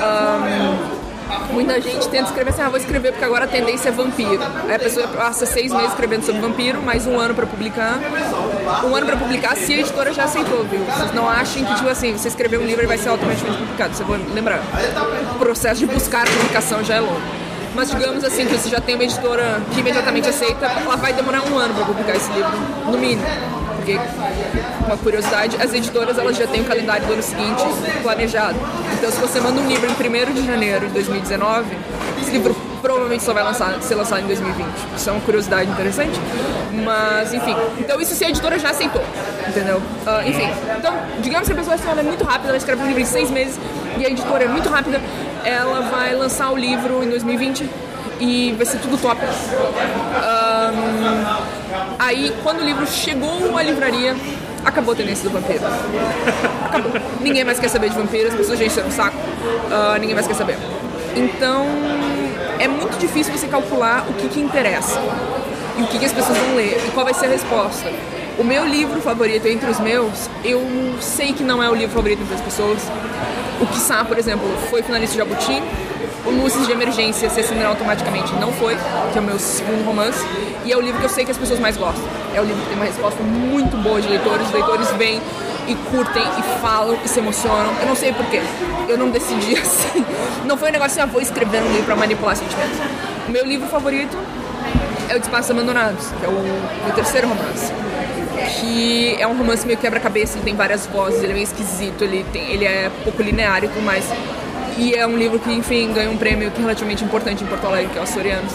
Um, 0.00 1.04
Muita 1.52 1.80
gente 1.80 2.08
tenta 2.08 2.28
escrever 2.28 2.50
assim, 2.50 2.62
ah, 2.62 2.68
vou 2.68 2.78
escrever 2.78 3.12
porque 3.12 3.24
agora 3.24 3.44
a 3.44 3.48
tendência 3.48 3.88
é 3.88 3.92
vampiro. 3.92 4.40
Aí 4.68 4.74
a 4.74 4.78
pessoa 4.78 5.06
passa 5.08 5.46
seis 5.46 5.72
meses 5.72 5.90
escrevendo 5.90 6.24
sobre 6.24 6.40
vampiro, 6.40 6.82
mais 6.82 7.06
um 7.06 7.18
ano 7.18 7.34
para 7.34 7.46
publicar. 7.46 7.98
Um 8.84 8.94
ano 8.94 9.06
para 9.06 9.16
publicar 9.16 9.56
se 9.56 9.72
a 9.72 9.78
editora 9.78 10.12
já 10.12 10.24
aceitou, 10.24 10.64
viu? 10.64 10.84
Vocês 10.84 11.14
não 11.14 11.28
achem 11.28 11.64
que, 11.64 11.74
tipo 11.74 11.88
assim, 11.88 12.12
você 12.12 12.28
escrever 12.28 12.58
um 12.58 12.64
livro 12.66 12.84
e 12.84 12.86
vai 12.86 12.98
ser 12.98 13.08
automaticamente 13.08 13.58
publicado. 13.58 13.94
Você 13.94 14.04
vai 14.04 14.20
lembrar. 14.34 14.60
O 15.34 15.38
processo 15.38 15.80
de 15.80 15.86
buscar 15.86 16.22
a 16.22 16.30
publicação 16.30 16.84
já 16.84 16.96
é 16.96 17.00
longo. 17.00 17.43
Mas 17.74 17.90
digamos 17.90 18.22
assim, 18.24 18.46
que 18.46 18.56
você 18.56 18.68
já 18.68 18.80
tem 18.80 18.94
uma 18.94 19.04
editora 19.04 19.60
que 19.72 19.80
imediatamente 19.80 20.28
aceita, 20.28 20.66
ela 20.66 20.96
vai 20.96 21.12
demorar 21.12 21.42
um 21.42 21.58
ano 21.58 21.74
para 21.74 21.84
publicar 21.84 22.16
esse 22.16 22.30
livro, 22.32 22.52
no 22.86 22.98
mínimo 22.98 23.24
porque 23.84 24.00
uma 24.86 24.96
curiosidade, 24.96 25.56
as 25.60 25.74
editoras 25.74 26.16
elas 26.16 26.36
já 26.38 26.46
têm 26.46 26.62
o 26.62 26.64
calendário 26.64 27.06
do 27.06 27.12
ano 27.12 27.22
seguinte 27.22 27.62
planejado. 28.02 28.58
Então 28.94 29.10
se 29.10 29.20
você 29.20 29.40
manda 29.40 29.60
um 29.60 29.68
livro 29.68 29.86
em 29.86 30.30
1 30.30 30.32
de 30.32 30.46
janeiro 30.46 30.86
de 30.86 30.94
2019, 30.94 31.76
esse 32.22 32.30
livro 32.30 32.56
provavelmente 32.80 33.22
só 33.22 33.32
vai 33.32 33.42
lançar, 33.42 33.80
ser 33.82 33.94
lançado 33.94 34.22
em 34.22 34.26
2020. 34.26 34.66
Isso 34.96 35.08
é 35.08 35.12
uma 35.12 35.20
curiosidade 35.20 35.70
interessante. 35.70 36.18
Mas, 36.84 37.32
enfim. 37.32 37.54
Então 37.78 38.00
isso 38.00 38.14
se 38.14 38.24
a 38.24 38.28
editora 38.28 38.58
já 38.58 38.70
aceitou, 38.70 39.02
entendeu? 39.48 39.76
Uh, 39.78 40.28
enfim. 40.28 40.50
Então, 40.78 40.94
digamos 41.20 41.46
que 41.46 41.52
a 41.52 41.56
pessoa 41.56 41.76
ela 41.86 42.00
é 42.00 42.02
muito 42.02 42.24
rápida, 42.24 42.48
ela 42.48 42.56
escreve 42.56 42.82
um 42.82 42.86
livro 42.86 43.00
em 43.00 43.06
seis 43.06 43.30
meses 43.30 43.58
e 43.98 44.04
a 44.04 44.08
editora 44.08 44.44
é 44.44 44.48
muito 44.48 44.68
rápida, 44.68 45.00
ela 45.44 45.82
vai 45.82 46.14
lançar 46.14 46.50
o 46.50 46.56
livro 46.56 47.04
em 47.04 47.08
2020 47.08 47.68
e 48.20 48.52
vai 48.56 48.66
ser 48.66 48.78
tudo 48.78 48.96
top. 48.96 49.20
Um, 49.22 49.28
aí, 51.98 52.34
quando 52.42 52.60
o 52.60 52.64
livro 52.64 52.86
chegou 52.86 53.56
à 53.56 53.62
livraria, 53.62 54.16
acabou 54.64 54.94
a 54.94 54.96
tendência 54.96 55.28
do 55.28 55.30
vampiro. 55.30 55.60
Acabou. 56.64 56.92
ninguém 57.20 57.44
mais 57.44 57.58
quer 57.58 57.68
saber 57.68 57.90
de 57.90 57.96
vampiros, 57.96 58.32
as 58.32 58.38
pessoas 58.38 58.58
já 58.58 58.64
encheram 58.64 58.88
o 58.88 58.92
saco, 58.92 59.16
uh, 59.16 59.98
ninguém 60.00 60.14
mais 60.14 60.26
quer 60.26 60.34
saber. 60.34 60.56
Então, 61.14 61.66
é 62.58 62.66
muito 62.66 62.98
difícil 62.98 63.32
você 63.36 63.46
calcular 63.46 64.06
o 64.08 64.14
que, 64.14 64.28
que 64.28 64.40
interessa 64.40 65.00
e 65.78 65.82
o 65.82 65.86
que, 65.86 65.98
que 65.98 66.06
as 66.06 66.12
pessoas 66.12 66.38
vão 66.38 66.56
ler 66.56 66.82
e 66.86 66.90
qual 66.92 67.04
vai 67.04 67.14
ser 67.14 67.26
a 67.26 67.30
resposta. 67.30 67.90
O 68.36 68.42
meu 68.42 68.66
livro 68.66 69.00
favorito 69.00 69.46
entre 69.46 69.70
os 69.70 69.78
meus, 69.78 70.28
eu 70.42 70.60
sei 71.00 71.32
que 71.32 71.44
não 71.44 71.62
é 71.62 71.70
o 71.70 71.74
livro 71.74 71.94
favorito 71.94 72.20
entre 72.20 72.34
as 72.34 72.40
pessoas. 72.40 72.80
O 73.60 73.66
Kissá, 73.66 74.04
por 74.04 74.18
exemplo, 74.18 74.44
foi 74.68 74.82
finalista 74.82 75.12
de 75.12 75.18
Jabuti, 75.18 75.62
o 76.26 76.30
Luzes 76.30 76.66
de 76.66 76.72
Emergência 76.72 77.30
se 77.30 77.40
acenderá 77.40 77.68
automaticamente 77.68 78.32
não 78.34 78.50
foi, 78.52 78.76
que 79.12 79.18
é 79.18 79.20
o 79.20 79.24
meu 79.24 79.38
segundo 79.38 79.84
romance, 79.84 80.24
e 80.64 80.72
é 80.72 80.76
o 80.76 80.80
livro 80.80 80.98
que 80.98 81.06
eu 81.06 81.10
sei 81.10 81.24
que 81.24 81.30
as 81.30 81.38
pessoas 81.38 81.60
mais 81.60 81.76
gostam. 81.76 82.02
É 82.34 82.40
o 82.40 82.44
livro 82.44 82.60
que 82.62 82.68
tem 82.68 82.76
uma 82.76 82.86
resposta 82.86 83.22
muito 83.22 83.76
boa 83.76 84.00
de 84.00 84.08
leitores, 84.08 84.46
os 84.48 84.52
leitores 84.52 84.90
vêm 84.92 85.20
e 85.68 85.74
curtem 85.76 86.22
e 86.22 86.60
falam 86.60 86.98
e 87.04 87.08
se 87.08 87.20
emocionam. 87.20 87.72
Eu 87.80 87.86
não 87.86 87.94
sei 87.94 88.12
porquê. 88.12 88.40
Eu 88.88 88.98
não 88.98 89.10
decidi 89.10 89.56
assim. 89.60 90.04
Não 90.44 90.56
foi 90.56 90.70
um 90.70 90.72
negócio 90.72 90.92
assim, 90.92 91.08
ah, 91.08 91.12
vou 91.12 91.22
escrever 91.22 91.62
um 91.62 91.68
livro 91.68 91.84
para 91.84 91.96
manipular 91.96 92.34
sentimentos. 92.34 92.78
O 93.28 93.30
meu 93.30 93.46
livro 93.46 93.68
favorito 93.68 94.16
é 95.08 95.14
O 95.14 95.18
Espaços 95.18 95.50
Abandonados, 95.50 96.08
que 96.18 96.24
é 96.24 96.28
o 96.28 96.32
meu 96.32 96.94
terceiro 96.94 97.28
romance. 97.28 97.72
Que 98.60 99.16
é 99.18 99.26
um 99.26 99.36
romance 99.36 99.66
meio 99.66 99.78
quebra-cabeça, 99.78 100.36
ele 100.36 100.44
tem 100.44 100.56
várias 100.56 100.86
vozes, 100.86 101.22
ele 101.22 101.32
é 101.32 101.34
meio 101.34 101.44
esquisito, 101.44 102.02
ele, 102.02 102.24
tem, 102.32 102.50
ele 102.50 102.64
é 102.64 102.90
pouco 103.02 103.22
linear 103.22 103.64
e 103.64 103.68
tudo 103.68 103.82
mais. 103.82 104.04
E 104.76 104.94
é 104.94 105.06
um 105.06 105.16
livro 105.16 105.38
que, 105.38 105.52
enfim, 105.52 105.92
ganhou 105.92 106.12
um 106.12 106.16
prêmio 106.16 106.50
que 106.50 106.58
é 106.58 106.60
relativamente 106.60 107.04
importante 107.04 107.44
em 107.44 107.46
Porto 107.46 107.66
Alegre, 107.66 107.92
que 107.92 107.98
é 107.98 108.00
o 108.00 108.04
Açorianos. 108.04 108.52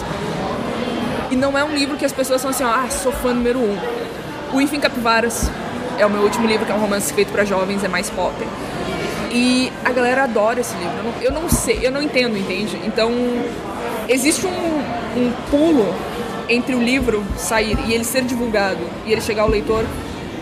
E 1.30 1.36
não 1.36 1.56
é 1.56 1.64
um 1.64 1.74
livro 1.74 1.96
que 1.96 2.04
as 2.04 2.12
pessoas 2.12 2.40
são 2.40 2.50
assim, 2.50 2.64
ah, 2.64 2.86
sou 2.90 3.12
fã 3.12 3.32
número 3.32 3.58
um. 3.58 3.78
O 4.52 4.60
Enfim 4.60 4.80
Capivaras 4.80 5.50
é 5.98 6.04
o 6.04 6.10
meu 6.10 6.22
último 6.22 6.46
livro, 6.46 6.66
que 6.66 6.72
é 6.72 6.74
um 6.74 6.80
romance 6.80 7.12
feito 7.12 7.32
para 7.32 7.44
jovens, 7.44 7.84
é 7.84 7.88
mais 7.88 8.10
pop. 8.10 8.34
E 9.32 9.72
a 9.84 9.92
galera 9.92 10.24
adora 10.24 10.60
esse 10.60 10.74
livro. 10.76 10.92
Eu 10.98 11.04
não, 11.04 11.22
eu 11.22 11.42
não 11.42 11.48
sei, 11.48 11.78
eu 11.82 11.92
não 11.92 12.02
entendo, 12.02 12.36
entende? 12.36 12.78
Então, 12.84 13.12
existe 14.08 14.44
um, 14.46 14.50
um 14.50 15.32
pulo 15.50 15.94
entre 16.50 16.74
o 16.74 16.82
livro 16.82 17.24
sair 17.36 17.78
e 17.86 17.94
ele 17.94 18.04
ser 18.04 18.22
divulgado 18.22 18.80
e 19.06 19.12
ele 19.12 19.20
chegar 19.20 19.42
ao 19.42 19.48
leitor 19.48 19.84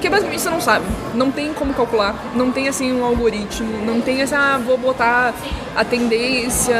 que 0.00 0.08
basicamente 0.08 0.40
você 0.40 0.50
não 0.50 0.60
sabe. 0.60 0.86
Não 1.14 1.30
tem 1.30 1.52
como 1.52 1.74
calcular. 1.74 2.14
Não 2.34 2.52
tem 2.52 2.68
assim 2.68 2.92
um 2.92 3.04
algoritmo. 3.04 3.84
Não 3.84 4.00
tem 4.00 4.20
essa, 4.20 4.38
ah, 4.38 4.58
vou 4.58 4.78
botar 4.78 5.34
a 5.74 5.84
tendência. 5.84 6.76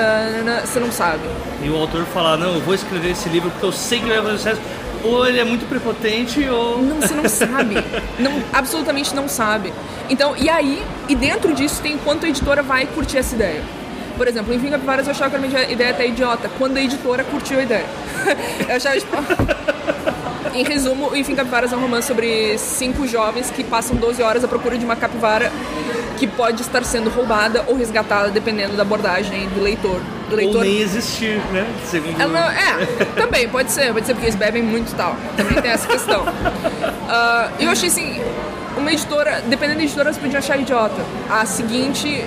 Você 0.64 0.79
não 0.79 0.93
sabe. 0.93 1.23
E 1.62 1.69
o 1.69 1.77
autor 1.77 2.05
falar, 2.07 2.37
não, 2.37 2.55
eu 2.55 2.61
vou 2.61 2.75
escrever 2.75 3.11
esse 3.11 3.29
livro 3.29 3.51
porque 3.51 3.67
eu 3.67 3.73
sei 3.73 4.01
que 4.01 4.07
vai 4.07 4.23
fazer 4.23 4.38
sucesso. 4.38 4.61
Ou 5.05 5.27
ele 5.27 5.38
é 5.38 5.45
muito 5.45 5.69
prepotente 5.69 6.49
ou. 6.49 6.81
Não, 6.81 7.01
você 7.01 7.14
não 7.14 7.29
sabe. 7.29 7.77
não, 8.19 8.43
absolutamente 8.53 9.14
não 9.14 9.29
sabe. 9.29 9.73
Então, 10.09 10.37
e 10.37 10.49
aí, 10.49 10.83
e 11.09 11.14
dentro 11.14 11.53
disso 11.55 11.81
tem 11.83 11.97
quanto 11.99 12.27
a 12.27 12.29
editora 12.29 12.62
vai 12.62 12.87
curtir 12.87 13.19
essa 13.19 13.35
ideia. 13.35 13.62
Por 14.18 14.26
exemplo, 14.26 14.52
em 14.52 14.59
Vinga 14.59 14.72
Capivaras 14.72 15.07
eu 15.07 15.12
achava 15.12 15.31
que 15.31 15.37
a 15.37 15.38
minha 15.38 15.70
ideia 15.70 15.90
até 15.90 16.07
idiota, 16.07 16.50
quando 16.59 16.76
a 16.76 16.83
editora 16.83 17.22
curtiu 17.22 17.61
a 17.61 17.62
ideia. 17.62 17.87
eu 18.68 18.76
achava, 18.76 18.98
tipo. 18.98 19.16
Em 20.54 20.64
resumo, 20.64 21.11
o 21.11 21.16
Enfim 21.16 21.37
Capivaras 21.37 21.72
é 21.72 21.76
um 21.76 21.81
romance 21.81 22.09
sobre 22.09 22.59
cinco 22.59 23.07
jovens 23.07 23.48
que 23.50 23.62
passam 23.62 23.96
12 23.96 24.22
horas 24.22 24.42
à 24.42 24.48
procura 24.48 24.76
de 24.76 24.85
uma 24.85 24.96
capivara 24.96 25.52
que 26.16 26.26
pode 26.26 26.62
estar 26.62 26.83
sendo 26.85 27.11
roubada 27.11 27.64
ou 27.68 27.76
resgatada 27.76 28.28
dependendo 28.31 28.74
da 28.74 28.83
abordagem 28.83 29.48
do 29.50 29.62
leitor. 29.62 30.00
Do 30.28 30.35
leitor... 30.35 30.57
Ou 30.57 30.62
nem 30.62 30.81
existir, 30.81 31.40
né? 31.52 31.64
Segundo... 31.85 32.20
Ela, 32.20 32.52
é, 32.52 33.04
também, 33.14 33.48
pode 33.48 33.70
ser, 33.70 33.92
pode 33.92 34.07
ser 34.07 34.14
porque 34.14 34.26
eles 34.26 34.37
bebem 34.37 34.62
muito 34.62 34.92
tal. 34.96 35.14
Também 35.37 35.62
tem 35.62 35.70
essa 35.70 35.87
questão. 35.87 36.22
Uh, 36.22 37.52
eu 37.61 37.70
achei 37.70 37.88
assim, 37.88 38.20
uma 38.76 38.92
editora, 38.92 39.42
dependendo 39.46 39.78
da 39.78 39.85
editora, 39.85 40.12
você 40.12 40.18
podia 40.18 40.40
achar 40.40 40.59
idiota. 40.59 41.04
A 41.31 41.46
seguinte, 41.46 42.24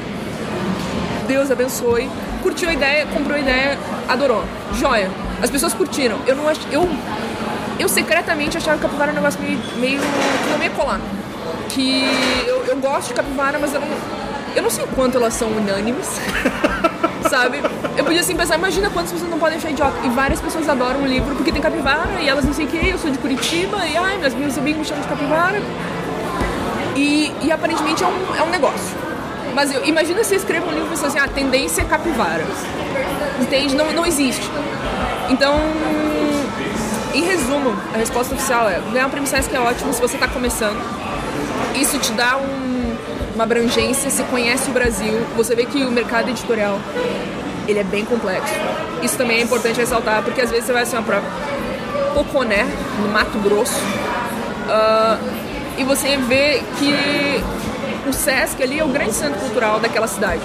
Deus 1.32 1.50
abençoe, 1.50 2.10
curtiu 2.44 2.68
a 2.68 2.74
ideia, 2.74 3.06
comprou 3.06 3.38
a 3.38 3.40
ideia, 3.40 3.80
adorou. 4.10 4.44
Joia. 4.74 5.10
As 5.42 5.50
pessoas 5.50 5.74
curtiram. 5.74 6.20
Eu 6.28 6.36
não 6.36 6.46
acho. 6.46 6.60
Eu 6.70 6.90
eu 7.80 7.88
secretamente 7.88 8.58
achava 8.58 8.76
que 8.76 8.84
capivara 8.84 9.12
era 9.12 9.20
um 9.20 9.24
negócio 9.24 9.42
meio, 9.42 9.58
meio 9.78 10.00
que 10.00 10.50
não 10.50 10.62
ia 10.62 10.70
colar. 10.72 11.00
Que 11.70 12.04
eu, 12.46 12.66
eu 12.66 12.78
gosto 12.78 13.08
de 13.08 13.14
capivara, 13.14 13.58
mas 13.60 13.74
eu 13.74 13.80
não, 13.80 13.88
eu 14.58 14.62
não 14.62 14.70
sei 14.70 14.86
quanto 14.94 15.18
elas 15.18 15.34
são 15.34 15.48
unânimes. 15.48 16.20
sabe? 17.30 17.62
Eu 17.96 18.04
podia 18.04 18.20
assim 18.20 18.36
pensar, 18.36 18.58
imagina 18.58 18.90
quantas 18.90 19.14
pessoas 19.14 19.32
não 19.32 19.40
podem 19.40 19.58
achar 19.58 19.72
idiota. 19.72 19.96
E 20.04 20.10
várias 20.10 20.42
pessoas 20.42 20.68
adoram 20.68 21.02
o 21.02 21.08
livro 21.08 21.34
porque 21.34 21.54
tem 21.54 21.62
capivara 21.62 22.20
e 22.22 22.28
elas 22.28 22.44
não 22.44 22.54
sei 22.54 22.66
o 22.66 22.68
que, 22.68 22.90
eu 22.90 22.98
sou 22.98 23.10
de 23.10 23.18
Curitiba 23.18 23.86
e 23.88 23.96
ai, 23.96 24.18
meus 24.18 24.34
meus 24.34 24.58
amigos 24.58 24.80
me 24.80 24.86
chamam 24.86 25.02
de 25.02 25.08
capivara. 25.08 25.62
E, 26.94 27.32
e 27.42 27.52
aparentemente 27.54 28.04
é 28.04 28.08
um, 28.08 28.36
é 28.36 28.44
um 28.44 28.50
negócio. 28.50 28.98
Mas 29.54 29.74
eu, 29.74 29.86
imagina 29.86 30.24
se 30.24 30.36
escreva 30.36 30.68
um 30.68 30.74
livro 30.74 30.90
e 30.90 31.06
assim, 31.06 31.20
ah, 31.20 31.26
a 31.26 31.28
tendência 31.28 31.82
é 31.82 31.86
capivara. 31.86 32.44
Entende? 33.40 33.76
Não, 33.76 33.92
não 33.92 34.06
existe. 34.06 34.50
Então, 35.30 35.56
em 37.14 37.24
resumo, 37.24 37.76
a 37.94 37.98
resposta 37.98 38.34
oficial 38.34 38.70
é: 38.70 38.80
ganhar 38.92 39.08
um 39.08 39.10
prêmio 39.10 39.28
Sesc 39.28 39.54
é 39.56 39.60
ótimo 39.60 39.94
se 39.94 40.02
você 40.02 40.16
está 40.16 40.28
começando. 40.28 40.80
Isso 41.76 41.98
te 42.00 42.12
dá 42.14 42.38
um, 42.38 42.96
uma 43.36 43.44
abrangência, 43.44 44.10
se 44.10 44.24
conhece 44.24 44.70
o 44.70 44.74
Brasil, 44.74 45.26
você 45.36 45.56
vê 45.56 45.66
que 45.66 45.84
o 45.84 45.92
mercado 45.92 46.30
editorial 46.30 46.80
ele 47.68 47.80
é 47.80 47.84
bem 47.84 48.06
complexo. 48.06 48.54
Isso 49.02 49.18
também 49.18 49.40
é 49.40 49.42
importante 49.42 49.78
ressaltar, 49.78 50.22
porque 50.24 50.42
às 50.42 50.50
vezes 50.50 50.66
você 50.66 50.74
vai 50.74 50.84
assim, 50.84 51.02
para 51.02 51.22
Poconé, 52.14 52.66
no 53.00 53.10
Mato 53.10 53.38
Grosso, 53.40 53.76
uh, 54.68 55.18
e 55.78 55.84
você 55.84 56.18
vê 56.18 56.62
que 56.78 57.44
o 58.08 58.14
Sesc 58.14 58.62
ali 58.62 58.80
é 58.80 58.84
o 58.84 58.88
grande 58.88 59.14
centro 59.14 59.40
cultural 59.40 59.80
daquela 59.80 60.08
cidade. 60.08 60.42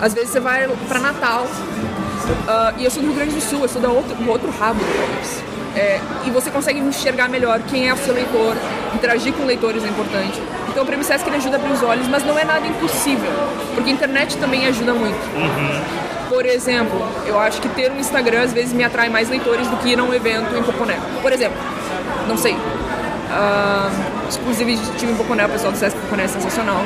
Às 0.00 0.14
vezes 0.14 0.30
você 0.30 0.40
vai 0.40 0.68
para 0.88 1.00
Natal, 1.00 1.44
uh, 1.44 2.78
e 2.78 2.84
eu 2.84 2.90
sou 2.90 3.02
do 3.02 3.08
Rio 3.08 3.16
Grande 3.16 3.34
do 3.34 3.40
Sul, 3.40 3.62
eu 3.62 3.68
sou 3.68 3.80
do 3.80 3.92
outro, 3.92 4.14
do 4.14 4.30
outro 4.30 4.50
rabo 4.50 4.78
do 4.78 5.16
país. 5.16 5.42
É, 5.76 6.00
e 6.24 6.30
você 6.30 6.50
consegue 6.50 6.80
enxergar 6.80 7.28
melhor 7.28 7.60
quem 7.68 7.88
é 7.88 7.94
o 7.94 7.96
seu 7.96 8.12
leitor, 8.12 8.56
interagir 8.94 9.32
com 9.32 9.44
leitores 9.44 9.84
é 9.84 9.88
importante. 9.88 10.42
Então 10.68 10.82
o 10.82 10.86
Prêmio 10.86 11.04
Sesc 11.04 11.26
ele 11.28 11.36
ajuda 11.36 11.56
a 11.56 11.60
abrir 11.60 11.72
os 11.72 11.82
olhos, 11.82 12.08
mas 12.08 12.24
não 12.24 12.38
é 12.38 12.44
nada 12.44 12.66
impossível, 12.66 13.30
porque 13.74 13.90
a 13.90 13.92
internet 13.92 14.36
também 14.38 14.66
ajuda 14.66 14.94
muito. 14.94 15.18
Por 16.28 16.44
exemplo, 16.44 17.00
eu 17.26 17.38
acho 17.38 17.60
que 17.60 17.68
ter 17.70 17.90
um 17.92 17.98
Instagram 17.98 18.42
às 18.42 18.52
vezes 18.52 18.72
me 18.72 18.84
atrai 18.84 19.08
mais 19.08 19.28
leitores 19.28 19.66
do 19.68 19.76
que 19.76 19.90
ir 19.90 19.98
a 19.98 20.02
um 20.02 20.12
evento 20.12 20.54
em 20.56 20.62
Poconé. 20.62 20.98
Por 21.22 21.32
exemplo, 21.32 21.58
não 22.26 22.36
sei. 22.36 22.54
Uh, 22.54 24.17
inclusive, 24.36 24.76
tive 24.98 25.12
em 25.12 25.16
Poconé, 25.16 25.46
o 25.46 25.48
pessoal 25.48 25.72
do 25.72 25.78
Sesc 25.78 25.96
Poconé 25.98 26.24
é 26.24 26.28
sensacional. 26.28 26.84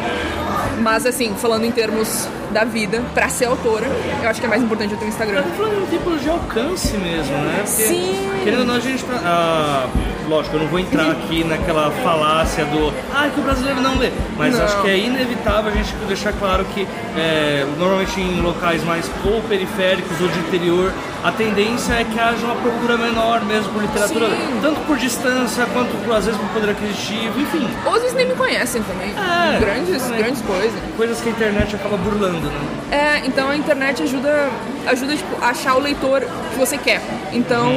Mas 0.81 1.07
assim, 1.07 1.35
falando 1.35 1.65
em 1.65 1.71
termos 1.71 2.29
da 2.51 2.65
vida, 2.65 3.03
pra 3.15 3.29
ser 3.29 3.47
autora, 3.47 3.87
eu 4.23 4.29
acho 4.29 4.41
que 4.41 4.47
é 4.47 4.49
mais 4.49 4.63
importante 4.63 4.93
eu 4.93 4.99
ter 4.99 5.05
um 5.05 5.09
Instagram. 5.09 5.39
Eu 5.39 5.45
tô 5.45 5.51
falando 5.51 5.83
em 5.83 5.87
tipos 5.87 6.23
de 6.23 6.31
alcance 6.31 6.97
mesmo, 6.97 7.37
né? 7.37 7.63
Porque, 7.65 7.83
Sim. 7.83 8.31
Querendo 8.45 8.61
ou 8.61 8.67
não, 8.67 8.75
a 8.75 8.81
gente 8.81 9.05
tá. 9.05 9.89
Lógico, 10.29 10.57
eu 10.57 10.61
não 10.61 10.69
vou 10.69 10.79
entrar 10.79 11.11
aqui 11.11 11.45
naquela 11.45 11.91
falácia 12.03 12.65
do. 12.65 12.93
Ah, 13.15 13.29
que 13.33 13.41
o 13.41 13.43
brasileiro 13.43 13.81
não 13.81 13.99
lê. 13.99 14.11
Mas 14.37 14.57
Não. 14.57 14.65
acho 14.65 14.81
que 14.83 14.89
é 14.89 14.99
inevitável 14.99 15.71
a 15.71 15.75
gente 15.75 15.95
deixar 16.07 16.33
claro 16.33 16.65
que, 16.67 16.87
é, 17.17 17.67
normalmente 17.79 18.21
em 18.21 18.41
locais 18.41 18.83
mais 18.85 19.11
ou 19.25 19.41
periféricos 19.43 20.21
ou 20.21 20.29
de 20.29 20.39
interior, 20.41 20.93
a 21.23 21.31
tendência 21.31 21.93
é 21.95 22.05
que 22.05 22.19
haja 22.19 22.45
uma 22.45 22.57
procura 22.57 22.97
menor 22.97 23.45
mesmo 23.45 23.73
por 23.73 23.83
literatura. 23.83 24.27
Sim. 24.29 24.59
Tanto 24.61 24.81
por 24.81 24.97
distância, 24.97 25.67
quanto 25.73 25.97
por, 26.05 26.17
às 26.17 26.25
vezes 26.25 26.41
por 26.41 26.49
poder 26.51 26.71
aquisitivo, 26.71 27.41
enfim. 27.41 27.69
Ou 27.87 27.95
às 27.95 28.03
vezes 28.03 28.17
nem 28.17 28.27
me 28.27 28.35
conhecem 28.35 28.83
também. 28.83 29.11
É, 29.11 29.59
grandes, 29.59 30.09
né? 30.09 30.19
grandes 30.19 30.43
coisas. 30.43 30.73
Coisas 30.97 31.21
que 31.21 31.29
a 31.29 31.33
internet 31.33 31.77
acaba 31.77 31.97
burlando, 31.97 32.49
né? 32.49 32.61
É, 32.91 33.27
então 33.27 33.49
a 33.49 33.57
internet 33.57 34.03
ajuda, 34.03 34.49
ajuda 34.87 35.17
tipo, 35.17 35.43
a 35.43 35.49
achar 35.49 35.77
o 35.77 35.81
leitor 35.81 36.21
que 36.21 36.59
você 36.59 36.77
quer. 36.77 37.01
Então, 37.33 37.71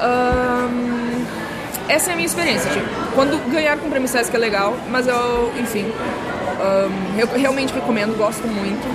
ahn, 0.00 0.97
essa 1.88 2.10
é 2.10 2.12
a 2.12 2.16
minha 2.16 2.26
experiência. 2.26 2.70
Tipo, 2.70 2.86
quando 3.14 3.38
ganhar 3.50 3.76
com 3.78 3.86
o 3.86 3.90
Prêmio 3.90 4.08
Sesc 4.08 4.34
é 4.34 4.38
legal, 4.38 4.76
mas 4.90 5.06
eu, 5.06 5.52
enfim, 5.58 5.90
ahn, 6.60 7.18
eu 7.18 7.26
realmente 7.26 7.72
recomendo, 7.72 8.16
gosto 8.16 8.46
muito. 8.46 8.86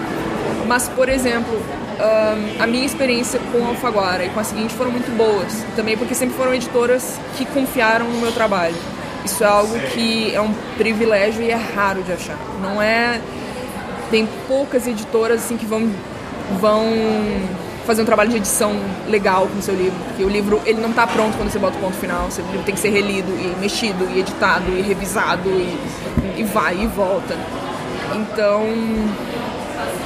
Mas, 0.68 0.88
por 0.90 1.10
exemplo, 1.10 1.60
ahn, 2.00 2.64
a 2.64 2.68
minha 2.68 2.86
experiência 2.86 3.40
com 3.52 3.66
a 3.66 3.70
Alfaguara 3.70 4.26
e 4.26 4.30
com 4.30 4.40
a 4.40 4.44
seguinte 4.44 4.74
foram 4.74 4.92
muito 4.92 5.16
boas. 5.18 5.66
Também 5.76 5.98
porque 5.98 6.14
sempre 6.14 6.36
foram 6.36 6.54
editoras 6.54 7.20
que 7.38 7.46
confiaram 7.46 8.08
no 8.08 8.20
meu 8.22 8.32
trabalho. 8.32 8.76
Isso 9.26 9.44
é 9.44 9.48
algo 9.48 9.80
que 9.94 10.34
é 10.36 10.42
um 10.42 10.54
privilégio 10.78 11.42
e 11.42 11.50
é 11.50 11.56
raro 11.56 12.04
de 12.04 12.12
achar. 12.12 12.38
Não 12.62 12.82
é 12.82 13.22
tem 14.12 14.28
poucas 14.48 14.86
editoras 14.86 15.44
assim 15.44 15.58
que 15.58 15.66
vão 15.66 15.90
vão 16.60 16.86
fazer 17.86 18.02
um 18.02 18.06
trabalho 18.06 18.30
de 18.30 18.38
edição 18.38 18.74
legal 19.08 19.48
com 19.48 19.60
o 19.60 19.62
seu 19.62 19.76
livro, 19.76 19.98
porque 20.08 20.24
o 20.24 20.30
livro 20.30 20.62
ele 20.66 20.82
não 20.82 20.90
está 20.90 21.06
pronto 21.06 21.36
quando 21.38 21.52
você 21.52 21.60
bota 21.60 21.78
o 21.78 21.82
ponto 21.82 21.96
final, 21.98 22.28
o 22.28 22.32
seu 22.32 22.46
livro 22.46 22.64
tem 22.64 22.74
que 22.74 22.82
ser 22.82 22.90
relido 22.90 23.32
e 23.32 23.56
mexido 23.60 24.08
e 24.14 24.20
editado 24.20 24.72
e 24.72 24.82
revisado 24.82 25.50
e, 25.50 25.78
e 26.38 26.44
vai 26.44 26.82
e 26.82 26.88
volta. 26.88 27.36
Então, 28.16 28.64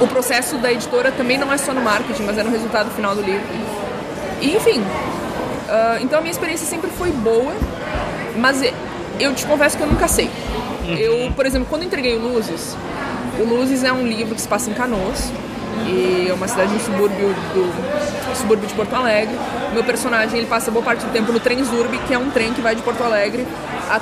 o 0.00 0.06
processo 0.06 0.56
da 0.58 0.72
editora 0.72 1.12
também 1.12 1.38
não 1.38 1.52
é 1.52 1.58
só 1.58 1.72
no 1.72 1.80
marketing, 1.80 2.22
mas 2.22 2.38
é 2.38 2.42
no 2.42 2.50
resultado 2.50 2.90
final 2.90 3.14
do 3.14 3.22
livro. 3.22 3.46
E, 4.40 4.56
enfim, 4.56 4.82
ah, 5.68 5.98
então 6.00 6.18
a 6.18 6.22
minha 6.22 6.32
experiência 6.32 6.66
sempre 6.66 6.90
foi 6.90 7.10
boa, 7.10 7.52
mas 8.36 8.62
eu 9.20 9.34
te 9.34 9.44
confesso 9.46 9.76
que 9.76 9.82
eu 9.82 9.86
nunca 9.86 10.08
sei. 10.08 10.30
Eu, 10.98 11.30
por 11.32 11.44
exemplo, 11.44 11.66
quando 11.68 11.84
entreguei 11.84 12.16
o 12.16 12.20
Luzes, 12.20 12.74
o 13.38 13.44
Luzes 13.44 13.84
é 13.84 13.92
um 13.92 14.06
livro 14.06 14.34
que 14.34 14.40
se 14.40 14.48
passa 14.48 14.70
em 14.70 14.74
Canoas, 14.74 15.30
e 15.86 16.26
é 16.30 16.32
uma 16.34 16.48
cidade 16.48 16.72
no 16.72 16.80
subúrbio 16.80 17.28
do 17.54 18.36
subúrbio 18.36 18.66
de 18.66 18.74
Porto 18.74 18.94
Alegre. 18.94 19.34
O 19.70 19.74
meu 19.74 19.84
personagem 19.84 20.38
ele 20.38 20.46
passa 20.46 20.70
boa 20.70 20.84
parte 20.84 21.04
do 21.04 21.12
tempo 21.12 21.32
no 21.32 21.40
trem 21.40 21.62
Zurb, 21.64 21.96
que 22.06 22.14
é 22.14 22.18
um 22.18 22.30
trem 22.30 22.52
que 22.52 22.60
vai 22.60 22.74
de 22.74 22.82
Porto 22.82 23.02
Alegre 23.02 23.46
a- 23.90 24.00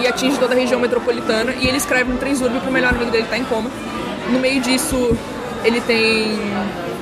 e 0.00 0.06
atinge 0.06 0.38
toda 0.38 0.54
a 0.54 0.56
região 0.56 0.80
metropolitana. 0.80 1.52
E 1.52 1.66
ele 1.66 1.76
escreve 1.76 2.10
no 2.12 2.18
porque 2.18 2.68
o 2.68 2.72
melhor 2.72 2.90
amigo 2.94 3.10
dele 3.10 3.24
está 3.24 3.38
em 3.38 3.44
coma. 3.44 3.70
No 4.30 4.38
meio 4.38 4.60
disso, 4.60 5.16
ele 5.64 5.80
tem 5.80 6.38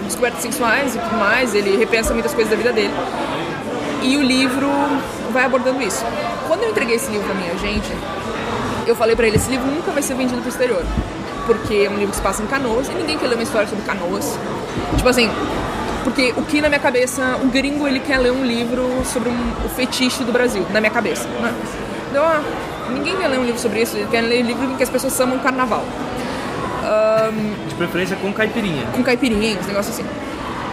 descobertas 0.05 0.43
sexuais 0.43 0.95
e 0.95 0.99
tudo 0.99 1.16
mais. 1.16 1.55
Ele 1.55 1.77
repensa 1.77 2.12
muitas 2.12 2.33
coisas 2.35 2.51
da 2.51 2.57
vida 2.57 2.73
dele. 2.73 2.93
E 4.03 4.16
o 4.16 4.23
livro 4.23 4.68
vai 5.33 5.45
abordando 5.45 5.81
isso. 5.83 6.05
Quando 6.49 6.64
eu 6.64 6.70
entreguei 6.70 6.97
esse 6.97 7.11
livro 7.11 7.25
pra 7.27 7.35
minha 7.35 7.53
agente, 7.53 7.91
eu 8.87 8.97
falei 8.97 9.14
pra 9.14 9.27
ele, 9.27 9.37
esse 9.37 9.49
livro 9.51 9.66
nunca 9.66 9.93
vai 9.93 10.03
ser 10.03 10.14
vendido 10.14 10.41
pro 10.41 10.51
exterior. 10.51 10.83
Porque 11.47 11.74
é 11.74 11.90
um 11.90 11.95
livro 11.95 12.11
que 12.11 12.16
se 12.16 12.22
passa 12.22 12.43
em 12.43 12.47
Canoas 12.47 12.88
e 12.88 12.93
ninguém 12.93 13.18
quer 13.18 13.26
ler 13.26 13.34
uma 13.34 13.43
história 13.43 13.66
sobre 13.68 13.84
Canoas. 13.84 14.38
Tipo 14.97 15.09
assim, 15.09 15.30
porque 16.05 16.32
o 16.36 16.43
que 16.43 16.61
na 16.61 16.68
minha 16.68 16.80
cabeça, 16.80 17.36
o 17.43 17.47
gringo 17.49 17.86
ele 17.86 18.01
quer 18.01 18.18
ler 18.18 18.32
um 18.32 18.45
livro 18.45 18.88
sobre 19.05 19.28
um- 19.28 19.53
o 19.64 19.68
fetiche 19.68 20.22
do 20.24 20.32
Brasil, 20.32 20.64
na 20.72 20.80
minha 20.80 20.93
cabeça, 20.93 21.26
né? 21.40 21.53
Então, 22.11 22.24
ah, 22.24 22.40
ninguém 22.90 23.16
quer 23.16 23.28
ler 23.28 23.38
um 23.38 23.45
livro 23.45 23.61
sobre 23.61 23.82
isso, 23.82 23.97
ele 23.97 24.07
quer 24.11 24.20
ler 24.20 24.45
um 24.45 24.47
livro 24.47 24.64
em 24.64 24.76
que 24.76 24.82
as 24.82 24.90
pessoas 24.90 25.18
amam 25.20 25.38
carnaval. 25.38 25.84
De 27.68 27.74
preferência 27.74 28.16
com 28.16 28.32
caipirinha. 28.32 28.86
com 28.93 29.03
caipirinha, 29.03 29.57
esse 29.59 29.68
negócio 29.68 29.93
assim, 29.93 30.05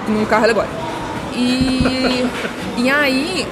num 0.07 0.26
carro 0.26 0.43
alegórico. 0.43 0.74
E, 1.34 2.26
e 2.78 2.89
aí, 2.89 3.47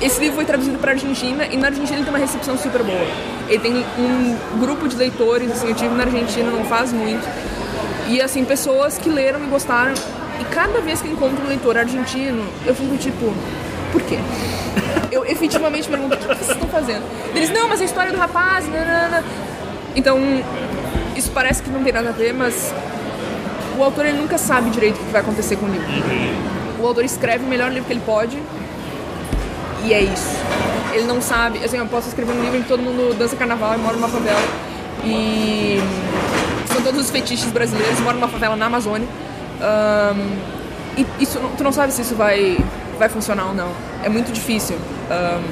esse 0.00 0.18
livro 0.20 0.36
foi 0.36 0.44
traduzido 0.44 0.78
para 0.78 0.92
Argentina 0.92 1.46
e 1.46 1.56
na 1.56 1.66
Argentina 1.66 1.96
ele 1.96 2.04
tem 2.04 2.12
uma 2.12 2.18
recepção 2.18 2.56
super 2.56 2.82
boa. 2.82 3.06
Ele 3.48 3.58
tem 3.58 3.84
um 3.98 4.58
grupo 4.58 4.88
de 4.88 4.96
leitores, 4.96 5.50
assim, 5.52 5.68
eu 5.68 5.74
tive 5.74 5.94
na 5.94 6.04
Argentina 6.04 6.50
não 6.50 6.64
faz 6.64 6.92
muito, 6.92 7.26
e 8.08 8.20
assim, 8.20 8.44
pessoas 8.44 8.98
que 8.98 9.08
leram 9.08 9.42
e 9.44 9.46
gostaram. 9.46 9.92
E 10.40 10.44
cada 10.44 10.80
vez 10.80 11.02
que 11.02 11.08
eu 11.08 11.12
encontro 11.12 11.44
um 11.44 11.48
leitor 11.48 11.76
argentino, 11.76 12.46
eu 12.64 12.74
fico 12.74 12.96
tipo, 12.96 13.34
por 13.92 14.02
quê? 14.02 14.18
Eu 15.12 15.26
efetivamente 15.26 15.88
pergunto, 15.88 16.14
o 16.14 16.18
que 16.18 16.26
vocês 16.26 16.50
estão 16.50 16.68
fazendo? 16.68 17.02
Eles, 17.34 17.50
não, 17.50 17.68
mas 17.68 17.80
a 17.80 17.84
história 17.84 18.12
do 18.12 18.16
rapaz, 18.16 18.66
nanana. 18.68 19.24
Então, 19.96 20.16
isso 21.16 21.32
parece 21.32 21.60
que 21.60 21.68
não 21.68 21.82
tem 21.82 21.92
nada 21.92 22.10
a 22.10 22.12
ver, 22.12 22.32
mas 22.32 22.72
o 23.76 23.82
autor 23.82 24.06
ele 24.06 24.18
nunca 24.18 24.38
sabe 24.38 24.70
direito 24.70 25.00
o 25.00 25.04
que 25.04 25.10
vai 25.10 25.20
acontecer 25.20 25.56
com 25.56 25.66
o 25.66 25.68
livro. 25.68 25.88
O 26.80 26.86
autor 26.86 27.04
escreve 27.04 27.44
o 27.44 27.48
melhor 27.48 27.72
livro 27.72 27.86
que 27.86 27.92
ele 27.92 28.02
pode 28.06 28.40
e 29.84 29.94
é 29.94 30.00
isso. 30.00 30.36
Ele 30.92 31.04
não 31.04 31.20
sabe, 31.20 31.64
assim, 31.64 31.78
eu 31.78 31.86
posso 31.86 32.08
escrever 32.08 32.32
um 32.32 32.42
livro 32.42 32.58
em 32.58 32.62
que 32.62 32.68
todo 32.68 32.82
mundo 32.82 33.16
dança 33.16 33.36
carnaval 33.36 33.74
e 33.74 33.78
mora 33.78 33.94
numa 33.94 34.08
favela 34.08 34.40
e 35.04 35.78
são 36.72 36.82
todos 36.82 37.00
os 37.00 37.10
fetiches 37.10 37.50
brasileiros, 37.50 38.00
mora 38.00 38.14
numa 38.14 38.28
favela 38.28 38.56
na 38.56 38.66
Amazônia. 38.66 39.08
Ahn, 39.60 40.16
e 40.96 41.06
isso, 41.22 41.38
tu 41.56 41.64
não 41.64 41.72
sabe 41.72 41.92
se 41.92 42.02
isso 42.02 42.14
vai, 42.14 42.58
vai 42.98 43.08
funcionar 43.08 43.46
ou 43.46 43.54
não. 43.54 43.70
É 44.02 44.08
muito 44.08 44.32
difícil 44.32 44.76
ahn, 45.10 45.42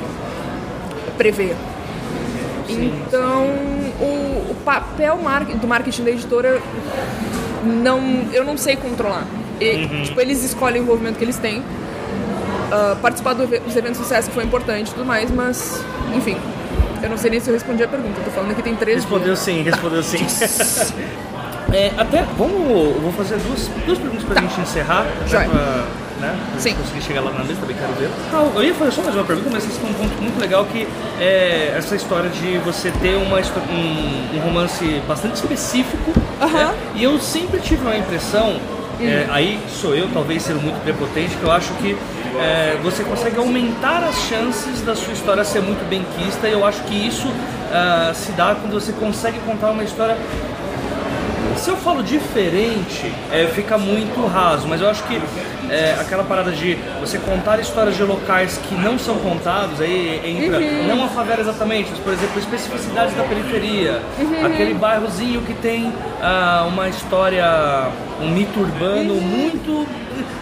prever. 1.16 1.56
Então, 2.68 3.46
o, 4.00 4.50
o 4.50 4.56
papel 4.64 5.18
do 5.60 5.66
marketing 5.66 6.04
da 6.04 6.10
editora, 6.10 6.60
não, 7.64 8.26
eu 8.32 8.44
não 8.44 8.58
sei 8.58 8.76
controlar. 8.76 9.26
E, 9.60 10.04
tipo, 10.04 10.20
eles 10.20 10.44
escolhem 10.44 10.80
o 10.80 10.84
envolvimento 10.84 11.18
que 11.18 11.24
eles 11.24 11.38
têm. 11.38 11.62
Ah, 12.70 12.96
participar 13.00 13.34
do 13.34 13.46
dos 13.46 13.76
eventos 13.76 13.98
sociais 13.98 14.26
que 14.28 14.34
foi 14.34 14.44
importante 14.44 14.88
e 14.90 14.94
tudo 14.94 15.04
mais, 15.04 15.30
mas, 15.30 15.82
enfim, 16.14 16.36
eu 17.02 17.08
não 17.08 17.16
sei 17.16 17.30
nem 17.30 17.40
se 17.40 17.48
eu 17.48 17.54
respondi 17.54 17.82
a 17.82 17.88
pergunta. 17.88 18.20
Tô 18.24 18.30
falando 18.30 18.54
que 18.54 18.62
tem 18.62 18.74
três 18.76 18.98
Respondeu 18.98 19.26
dias. 19.26 19.38
sim, 19.38 19.62
respondeu 19.62 20.02
sim. 20.02 20.18
É, 21.70 21.92
até, 21.98 22.22
vamos, 22.38 22.96
vou 23.02 23.12
fazer 23.12 23.36
duas, 23.40 23.68
duas 23.84 23.98
perguntas 23.98 24.24
pra 24.24 24.40
gente 24.40 24.58
encerrar. 24.58 25.02
né, 25.04 25.10
pra, 25.28 25.84
né, 26.18 26.38
pra 26.52 26.58
Sim. 26.60 26.74
conseguir 26.74 27.02
chegar 27.02 27.20
lá 27.20 27.30
na 27.30 27.40
lista, 27.40 27.60
também 27.60 27.76
quero 27.76 27.92
ver. 27.92 28.08
Ah, 28.32 28.48
eu 28.54 28.64
ia 28.64 28.72
fazer 28.74 28.90
só 28.92 29.02
mais 29.02 29.14
uma 29.14 29.24
pergunta, 29.24 29.50
mas 29.52 29.66
esse 29.66 29.78
é 29.78 29.84
um 29.86 29.92
ponto 29.92 30.22
muito 30.22 30.40
legal 30.40 30.64
que 30.64 30.88
é 31.20 31.74
essa 31.76 31.94
história 31.94 32.30
de 32.30 32.56
você 32.64 32.90
ter 33.02 33.16
uma, 33.16 33.36
um, 33.38 34.36
um 34.38 34.40
romance 34.40 34.82
bastante 35.06 35.34
específico. 35.34 36.10
Aham. 36.40 36.68
né, 36.68 36.74
E 36.94 37.04
eu 37.04 37.18
sempre 37.18 37.60
tive 37.60 37.82
uma 37.82 37.98
impressão, 37.98 38.56
é, 38.98 39.26
aí 39.30 39.60
sou 39.68 39.94
eu 39.94 40.08
talvez 40.14 40.42
sendo 40.44 40.62
muito 40.62 40.82
prepotente, 40.82 41.36
que 41.36 41.42
eu 41.44 41.52
acho 41.52 41.70
que 41.74 41.94
é, 42.40 42.78
você 42.82 43.02
consegue 43.04 43.38
aumentar 43.38 44.04
as 44.04 44.16
chances 44.22 44.82
da 44.82 44.94
sua 44.94 45.12
história 45.12 45.44
ser 45.44 45.60
muito 45.60 45.88
bem 45.88 46.04
quista 46.16 46.48
e 46.48 46.52
eu 46.52 46.64
acho 46.64 46.82
que 46.82 46.94
isso 46.94 47.28
ah, 47.72 48.12
se 48.14 48.32
dá 48.32 48.54
quando 48.54 48.72
você 48.72 48.92
consegue 48.92 49.38
contar 49.40 49.70
uma 49.70 49.84
história. 49.84 50.16
Se 51.56 51.70
eu 51.70 51.76
falo 51.76 52.02
diferente, 52.02 53.12
é, 53.32 53.46
fica 53.46 53.76
muito 53.76 54.24
raso, 54.26 54.68
mas 54.68 54.80
eu 54.80 54.88
acho 54.88 55.02
que 55.04 55.20
é, 55.68 55.96
aquela 56.00 56.22
parada 56.24 56.52
de 56.52 56.78
você 57.00 57.18
contar 57.18 57.58
histórias 57.58 57.96
de 57.96 58.02
locais 58.04 58.58
que 58.68 58.74
não 58.74 58.98
são 58.98 59.16
contados, 59.16 59.80
aí 59.80 60.20
entra 60.24 60.60
não 60.60 61.04
a 61.04 61.08
favela 61.08 61.40
exatamente, 61.40 61.90
mas 61.90 61.98
por 61.98 62.12
exemplo, 62.12 62.38
especificidades 62.38 63.14
da 63.14 63.24
periferia, 63.24 64.00
aquele 64.44 64.74
bairrozinho 64.74 65.42
que 65.42 65.54
tem 65.54 65.92
ah, 66.22 66.66
uma 66.68 66.88
história, 66.88 67.44
um 68.20 68.30
mito 68.30 68.60
urbano 68.60 69.14
muito. 69.14 69.86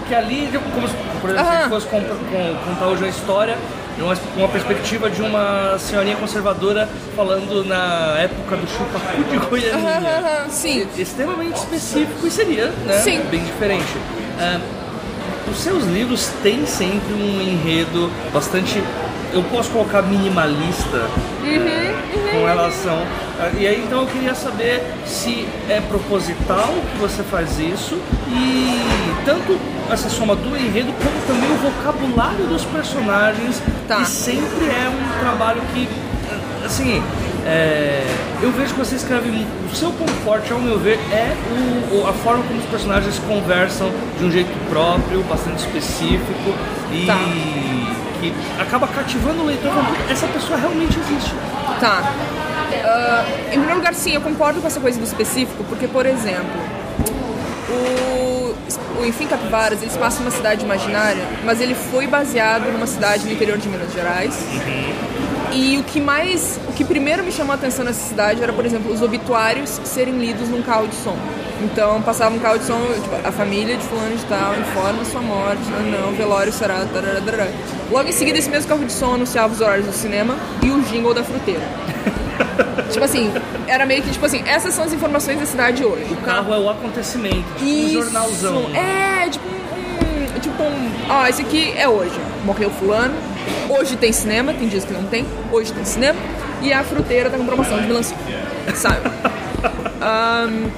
que 0.06 0.14
ali, 0.14 0.48
como 0.74 0.86
por 1.26 1.34
exemplo, 1.34 1.50
se 1.58 1.64
a 1.64 1.68
fosse 1.68 1.86
comp- 1.86 2.06
com- 2.08 2.56
contar 2.70 2.86
hoje 2.86 3.02
uma 3.02 3.08
história 3.10 3.56
uma, 3.98 4.14
uma 4.36 4.48
perspectiva 4.48 5.08
de 5.08 5.22
uma 5.22 5.78
senhorinha 5.78 6.16
conservadora 6.16 6.86
falando 7.16 7.64
na 7.64 8.18
época 8.18 8.56
do 8.56 8.66
chupacu 8.68 9.24
de 9.30 9.38
Goianinha 9.38 9.96
Aham, 9.96 10.26
aham, 10.42 10.48
sim. 10.50 10.86
extremamente 10.98 11.56
específico 11.56 12.26
e 12.26 12.30
seria 12.30 12.66
né, 12.84 12.98
Sim. 12.98 13.20
bem 13.30 13.42
diferente. 13.42 13.86
Ah, 14.38 14.60
os 15.50 15.56
seus 15.58 15.84
livros 15.84 16.28
têm 16.42 16.66
sempre 16.66 17.14
um 17.14 17.40
enredo 17.40 18.10
bastante 18.34 18.82
eu 19.32 19.42
posso 19.44 19.70
colocar 19.70 20.02
minimalista 20.02 21.08
é, 21.44 21.94
com 22.32 22.46
relação. 22.46 23.02
E 23.58 23.66
aí 23.66 23.82
então 23.86 24.00
eu 24.00 24.06
queria 24.06 24.34
saber 24.34 24.82
se 25.04 25.46
é 25.68 25.80
proposital 25.88 26.72
que 26.92 26.98
você 26.98 27.22
faz 27.22 27.58
isso 27.58 27.98
e 28.28 28.80
tanto 29.24 29.58
essa 29.90 30.08
soma 30.08 30.34
do 30.34 30.56
enredo 30.56 30.92
como 30.92 31.20
também 31.26 31.50
o 31.50 31.70
vocabulário 31.70 32.46
dos 32.46 32.64
personagens 32.64 33.62
Tá. 33.86 34.00
e 34.00 34.06
sempre 34.06 34.64
é 34.66 34.88
um 34.88 35.20
trabalho 35.20 35.60
que 35.74 35.86
assim 36.64 37.00
é, 37.46 38.04
eu 38.42 38.50
vejo 38.52 38.72
que 38.74 38.78
você 38.80 38.96
escreve 38.96 39.46
o 39.70 39.76
seu 39.76 39.92
ponto 39.92 40.10
forte 40.24 40.52
ao 40.52 40.58
meu 40.58 40.78
ver 40.78 40.98
é 41.12 41.36
o- 41.92 42.06
a 42.08 42.12
forma 42.12 42.42
como 42.42 42.58
os 42.58 42.66
personagens 42.66 43.18
conversam 43.28 43.90
de 44.18 44.24
um 44.24 44.30
jeito 44.30 44.50
próprio 44.68 45.22
bastante 45.24 45.58
específico 45.58 46.54
e 46.90 47.06
Tá. 47.06 47.18
Que 48.20 48.32
acaba 48.60 48.86
cativando 48.88 49.42
o 49.42 49.46
leitor 49.46 49.70
falando, 49.70 49.96
"Puta, 49.96 50.12
essa 50.12 50.26
pessoa 50.28 50.58
realmente 50.58 50.98
existe 50.98 51.34
Tá. 51.80 52.12
Ah, 52.84 53.24
em 53.48 53.50
primeiro 53.50 53.76
lugar, 53.76 53.94
sim, 53.94 54.12
eu 54.14 54.20
concordo 54.20 54.60
com 54.60 54.66
essa 54.66 54.80
coisa 54.80 54.98
do 54.98 55.04
específico, 55.04 55.62
porque, 55.64 55.86
por 55.86 56.06
exemplo, 56.06 56.60
o, 57.68 58.54
o 59.00 59.06
Enfim 59.06 59.26
Capivaras, 59.26 59.82
ele 59.82 59.90
se 59.90 59.98
passa 59.98 60.20
numa 60.20 60.30
cidade 60.30 60.64
imaginária, 60.64 61.22
mas 61.44 61.60
ele 61.60 61.74
foi 61.74 62.06
baseado 62.06 62.70
numa 62.72 62.86
cidade 62.86 63.24
no 63.26 63.32
interior 63.32 63.58
de 63.58 63.68
Minas 63.68 63.92
Gerais. 63.92 64.34
E 65.52 65.78
o 65.78 65.84
que 65.84 66.00
mais, 66.00 66.58
o 66.68 66.72
que 66.72 66.84
primeiro 66.84 67.22
me 67.22 67.32
chamou 67.32 67.52
a 67.52 67.54
atenção 67.56 67.84
nessa 67.84 68.08
cidade 68.08 68.42
era, 68.42 68.52
por 68.52 68.64
exemplo, 68.64 68.92
os 68.92 69.02
obituários 69.02 69.80
serem 69.84 70.18
lidos 70.18 70.48
num 70.48 70.62
carro 70.62 70.86
de 70.88 70.94
som. 70.96 71.16
Então 71.62 72.02
passava 72.02 72.34
um 72.34 72.38
carro 72.38 72.58
de 72.58 72.64
som, 72.64 72.78
tipo, 73.02 73.14
a 73.26 73.32
família 73.32 73.76
de 73.76 73.84
fulano 73.84 74.14
de 74.16 74.24
tal 74.26 74.54
informa 74.58 75.04
sua 75.04 75.22
morte, 75.22 75.62
não, 75.70 76.06
não, 76.06 76.12
velório 76.12 76.52
será, 76.52 76.84
tarará. 76.92 77.48
Logo 77.90 78.08
em 78.08 78.12
seguida, 78.12 78.38
esse 78.38 78.50
mesmo 78.50 78.68
carro 78.68 78.84
de 78.84 78.92
som 78.92 79.14
anunciava 79.14 79.52
os 79.52 79.60
horários 79.60 79.86
do 79.86 79.92
cinema 79.92 80.36
e 80.62 80.70
o 80.70 80.82
jingle 80.82 81.14
da 81.14 81.24
fruteira. 81.24 81.62
tipo 82.92 83.04
assim, 83.04 83.32
era 83.66 83.86
meio 83.86 84.02
que 84.02 84.10
tipo 84.10 84.26
assim, 84.26 84.42
essas 84.46 84.74
são 84.74 84.84
as 84.84 84.92
informações 84.92 85.38
da 85.38 85.46
cidade 85.46 85.84
hoje. 85.84 86.12
o 86.12 86.16
carro 86.16 86.52
é 86.52 86.58
o 86.58 86.68
acontecimento 86.68 87.46
tipo 87.56 87.64
um 87.64 87.68
Isso. 87.68 87.92
jornalzão 87.92 88.70
É, 88.74 89.28
tipo 89.28 89.46
um. 89.46 90.40
Tipo 90.40 90.62
um. 90.62 90.90
Ó, 91.08 91.26
esse 91.26 91.42
aqui 91.42 91.72
é 91.76 91.88
hoje. 91.88 92.18
Morreu 92.44 92.70
fulano. 92.70 93.14
Hoje 93.68 93.96
tem 93.96 94.12
cinema, 94.12 94.52
tem 94.52 94.68
dias 94.68 94.84
que 94.84 94.92
não 94.92 95.04
tem. 95.04 95.26
Hoje 95.52 95.72
tem 95.72 95.84
cinema. 95.84 96.18
E 96.62 96.72
a 96.72 96.82
fruteira 96.82 97.30
tá 97.30 97.36
com 97.36 97.44
promoção 97.46 97.80
de 97.80 97.86
melancia. 97.86 98.16
Sabe? 98.74 99.10
Ahn, 100.00 100.70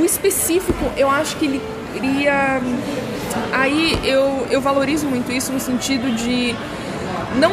o 0.00 0.04
específico, 0.04 0.92
eu 0.96 1.08
acho 1.08 1.36
que 1.36 1.44
ele 1.46 1.62
cria. 1.94 2.60
Aí 3.52 3.98
eu, 4.04 4.46
eu 4.50 4.60
valorizo 4.60 5.06
muito 5.06 5.30
isso 5.32 5.52
no 5.52 5.60
sentido 5.60 6.14
de. 6.14 6.54
Não. 7.38 7.52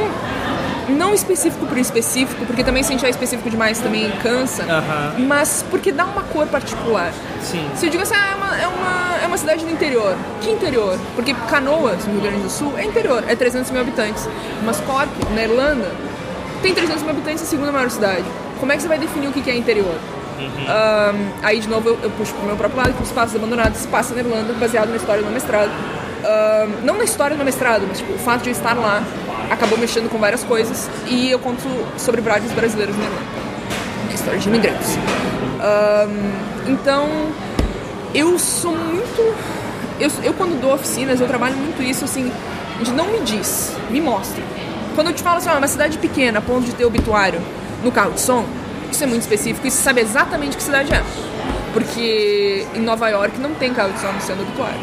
Não 0.89 1.13
específico 1.13 1.65
por 1.67 1.77
específico, 1.77 2.45
porque 2.45 2.63
também 2.65 2.83
se 2.83 2.89
a 2.89 2.91
gente 2.93 3.05
é 3.05 3.09
específico 3.09 3.49
demais 3.49 3.79
também 3.79 4.11
cansa, 4.21 4.63
Aham. 4.63 5.13
mas 5.19 5.63
porque 5.69 5.89
dá 5.89 6.05
uma 6.05 6.23
cor 6.23 6.47
particular. 6.47 7.13
sim 7.41 7.65
Se 7.75 7.85
eu 7.85 7.89
digo 7.89 8.03
assim, 8.03 8.15
ah, 8.15 8.31
é, 8.31 8.35
uma, 8.35 8.57
é, 8.57 8.67
uma, 8.67 9.10
uma 9.31 9.37
cidade 9.37 9.63
do 9.63 9.71
interior. 9.71 10.13
Que 10.41 10.51
interior? 10.51 10.99
Porque 11.15 11.33
Canoas, 11.49 12.05
no 12.05 12.13
Rio 12.15 12.21
Grande 12.21 12.43
do 12.43 12.49
Sul, 12.49 12.73
é 12.77 12.83
interior, 12.83 13.23
é 13.25 13.33
300 13.33 13.71
mil 13.71 13.79
habitantes. 13.79 14.27
Mas 14.65 14.77
Cork, 14.81 15.09
na 15.33 15.43
Irlanda, 15.43 15.89
tem 16.61 16.73
300 16.73 17.01
mil 17.01 17.11
habitantes, 17.11 17.41
é 17.41 17.45
a 17.45 17.47
segunda 17.47 17.71
maior 17.71 17.89
cidade. 17.89 18.25
Como 18.59 18.73
é 18.73 18.75
que 18.75 18.81
você 18.81 18.89
vai 18.89 18.99
definir 18.99 19.29
o 19.29 19.31
que 19.31 19.49
é 19.49 19.55
interior? 19.55 19.95
Ahn, 20.67 21.15
aí, 21.41 21.61
de 21.61 21.69
novo, 21.69 21.87
eu, 21.87 21.99
eu 22.03 22.11
puxo 22.11 22.33
pro 22.33 22.45
meu 22.45 22.57
próprio 22.57 22.81
lado, 22.81 22.93
que 22.93 23.03
os 23.03 23.11
Passos 23.11 23.33
Abandonados 23.33 23.79
se 23.79 23.87
passa 23.87 24.13
na 24.13 24.19
Irlanda, 24.19 24.53
baseado 24.53 24.89
na 24.89 24.97
história 24.97 25.21
do 25.21 25.25
meu 25.25 25.33
mestrado. 25.33 25.71
Ahn, 26.25 26.83
não 26.83 26.97
na 26.97 27.05
história 27.05 27.33
do 27.33 27.37
meu 27.37 27.45
mestrado, 27.45 27.85
mas 27.87 27.99
tipo, 27.99 28.11
o 28.11 28.19
fato 28.19 28.41
de 28.41 28.49
eu 28.49 28.53
estar 28.53 28.73
lá 28.73 29.01
acabou 29.49 29.77
mexendo 29.77 30.09
com 30.09 30.17
várias 30.17 30.43
coisas. 30.43 30.89
E 31.07 31.31
eu 31.31 31.39
conto 31.39 31.63
sobre 31.97 32.19
vários 32.19 32.51
brasileiros 32.51 32.97
na 32.97 33.05
Irlanda. 33.05 34.13
História 34.13 34.39
de 34.39 34.49
imigrantes. 34.49 34.97
Ahn, 35.61 36.33
então, 36.67 37.07
eu 38.13 38.37
sou 38.37 38.75
muito. 38.75 39.21
Eu, 39.99 40.09
eu, 40.23 40.33
quando 40.33 40.59
dou 40.59 40.73
oficinas, 40.73 41.21
eu 41.21 41.27
trabalho 41.27 41.55
muito 41.55 41.81
isso 41.81 42.05
assim, 42.05 42.31
de 42.81 42.91
não 42.91 43.07
me 43.07 43.19
diz, 43.21 43.75
me 43.89 44.01
mostra. 44.01 44.43
Quando 44.95 45.07
eu 45.07 45.13
te 45.13 45.21
falo 45.21 45.37
assim, 45.37 45.49
ó, 45.49 45.57
uma 45.57 45.67
cidade 45.67 45.97
pequena, 45.97 46.39
a 46.39 46.41
ponto 46.41 46.65
de 46.65 46.73
ter 46.73 46.85
obituário 46.85 47.41
no 47.83 47.91
carro 47.91 48.11
de 48.11 48.21
som, 48.21 48.45
isso 48.91 49.03
é 49.03 49.07
muito 49.07 49.21
específico 49.21 49.65
e 49.65 49.71
sabe 49.71 50.01
exatamente 50.01 50.57
que 50.57 50.63
cidade 50.63 50.93
é. 50.93 51.03
Porque 51.73 52.65
em 52.75 52.81
Nova 52.81 53.07
York 53.09 53.39
não 53.39 53.53
tem 53.53 53.73
carro 53.73 53.93
de 53.93 53.99
som 53.99 54.07
anunciando 54.07 54.41
obituário. 54.41 54.79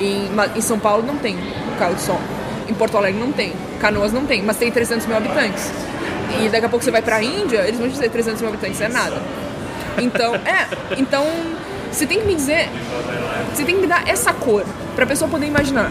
Em, 0.00 0.28
em 0.56 0.60
São 0.60 0.78
Paulo 0.78 1.02
não 1.06 1.16
tem 1.16 1.36
carro 1.78 1.94
de 1.94 2.02
som. 2.02 2.20
Em 2.68 2.74
Porto 2.74 2.98
Alegre 2.98 3.18
não 3.18 3.32
tem. 3.32 3.52
Canoas 3.80 4.12
não 4.12 4.26
tem, 4.26 4.42
mas 4.42 4.56
tem 4.58 4.70
300 4.70 5.06
mil 5.06 5.16
habitantes. 5.16 5.70
E 6.40 6.48
daqui 6.48 6.66
a 6.66 6.68
pouco 6.68 6.84
você 6.84 6.90
vai 6.90 7.00
pra 7.00 7.22
Índia, 7.22 7.66
eles 7.66 7.78
vão 7.78 7.88
dizer 7.88 8.10
300 8.10 8.42
mil 8.42 8.50
habitantes 8.50 8.80
é 8.80 8.88
nada. 8.88 9.16
Então, 9.98 10.34
é. 10.34 10.68
Então, 10.98 11.24
você 11.90 12.06
tem 12.06 12.20
que 12.20 12.26
me 12.26 12.34
dizer. 12.34 12.68
Você 13.54 13.64
tem 13.64 13.76
que 13.76 13.80
me 13.80 13.86
dar 13.86 14.06
essa 14.08 14.32
cor 14.32 14.64
pra 14.94 15.06
pessoa 15.06 15.30
poder 15.30 15.46
imaginar. 15.46 15.90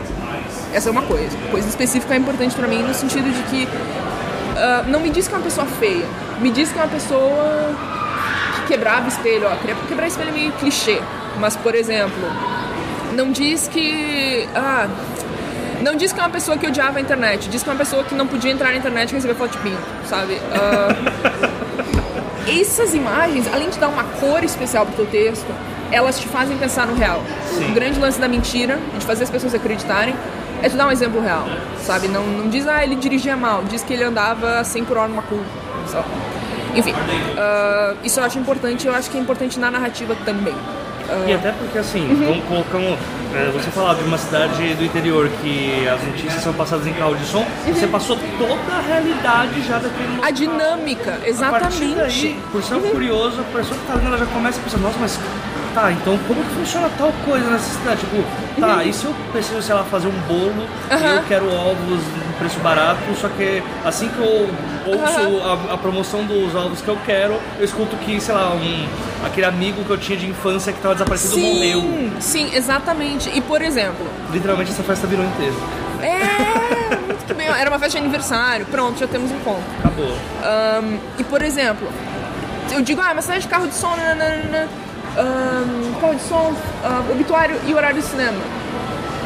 Essa 0.74 0.90
é 0.90 0.92
uma 0.92 1.02
coisa. 1.02 1.38
Coisa 1.50 1.68
específica 1.68 2.14
é 2.14 2.18
importante 2.18 2.56
pra 2.56 2.68
mim 2.68 2.84
no 2.84 2.94
sentido 2.94 3.32
de 3.32 3.44
que. 3.50 3.68
ah, 4.58 4.84
não 4.88 5.00
me 5.00 5.10
diz 5.10 5.28
que 5.28 5.34
é 5.34 5.38
uma 5.38 5.44
pessoa 5.44 5.68
feia. 5.68 6.06
Me 6.40 6.52
diz 6.52 6.72
que 6.72 6.80
é 6.80 6.82
uma 6.82 6.92
pessoa 6.92 7.76
que 8.56 8.68
quebrava 8.68 9.08
espelho. 9.08 9.48
Ó, 9.48 9.56
quebrar 9.88 10.08
espelho 10.08 10.30
é 10.30 10.34
meio 10.34 10.52
clichê. 10.54 11.02
Mas, 11.40 11.56
por 11.56 11.76
exemplo, 11.76 12.32
não 13.14 13.32
diz 13.32 13.68
que. 13.68 14.48
Ah, 14.56 14.88
não 15.82 15.96
diz 15.96 16.12
que 16.12 16.20
é 16.20 16.24
uma 16.24 16.30
pessoa 16.30 16.58
que 16.58 16.66
odiava 16.66 16.98
a 16.98 17.02
internet, 17.02 17.50
diz 17.50 17.62
que 17.62 17.70
é 17.70 17.72
uma 17.72 17.78
pessoa 17.78 18.04
que 18.04 18.16
não 18.16 18.26
podia 18.26 18.52
entrar 18.52 18.72
na 18.72 18.78
internet 18.78 19.12
e 19.12 19.16
receber 19.16 19.36
foto 19.36 19.52
de 19.52 19.58
pinto, 19.60 19.82
sabe? 20.06 20.42
Ah, 20.52 20.90
essas 22.50 22.94
imagens, 22.94 23.48
além 23.54 23.70
de 23.70 23.78
dar 23.78 23.90
uma 23.90 24.04
cor 24.04 24.44
especial 24.44 24.86
pro 24.86 24.96
teu 24.96 25.06
texto, 25.06 25.48
elas 25.92 26.20
te 26.20 26.28
fazem 26.28 26.58
pensar 26.58 26.86
no 26.88 26.96
real. 26.96 27.22
O 27.70 27.74
grande 27.74 28.00
lance 28.00 28.20
da 28.20 28.28
mentira, 28.28 28.78
de 28.98 29.06
fazer 29.06 29.24
as 29.24 29.30
pessoas 29.30 29.54
acreditarem, 29.54 30.16
é 30.62 30.70
tu 30.70 30.76
dar 30.76 30.88
um 30.88 30.92
exemplo 30.92 31.22
real, 31.22 31.48
sabe? 31.84 32.08
Não, 32.08 32.24
não 32.26 32.50
diz, 32.50 32.68
ah, 32.68 32.84
ele 32.84 32.96
dirigia 32.96 33.38
mal, 33.38 33.64
diz 33.70 33.84
que 33.84 33.94
ele 33.94 34.04
andava 34.04 34.64
100 34.64 34.86
por 34.86 34.98
hora 34.98 35.08
numa 35.08 35.22
curva, 35.22 35.46
sabe? 35.88 36.08
Enfim, 36.76 36.94
ah, 37.38 37.94
isso 38.04 38.20
eu 38.20 38.24
acho 38.24 38.40
importante, 38.40 38.88
eu 38.88 38.94
acho 38.94 39.10
que 39.10 39.18
é 39.18 39.22
importante 39.22 39.60
na 39.60 39.70
narrativa 39.72 40.16
também. 40.26 40.56
E 41.26 41.34
até 41.34 41.54
porque 41.54 41.78
assim, 41.78 42.02
Uhum. 42.02 42.26
vamos 42.28 42.44
colocar 42.50 42.78
um. 42.80 42.98
é, 43.34 43.50
você 43.54 43.72
falava 43.72 44.02
de 44.02 44.08
uma 44.10 44.18
cidade 44.18 44.74
do 44.74 44.84
interior 44.84 45.30
que 45.42 45.88
as 45.88 46.04
notícias 46.06 46.44
são 46.44 46.52
passadas 46.54 46.86
em 46.86 46.92
carro 46.94 47.16
de 47.16 47.26
som, 47.26 47.46
você 47.66 47.88
passou 47.88 48.18
toda 48.38 48.74
a 48.78 48.82
realidade 48.82 49.62
já 49.62 49.76
daquele 49.78 50.04
local. 50.04 50.18
Uhum. 50.20 50.26
A 50.26 50.32
dinâmica, 50.32 51.12
A 51.12 51.14
partir 51.14 51.30
exatamente. 51.30 51.96
daí, 51.96 52.40
por 52.52 52.62
ser 52.62 52.76
um 52.76 52.82
curioso, 52.82 53.40
a 53.40 53.58
pessoa 53.58 53.80
que 53.80 53.86
tá 53.88 53.94
lendo 53.96 54.08
ela 54.08 54.18
já 54.18 54.26
começa 54.26 54.60
a 54.60 54.64
pensar, 54.64 54.78
nossa, 54.80 54.98
mas 55.00 55.18
tá, 55.80 55.92
então 55.92 56.18
como 56.28 56.44
que 56.44 56.50
funciona 56.56 56.90
tal 56.98 57.12
coisa 57.26 57.50
nessa 57.50 57.74
cidade? 57.78 58.00
Tipo, 58.00 58.24
tá, 58.60 58.84
e 58.84 58.92
se 58.94 59.06
eu 59.06 59.14
preciso, 59.32 59.62
sei 59.62 59.76
lá, 59.76 59.84
fazer 59.84 60.08
um 60.08 60.20
bolo 60.28 60.68
e 60.90 60.94
Uhum. 60.94 61.00
Aham. 61.00 61.16
eu 61.18 61.24
quero 61.28 61.46
ovos 61.54 62.00
em 62.02 62.32
preço 62.40 62.60
barato, 62.60 63.00
só 63.20 63.28
que 63.30 63.62
assim 63.86 64.10
que 64.10 64.18
eu 64.20 64.50
ouço 64.88 65.70
a, 65.70 65.74
a 65.74 65.78
promoção 65.78 66.24
dos 66.26 66.56
ovos 66.56 66.82
que 66.82 66.88
eu 66.88 66.98
quero, 67.06 67.36
eu 67.60 67.66
escuto 67.66 67.96
que, 67.98 68.20
sei 68.20 68.34
lá, 68.34 68.52
um, 68.54 68.88
aquele 69.26 69.46
amigo 69.46 69.84
que 69.84 69.90
eu 69.90 69.98
tinha 69.98 70.18
de 70.18 70.28
infância 70.28 70.72
que 70.74 70.80
tava 70.82 70.96
desaparecido 70.96 71.38
morreu. 71.38 71.82
Sim, 71.82 72.14
sim, 72.20 72.56
exatamente. 72.56 73.30
E 73.36 73.42
por 73.42 73.62
exemplo, 73.62 74.06
Literalmente 74.32 74.72
essa 74.72 74.84
festa 74.84 75.06
virou 75.08 75.26
inteira. 75.26 75.54
é, 76.02 76.96
muito 76.96 77.26
que 77.26 77.34
bem, 77.34 77.48
era 77.48 77.70
uma 77.70 77.80
festa 77.80 78.00
de 78.00 78.06
aniversário, 78.06 78.66
pronto, 78.68 79.00
já 79.00 79.08
temos 79.08 79.32
um 79.32 79.40
ponto. 79.40 79.64
Acabou. 79.80 80.18
Ahn, 80.44 80.98
e 81.20 81.24
por 81.24 81.42
exemplo, 81.42 81.88
eu 82.72 82.82
digo, 82.82 83.02
ah, 83.02 83.10
é 83.10 83.14
uma 83.14 83.22
cidade 83.22 83.42
de 83.42 83.48
carro 83.48 83.68
de 83.68 83.74
som, 83.76 83.96
nananana, 83.96 84.68
carro 86.00 86.16
de 86.16 86.22
som, 86.22 86.54
ah, 86.84 87.04
obituário 87.12 87.56
e 87.66 87.74
horário 87.74 88.02
de 88.02 88.08
cinema. 88.08 88.38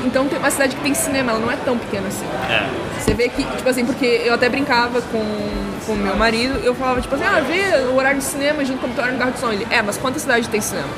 Então 0.04 0.28
tem 0.28 0.40
uma 0.40 0.50
cidade 0.50 0.76
que 0.76 0.82
tem 0.82 0.94
cinema, 0.94 1.32
ela 1.32 1.40
não 1.40 1.52
é 1.52 1.56
tão 1.58 1.78
pequena 1.78 2.08
assim. 2.08 2.26
É. 2.50 3.00
Você 3.00 3.14
vê 3.14 3.30
que, 3.30 3.44
tipo 3.44 3.70
assim, 3.70 3.86
porque 3.86 4.22
eu 4.26 4.34
até 4.34 4.50
brincava 4.50 5.02
com 5.02 5.72
com 5.86 5.96
meu 5.96 6.16
marido, 6.16 6.60
eu 6.64 6.74
falava, 6.76 7.02
tipo 7.02 7.16
assim, 7.16 7.24
ah, 7.24 7.40
vê 7.42 7.84
o 7.92 7.96
horário 7.96 8.20
de 8.20 8.24
cinema 8.24 8.64
junto 8.64 8.80
com 8.80 8.88
o 8.88 8.90
obituário 8.90 9.14
no 9.14 9.20
carro 9.20 9.32
de 9.32 9.40
som. 9.40 9.52
Ele, 9.52 9.68
é, 9.70 9.82
mas 9.82 9.98
quanta 9.98 10.20
cidade 10.20 10.48
tem 10.50 10.62
cinema? 10.62 10.90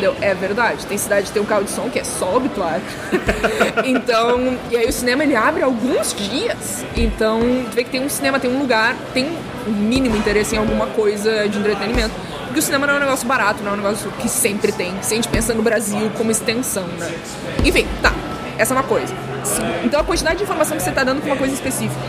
Deu, 0.00 0.14
é 0.20 0.34
verdade, 0.34 0.86
tem 0.86 0.98
cidade 0.98 1.26
que 1.26 1.32
tem 1.32 1.42
um 1.42 1.46
carro 1.46 1.64
de 1.64 1.70
som 1.70 1.88
que 1.88 1.98
é 1.98 2.04
só 2.04 2.36
obituário. 2.36 2.82
então, 3.84 4.56
e 4.70 4.76
aí 4.76 4.86
o 4.88 4.92
cinema 4.92 5.22
ele 5.22 5.36
abre 5.36 5.62
alguns 5.62 6.14
dias. 6.14 6.84
Então, 6.96 7.40
tu 7.70 7.74
vê 7.74 7.84
que 7.84 7.90
tem 7.90 8.00
um 8.00 8.08
cinema, 8.08 8.38
tem 8.38 8.50
um 8.50 8.58
lugar, 8.58 8.94
tem 9.12 9.28
um 9.66 9.72
mínimo 9.72 10.16
interesse 10.16 10.54
em 10.54 10.58
alguma 10.58 10.86
coisa 10.86 11.48
de 11.48 11.58
entretenimento. 11.58 12.14
Porque 12.58 12.64
o 12.64 12.74
cinema 12.74 12.88
não 12.88 12.94
é 12.94 12.96
um 12.96 13.00
negócio 13.00 13.28
barato, 13.28 13.62
não 13.62 13.70
é 13.70 13.74
um 13.74 13.76
negócio 13.76 14.10
que 14.18 14.28
sempre 14.28 14.72
tem. 14.72 14.92
Se 15.00 15.12
a 15.12 15.16
gente 15.16 15.28
pensa 15.28 15.54
no 15.54 15.62
Brasil 15.62 16.10
como 16.16 16.28
extensão, 16.28 16.88
né? 16.98 17.08
Enfim, 17.64 17.86
tá. 18.02 18.12
Essa 18.58 18.74
é 18.74 18.76
uma 18.76 18.82
coisa. 18.82 19.14
Então 19.84 20.00
a 20.00 20.02
quantidade 20.02 20.38
de 20.38 20.42
informação 20.42 20.76
que 20.76 20.82
você 20.82 20.90
está 20.90 21.04
dando 21.04 21.20
com 21.20 21.28
uma 21.28 21.36
coisa 21.36 21.54
específica. 21.54 22.00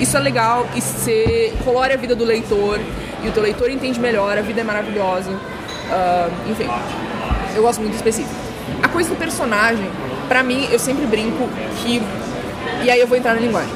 Isso 0.00 0.16
é 0.16 0.20
legal 0.20 0.66
e 0.74 0.80
você 0.80 1.54
colore 1.62 1.92
a 1.92 1.96
vida 1.96 2.16
do 2.16 2.24
leitor 2.24 2.80
e 3.22 3.28
o 3.28 3.30
teu 3.30 3.44
leitor 3.44 3.70
entende 3.70 4.00
melhor, 4.00 4.36
a 4.36 4.40
vida 4.40 4.62
é 4.62 4.64
maravilhosa. 4.64 5.38
Ah, 5.88 6.28
enfim, 6.50 6.68
eu 7.54 7.62
gosto 7.62 7.80
muito 7.80 7.94
específico. 7.94 8.34
A 8.82 8.88
coisa 8.88 9.08
do 9.08 9.14
personagem, 9.14 9.88
pra 10.26 10.42
mim, 10.42 10.66
eu 10.72 10.80
sempre 10.80 11.06
brinco 11.06 11.48
que. 11.76 12.02
E 12.82 12.90
aí 12.90 12.98
eu 12.98 13.06
vou 13.06 13.16
entrar 13.16 13.34
na 13.34 13.40
linguagem. 13.40 13.72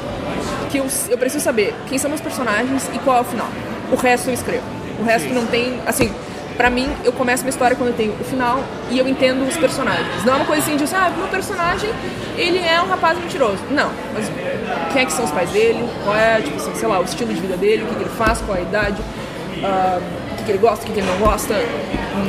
que 0.70 0.78
eu, 0.78 0.88
eu 1.08 1.18
preciso 1.18 1.44
saber 1.44 1.72
quem 1.86 1.98
são 1.98 2.10
meus 2.10 2.20
personagens 2.20 2.90
e 2.92 2.98
qual 2.98 3.18
é 3.18 3.20
o 3.20 3.24
final. 3.24 3.48
O 3.92 3.94
resto 3.94 4.28
eu 4.28 4.34
escrevo. 4.34 4.75
O 4.98 5.04
resto 5.04 5.28
não 5.32 5.46
tem, 5.46 5.78
assim, 5.86 6.10
pra 6.56 6.70
mim, 6.70 6.88
eu 7.04 7.12
começo 7.12 7.42
uma 7.44 7.50
história 7.50 7.76
quando 7.76 7.90
eu 7.90 7.94
tenho 7.94 8.12
o 8.12 8.24
final 8.24 8.60
e 8.90 8.98
eu 8.98 9.06
entendo 9.08 9.46
os 9.46 9.56
personagens. 9.56 10.24
Não 10.24 10.34
é 10.34 10.36
uma 10.36 10.44
coisa 10.46 10.62
assim 10.62 10.76
de, 10.76 10.84
ah, 10.94 11.10
meu 11.16 11.28
personagem, 11.28 11.90
ele 12.36 12.58
é 12.58 12.80
um 12.80 12.86
rapaz 12.86 13.18
mentiroso. 13.18 13.58
Não, 13.70 13.90
mas 14.14 14.30
quem 14.92 15.02
é 15.02 15.04
que 15.04 15.12
são 15.12 15.24
os 15.24 15.30
pais 15.30 15.50
dele, 15.50 15.88
qual 16.04 16.16
é, 16.16 16.40
tipo 16.40 16.56
assim, 16.56 16.74
sei 16.74 16.88
lá, 16.88 17.00
o 17.00 17.04
estilo 17.04 17.32
de 17.32 17.40
vida 17.40 17.56
dele, 17.56 17.82
o 17.82 17.86
que, 17.86 17.94
que 17.96 18.02
ele 18.02 18.10
faz, 18.10 18.40
qual 18.40 18.56
é 18.56 18.60
a 18.60 18.62
idade, 18.62 19.00
uh, 19.00 20.02
o 20.32 20.36
que, 20.36 20.44
que 20.44 20.50
ele 20.52 20.58
gosta, 20.58 20.84
o 20.84 20.86
que, 20.86 20.92
que 20.92 21.00
ele 21.00 21.08
não 21.08 21.18
gosta, 21.18 21.54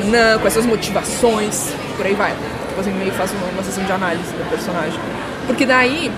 não, 0.06 0.40
quais 0.40 0.54
são 0.54 0.62
as 0.62 0.68
motivações, 0.68 1.74
por 1.96 2.06
aí 2.06 2.14
vai. 2.14 2.34
Tipo 2.68 2.82
assim, 2.82 2.92
meio 2.92 3.12
faço 3.14 3.34
uma, 3.36 3.48
uma 3.48 3.64
sessão 3.64 3.84
de 3.84 3.92
análise 3.92 4.32
do 4.34 4.50
personagem. 4.50 5.00
Porque 5.48 5.66
daí, 5.66 6.12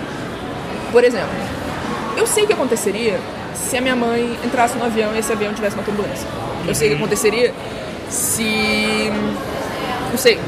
por 0.91 1.03
exemplo, 1.03 1.29
eu 2.17 2.25
sei 2.25 2.45
que 2.45 2.53
aconteceria 2.53 3.19
se 3.59 3.77
a 3.77 3.81
minha 3.81 3.95
mãe 3.95 4.37
entrasse 4.43 4.77
no 4.77 4.85
avião 4.85 5.13
e 5.13 5.19
esse 5.19 5.31
avião 5.31 5.53
tivesse 5.53 5.75
uma 5.75 5.83
turbulência. 5.83 6.27
Eu 6.67 6.75
sei 6.75 6.87
o 6.87 6.89
que 6.91 6.95
uhum. 6.95 7.01
aconteceria 7.03 7.53
se. 8.09 9.11
Não 10.11 10.17
sei. 10.17 10.39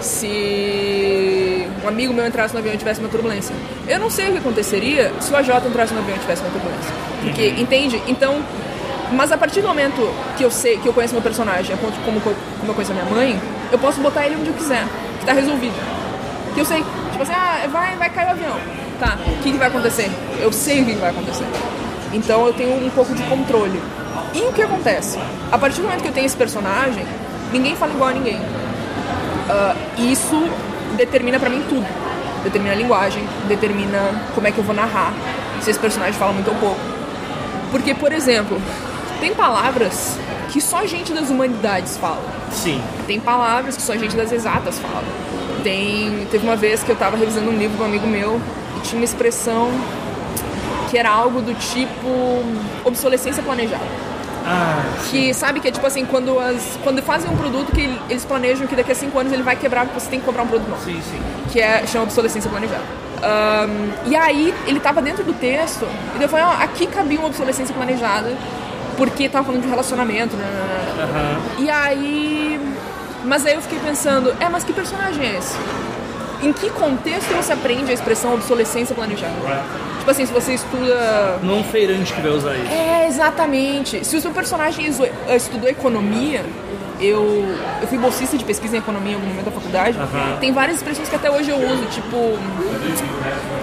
Se 0.00 1.66
um 1.82 1.88
amigo 1.88 2.12
meu 2.12 2.26
entrasse 2.26 2.52
no 2.52 2.60
avião 2.60 2.74
e 2.74 2.78
tivesse 2.78 3.00
uma 3.00 3.08
turbulência. 3.08 3.54
Eu 3.88 3.98
não 3.98 4.10
sei 4.10 4.28
o 4.28 4.32
que 4.32 4.38
aconteceria 4.38 5.12
se 5.20 5.32
o 5.32 5.36
AJ 5.36 5.66
entrasse 5.66 5.94
no 5.94 6.00
avião 6.00 6.16
e 6.16 6.20
tivesse 6.20 6.42
uma 6.42 6.50
turbulência. 6.50 6.92
Porque, 7.22 7.48
uhum. 7.48 7.62
entende? 7.62 8.02
Então. 8.06 8.42
Mas 9.12 9.30
a 9.30 9.38
partir 9.38 9.60
do 9.60 9.68
momento 9.68 10.12
que 10.36 10.42
eu 10.42 10.50
sei, 10.50 10.78
que 10.78 10.88
eu 10.88 10.92
conheço 10.92 11.14
meu 11.14 11.22
personagem, 11.22 11.76
como, 11.76 12.20
como 12.20 12.40
eu 12.66 12.74
conheço 12.74 12.90
a 12.90 12.94
minha 12.94 13.06
mãe, 13.06 13.40
eu 13.70 13.78
posso 13.78 14.00
botar 14.00 14.26
ele 14.26 14.34
onde 14.34 14.48
eu 14.48 14.54
quiser. 14.54 14.84
Que 15.20 15.26
tá 15.26 15.32
resolvido. 15.32 15.74
Que 16.54 16.60
eu 16.60 16.64
sei. 16.64 16.84
Tipo 17.12 17.22
assim, 17.22 17.32
ah, 17.32 17.68
vai, 17.70 17.96
vai 17.96 18.10
cair 18.10 18.26
o 18.26 18.30
avião. 18.30 18.56
Tá, 18.98 19.16
o 19.26 19.42
que, 19.42 19.52
que 19.52 19.58
vai 19.58 19.68
acontecer? 19.68 20.10
Eu 20.40 20.50
sei 20.50 20.82
o 20.82 20.84
que, 20.86 20.94
que 20.94 21.00
vai 21.00 21.10
acontecer. 21.10 21.44
Então 22.16 22.46
eu 22.46 22.52
tenho 22.54 22.84
um 22.84 22.88
pouco 22.88 23.14
de 23.14 23.22
controle. 23.24 23.78
E 24.34 24.40
o 24.40 24.52
que 24.52 24.62
acontece? 24.62 25.18
A 25.52 25.58
partir 25.58 25.82
do 25.82 25.82
momento 25.82 26.00
que 26.00 26.08
eu 26.08 26.12
tenho 26.12 26.24
esse 26.24 26.36
personagem, 26.36 27.06
ninguém 27.52 27.76
fala 27.76 27.92
igual 27.92 28.08
a 28.08 28.12
ninguém. 28.14 28.36
Uh, 28.38 30.10
isso 30.10 30.48
determina 30.96 31.38
para 31.38 31.50
mim 31.50 31.62
tudo. 31.68 31.86
Determina 32.42 32.72
a 32.72 32.76
linguagem, 32.76 33.22
determina 33.48 34.22
como 34.34 34.46
é 34.46 34.50
que 34.50 34.58
eu 34.58 34.64
vou 34.64 34.74
narrar, 34.74 35.12
se 35.60 35.70
esse 35.70 35.78
personagem 35.78 36.14
fala 36.14 36.32
muito 36.32 36.48
ou 36.48 36.56
pouco. 36.56 36.80
Porque, 37.70 37.92
por 37.92 38.12
exemplo, 38.12 38.60
tem 39.20 39.34
palavras 39.34 40.16
que 40.50 40.60
só 40.60 40.86
gente 40.86 41.12
das 41.12 41.28
humanidades 41.28 41.98
fala. 41.98 42.24
Sim. 42.50 42.80
Tem 43.06 43.20
palavras 43.20 43.76
que 43.76 43.82
só 43.82 43.94
gente 43.94 44.16
das 44.16 44.32
exatas 44.32 44.78
fala. 44.78 45.04
Tem, 45.62 46.26
teve 46.30 46.46
uma 46.46 46.56
vez 46.56 46.82
que 46.82 46.90
eu 46.90 46.94
estava 46.94 47.16
revisando 47.16 47.50
um 47.50 47.58
livro 47.58 47.76
de 47.76 47.82
um 47.82 47.86
amigo 47.86 48.06
meu 48.06 48.40
e 48.76 48.80
tinha 48.80 48.98
uma 48.98 49.04
expressão 49.04 49.70
que 50.90 50.98
era 50.98 51.10
algo 51.10 51.40
do 51.40 51.54
tipo 51.54 52.08
obsolescência 52.84 53.42
planejada. 53.42 53.84
Ah, 54.48 54.84
que 55.10 55.34
sabe 55.34 55.58
que 55.58 55.66
é 55.66 55.72
tipo 55.72 55.84
assim, 55.84 56.04
quando, 56.06 56.38
as, 56.38 56.78
quando 56.84 57.02
fazem 57.02 57.28
um 57.28 57.36
produto 57.36 57.72
que 57.72 57.82
eles 58.08 58.24
planejam 58.24 58.66
que 58.68 58.76
daqui 58.76 58.92
a 58.92 58.94
cinco 58.94 59.18
anos 59.18 59.32
ele 59.32 59.42
vai 59.42 59.56
quebrar 59.56 59.86
porque 59.86 59.98
você 59.98 60.08
tem 60.08 60.20
que 60.20 60.26
comprar 60.26 60.44
um 60.44 60.46
produto 60.46 60.68
novo. 60.68 60.84
Sim, 60.84 61.02
sim. 61.02 61.20
Que 61.52 61.60
é, 61.60 61.84
chama 61.86 62.04
obsolescência 62.04 62.48
planejada. 62.48 62.84
Um, 63.16 64.08
e 64.08 64.14
aí 64.14 64.54
ele 64.66 64.78
tava 64.78 65.02
dentro 65.02 65.24
do 65.24 65.32
texto 65.32 65.86
e 66.18 66.22
eu 66.22 66.28
falei, 66.28 66.44
ó, 66.44 66.62
aqui 66.62 66.86
cabia 66.86 67.18
uma 67.18 67.26
obsolescência 67.26 67.74
planejada 67.74 68.36
porque 68.96 69.28
tava 69.28 69.46
falando 69.46 69.62
de 69.62 69.68
relacionamento, 69.68 70.36
né? 70.36 70.46
Uhum. 70.98 71.64
E 71.64 71.70
aí. 71.70 72.60
Mas 73.24 73.44
aí 73.44 73.54
eu 73.54 73.62
fiquei 73.62 73.80
pensando, 73.80 74.32
é, 74.38 74.48
mas 74.48 74.62
que 74.62 74.72
personagem 74.72 75.26
é 75.26 75.38
esse? 75.38 75.56
Em 76.42 76.52
que 76.52 76.70
contexto 76.70 77.28
você 77.34 77.52
aprende 77.52 77.90
a 77.90 77.94
expressão 77.94 78.34
obsolescência 78.34 78.94
planejada? 78.94 79.34
Tipo 80.06 80.12
assim, 80.12 80.26
se 80.26 80.32
você 80.32 80.54
estuda. 80.54 81.40
Não 81.42 81.56
é 81.56 81.58
um 81.58 81.64
feirante 81.64 82.12
que 82.12 82.20
vai 82.20 82.30
usar 82.30 82.54
isso. 82.54 82.72
É, 82.72 83.08
exatamente. 83.08 84.06
Se 84.06 84.16
o 84.16 84.20
seu 84.20 84.30
personagem 84.30 84.86
estudou 84.86 85.68
economia, 85.68 86.44
eu, 87.00 87.44
eu 87.80 87.88
fui 87.88 87.98
bolsista 87.98 88.38
de 88.38 88.44
pesquisa 88.44 88.76
em 88.76 88.78
economia 88.78 89.12
em 89.12 89.14
algum 89.16 89.26
momento 89.26 89.46
da 89.46 89.50
faculdade. 89.50 89.98
Uhum. 89.98 90.36
Tem 90.38 90.52
várias 90.52 90.76
expressões 90.76 91.08
que 91.08 91.16
até 91.16 91.28
hoje 91.28 91.50
eu 91.50 91.56
uso, 91.56 91.86
tipo. 91.86 92.38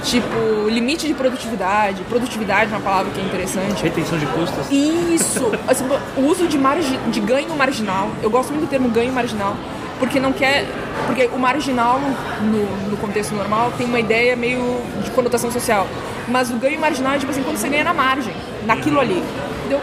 Tipo, 0.03 0.69
limite 0.69 1.07
de 1.07 1.13
produtividade. 1.13 2.03
Produtividade 2.09 2.73
é 2.73 2.75
uma 2.75 2.83
palavra 2.83 3.13
que 3.13 3.21
é 3.21 3.23
interessante. 3.23 3.81
Retenção 3.81 4.19
de 4.19 4.25
custos. 4.25 4.69
Isso! 4.69 5.49
Assim, 5.65 5.85
o 6.17 6.21
uso 6.23 6.45
de, 6.45 6.57
margi, 6.57 6.97
de 7.07 7.21
ganho 7.21 7.55
marginal. 7.55 8.09
Eu 8.21 8.29
gosto 8.29 8.49
muito 8.49 8.65
do 8.65 8.69
termo 8.69 8.89
ganho 8.89 9.13
marginal 9.13 9.55
porque 10.03 10.19
não 10.19 10.33
quer. 10.33 10.65
Porque 11.07 11.27
o 11.27 11.39
marginal, 11.39 11.97
no, 12.41 12.89
no 12.89 12.97
contexto 12.97 13.33
normal, 13.33 13.71
tem 13.77 13.87
uma 13.87 14.01
ideia 14.01 14.35
meio 14.35 14.81
de 15.01 15.09
conotação 15.11 15.49
social. 15.49 15.87
Mas 16.27 16.51
o 16.51 16.55
ganho 16.55 16.77
marginal 16.79 17.13
é 17.13 17.19
tipo 17.19 17.31
assim, 17.31 17.41
quando 17.41 17.55
você 17.55 17.69
ganha 17.69 17.85
na 17.85 17.93
margem, 17.93 18.33
naquilo 18.65 18.99
ali. 18.99 19.23
Deu, 19.69 19.79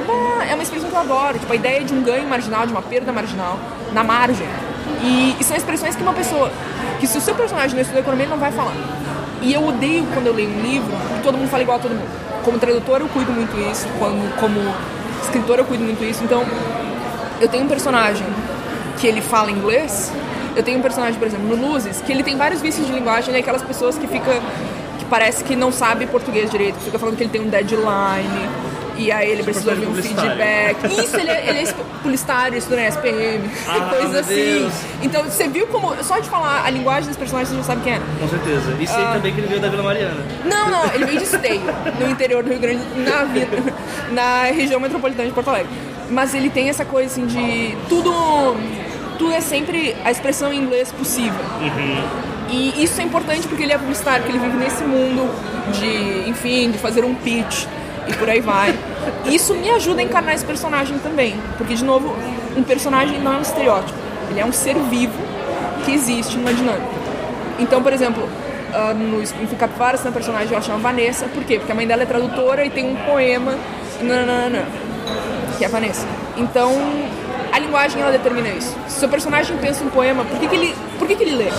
é 0.47 0.53
uma 0.53 0.63
expressão 0.63 0.91
que 0.91 0.95
eu 0.95 1.01
adoro, 1.01 1.39
tipo, 1.39 1.51
a 1.51 1.57
ideia 1.57 1.83
de 1.83 1.95
um 1.95 2.03
ganho 2.03 2.29
marginal, 2.29 2.67
de 2.67 2.73
uma 2.73 2.83
perda 2.83 3.11
marginal, 3.13 3.59
na 3.95 4.05
margem. 4.05 4.47
E, 5.03 5.37
e 5.41 5.45
são 5.45 5.57
expressões 5.57 5.97
que 5.97 6.03
uma 6.03 6.13
pessoa, 6.13 6.53
que 6.99 7.07
se 7.07 7.17
o 7.17 7.21
seu 7.21 7.35
personagem 7.35 7.75
não 7.75 7.81
estuda 7.81 8.01
economia, 8.01 8.25
ele 8.25 8.33
não 8.33 8.39
vai 8.39 8.53
falar. 8.53 8.75
E 9.41 9.55
eu 9.55 9.67
odeio 9.67 10.05
quando 10.13 10.27
eu 10.27 10.35
leio 10.35 10.51
um 10.51 10.61
livro 10.61 10.93
que 11.17 11.23
todo 11.23 11.39
mundo 11.39 11.49
fala 11.49 11.63
igual 11.63 11.79
a 11.79 11.81
todo 11.81 11.93
mundo. 11.93 12.09
Como 12.45 12.59
tradutor 12.59 13.01
eu 13.01 13.09
cuido 13.09 13.33
muito 13.33 13.59
isso, 13.71 13.89
como, 13.99 14.29
como 14.39 14.75
escritor 15.23 15.59
eu 15.59 15.65
cuido 15.65 15.83
muito 15.83 16.05
isso. 16.05 16.23
Então, 16.23 16.45
eu 17.41 17.49
tenho 17.49 17.65
um 17.65 17.69
personagem 17.69 18.27
que 19.01 19.07
ele 19.07 19.21
fala 19.21 19.51
inglês, 19.51 20.13
eu 20.55 20.63
tenho 20.63 20.79
um 20.79 20.83
personagem, 20.83 21.19
por 21.19 21.27
exemplo, 21.27 21.47
no 21.47 21.69
Luzes, 21.69 22.03
que 22.03 22.13
ele 22.13 22.23
tem 22.23 22.37
vários 22.37 22.61
vícios 22.61 22.87
de 22.87 22.93
linguagem, 22.93 23.35
é 23.35 23.39
aquelas 23.39 23.63
pessoas 23.63 23.97
que 23.97 24.07
fica 24.07 24.41
que 24.99 25.05
parece 25.07 25.43
que 25.43 25.57
não 25.57 25.73
sabe 25.73 26.07
português 26.07 26.51
direito, 26.51 26.79
fica 26.81 26.99
falando 26.99 27.17
que 27.17 27.23
ele 27.23 27.31
tem 27.31 27.41
um 27.41 27.49
deadline, 27.49 28.49
e 28.97 29.11
aí 29.11 29.31
ele 29.31 29.43
precisa 29.43 29.71
ouvir 29.71 29.87
um 29.87 29.95
feedback. 29.95 30.77
Isso, 31.03 31.17
ele 31.17 31.31
é, 31.31 31.49
ele 31.49 31.59
é 31.61 31.73
publicitário, 32.03 32.59
estuda 32.59 32.77
na 32.77 32.89
SPM, 32.89 33.51
ah, 33.67 33.89
coisa 33.97 34.21
assim. 34.21 34.35
Deus. 34.35 34.73
Então, 35.03 35.25
você 35.25 35.49
viu 35.49 35.67
como, 35.69 35.95
só 36.05 36.19
de 36.19 36.29
falar 36.29 36.67
a 36.67 36.71
linguagem 36.71 37.09
dos 37.09 37.17
personagens, 37.17 37.49
você 37.49 37.57
já 37.57 37.63
sabe 37.63 37.83
quem 37.83 37.95
é. 37.95 38.01
Com 38.21 38.29
certeza. 38.29 38.77
E 38.79 38.87
sei 38.87 39.03
ah. 39.03 39.13
também 39.15 39.33
que 39.33 39.41
ele 39.41 39.49
veio 39.49 39.61
da 39.61 39.69
Vila 39.69 39.83
Mariana. 39.83 40.23
Não, 40.45 40.71
não, 40.71 40.93
ele 40.93 41.07
veio 41.07 41.19
de 41.19 41.25
Esteio, 41.31 41.63
no 41.99 42.11
interior 42.11 42.43
do 42.43 42.51
Rio 42.51 42.59
Grande, 42.59 42.83
na, 42.97 44.13
na 44.13 44.43
região 44.51 44.79
metropolitana 44.79 45.29
de 45.29 45.35
Porto 45.35 45.49
Alegre. 45.49 45.73
Mas 46.11 46.35
ele 46.35 46.51
tem 46.51 46.69
essa 46.69 46.85
coisa 46.85 47.11
assim 47.11 47.25
de 47.25 47.77
tudo 47.89 48.11
tudo 49.21 49.35
é 49.35 49.41
sempre 49.43 49.95
a 50.03 50.11
expressão 50.11 50.51
em 50.51 50.59
inglês 50.59 50.91
possível. 50.91 51.45
Uhum. 51.61 52.03
E 52.49 52.83
isso 52.83 52.99
é 53.03 53.05
importante 53.05 53.47
porque 53.47 53.63
ele 53.63 53.73
é 53.73 53.77
publicitário, 53.77 54.25
porque 54.25 54.35
ele 54.35 54.43
vive 54.43 54.57
nesse 54.57 54.83
mundo 54.83 55.31
de, 55.79 56.29
enfim, 56.29 56.71
de 56.71 56.79
fazer 56.79 57.05
um 57.05 57.15
pitch 57.15 57.67
e 58.09 58.15
por 58.15 58.31
aí 58.31 58.41
vai. 58.41 58.75
Isso 59.27 59.55
me 59.55 59.71
ajuda 59.73 60.01
a 60.01 60.05
encarnar 60.05 60.35
esse 60.35 60.45
personagem 60.45 60.99
também, 61.01 61.35
porque 61.59 61.75
de 61.75 61.85
novo, 61.85 62.17
um 62.57 62.63
personagem 62.63 63.21
não 63.21 63.35
é 63.35 63.37
um 63.37 63.43
estereótipo, 63.43 63.99
ele 64.31 64.41
é 64.41 64.45
um 64.45 64.53
ser 64.53 64.75
vivo 64.89 65.13
que 65.85 65.93
existe 65.93 66.39
numa 66.39 66.55
dinâmica. 66.55 66.89
Então, 67.59 67.83
por 67.83 67.93
exemplo, 67.93 68.23
uh, 68.25 68.95
no 68.95 69.23
em 69.23 69.57
Capivaras 69.59 70.03
uma 70.03 70.13
personagem 70.13 70.51
ela 70.51 70.63
chama 70.63 70.79
Vanessa, 70.79 71.27
por 71.27 71.45
quê? 71.45 71.59
Porque 71.59 71.71
a 71.71 71.75
mãe 71.75 71.87
dela 71.87 72.05
é 72.05 72.07
tradutora 72.07 72.65
e 72.65 72.71
tem 72.71 72.91
um 72.91 72.97
poema, 72.97 73.55
nananana, 74.01 74.65
que 75.59 75.65
é 75.65 75.67
a 75.67 75.71
Vanessa. 75.71 76.07
Então, 76.39 76.73
linguagem 77.61 78.03
ela 78.03 78.11
determina 78.11 78.49
isso. 78.49 78.77
Se 78.89 79.01
seu 79.01 79.09
personagem 79.09 79.57
pensa 79.59 79.85
um 79.85 79.91
poema, 79.91 80.25
por 80.25 80.39
que, 80.39 80.49
que 80.49 80.57
ele, 80.57 80.75
por 80.99 81.07
que, 81.07 81.15
que 81.15 81.23
ele 81.23 81.37
lê? 81.37 81.51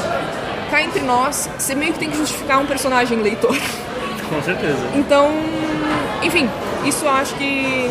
Cá 0.70 0.82
entre 0.82 1.02
nós, 1.02 1.50
você 1.58 1.76
meio 1.76 1.94
que 1.94 2.00
tem 2.00 2.10
que 2.10 2.18
justificar 2.18 2.60
um 2.60 2.66
personagem 2.66 3.22
leitor. 3.22 3.56
Com 4.30 4.42
certeza. 4.42 4.80
Então, 4.96 5.30
enfim, 6.24 6.50
isso 6.86 7.06
eu 7.06 7.12
acho 7.12 7.36
que 7.36 7.90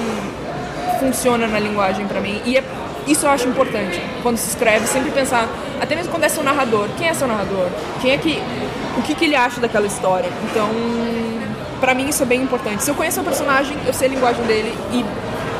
funciona 0.98 1.46
na 1.46 1.58
linguagem 1.58 2.06
para 2.06 2.20
mim 2.20 2.40
e 2.44 2.56
é, 2.56 2.64
isso 3.06 3.24
eu 3.24 3.30
acho 3.30 3.48
importante 3.48 4.00
quando 4.22 4.36
se 4.36 4.50
escreve 4.50 4.86
sempre 4.86 5.10
pensar 5.10 5.48
até 5.80 5.96
mesmo 5.96 6.10
quando 6.10 6.24
é 6.24 6.28
seu 6.28 6.42
narrador 6.42 6.88
quem 6.98 7.08
é 7.08 7.14
seu 7.14 7.26
narrador 7.26 7.68
quem 8.02 8.12
é 8.12 8.18
que 8.18 8.42
o 8.98 9.02
que, 9.02 9.14
que 9.14 9.24
ele 9.24 9.34
acha 9.34 9.60
daquela 9.60 9.86
história 9.86 10.28
então 10.50 10.68
para 11.80 11.94
mim 11.94 12.08
isso 12.08 12.22
é 12.22 12.26
bem 12.26 12.42
importante 12.42 12.82
se 12.82 12.90
eu 12.90 12.94
conheço 12.94 13.18
o 13.20 13.24
personagem 13.24 13.76
eu 13.86 13.94
sei 13.94 14.08
a 14.08 14.10
linguagem 14.10 14.44
dele 14.44 14.76
e 14.92 15.04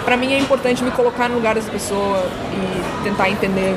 para 0.05 0.17
mim 0.17 0.33
é 0.33 0.39
importante 0.39 0.83
me 0.83 0.91
colocar 0.91 1.29
no 1.29 1.37
lugar 1.37 1.55
dessa 1.55 1.71
pessoa 1.71 2.25
e 2.53 3.05
tentar 3.05 3.31
entender. 3.31 3.77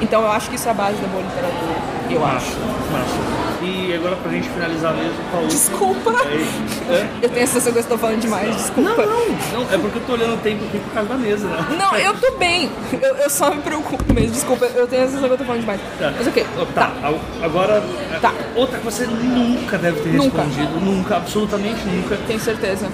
Então 0.00 0.22
eu 0.22 0.30
acho 0.32 0.50
que 0.50 0.56
isso 0.56 0.66
é 0.66 0.70
a 0.70 0.74
base 0.74 0.96
da 0.96 1.08
boa 1.08 1.22
literatura. 1.22 1.92
Eu 2.10 2.20
massa, 2.20 2.36
acho. 2.36 2.56
Massa. 2.92 3.42
E 3.62 3.94
agora 3.94 4.16
pra 4.16 4.32
gente 4.32 4.48
finalizar 4.48 4.92
mesmo, 4.92 5.14
Paulo. 5.30 5.46
Desculpa! 5.46 6.10
É, 6.90 7.06
eu 7.22 7.28
tenho 7.28 7.44
a 7.44 7.46
sensação 7.46 7.72
que 7.72 7.78
eu 7.78 7.82
estou 7.82 7.96
falando 7.96 8.20
demais, 8.20 8.56
desculpa. 8.56 9.06
Não, 9.06 9.06
não, 9.06 9.36
não, 9.52 9.72
é 9.72 9.78
porque 9.78 9.98
eu 9.98 10.02
tô 10.04 10.12
olhando 10.14 10.34
o 10.34 10.38
tempo 10.38 10.64
aqui 10.64 10.78
por 10.80 10.92
causa 10.92 11.08
da 11.08 11.14
mesa, 11.14 11.46
né? 11.46 11.76
Não, 11.78 11.96
eu 11.96 12.14
tô 12.16 12.32
bem. 12.32 12.68
Eu, 13.00 13.16
eu 13.18 13.30
só 13.30 13.54
me 13.54 13.62
preocupo 13.62 14.12
mesmo, 14.12 14.32
desculpa. 14.32 14.64
Eu 14.66 14.88
tenho 14.88 15.04
a 15.04 15.06
sensação 15.06 15.28
que 15.28 15.34
eu 15.34 15.38
tô 15.38 15.44
falando 15.44 15.60
demais. 15.60 15.80
Tá. 15.96 16.12
Mas 16.16 16.26
o 16.26 16.30
okay. 16.30 16.46
Tá, 16.74 16.90
tá. 17.00 17.12
agora. 17.40 17.82
Tá. 18.20 18.34
Outra 18.56 18.78
que 18.78 18.84
você 18.84 19.06
nunca 19.06 19.78
deve 19.78 20.00
ter 20.00 20.12
nunca. 20.12 20.42
respondido. 20.42 20.80
Nunca, 20.80 21.16
absolutamente 21.16 21.86
nunca. 21.86 22.18
Tenho 22.26 22.40
certeza 22.40 22.88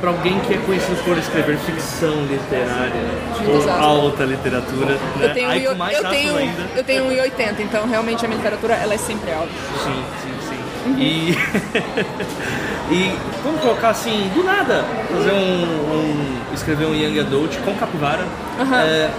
para 0.00 0.10
alguém 0.10 0.38
que 0.40 0.54
é 0.54 0.58
conhecido 0.58 1.02
por 1.04 1.16
escrever 1.18 1.56
ficção 1.58 2.14
literária 2.26 3.02
ou 3.46 3.56
Exato. 3.56 3.82
alta 3.82 4.24
literatura, 4.24 4.92
né? 5.16 5.26
Eu 5.26 5.34
tenho, 5.34 5.50
Aí, 5.50 5.64
eu, 5.64 5.72
eu 5.72 6.04
tenho, 6.08 6.36
ainda. 6.36 6.62
eu 6.76 6.84
tenho 6.84 7.04
1,80, 7.04 7.60
então 7.60 7.86
realmente 7.86 8.24
a 8.24 8.28
minha 8.28 8.38
literatura 8.38 8.74
ela 8.74 8.94
é 8.94 8.98
sempre 8.98 9.32
alta. 9.32 9.48
Sim, 9.84 10.04
sim, 10.22 10.34
sim. 10.48 10.90
Uhum. 10.90 10.98
E 10.98 11.38
E 12.90 13.12
vamos 13.44 13.60
colocar 13.60 13.90
assim, 13.90 14.30
do 14.34 14.42
nada, 14.42 14.82
fazer 15.12 15.32
um, 15.32 15.62
um 15.92 16.54
escrever 16.54 16.86
um 16.86 16.94
young 16.94 17.20
adult 17.20 17.58
com 17.58 17.74
capivara. 17.74 18.24
Aham. 18.58 18.80
É, 18.80 19.10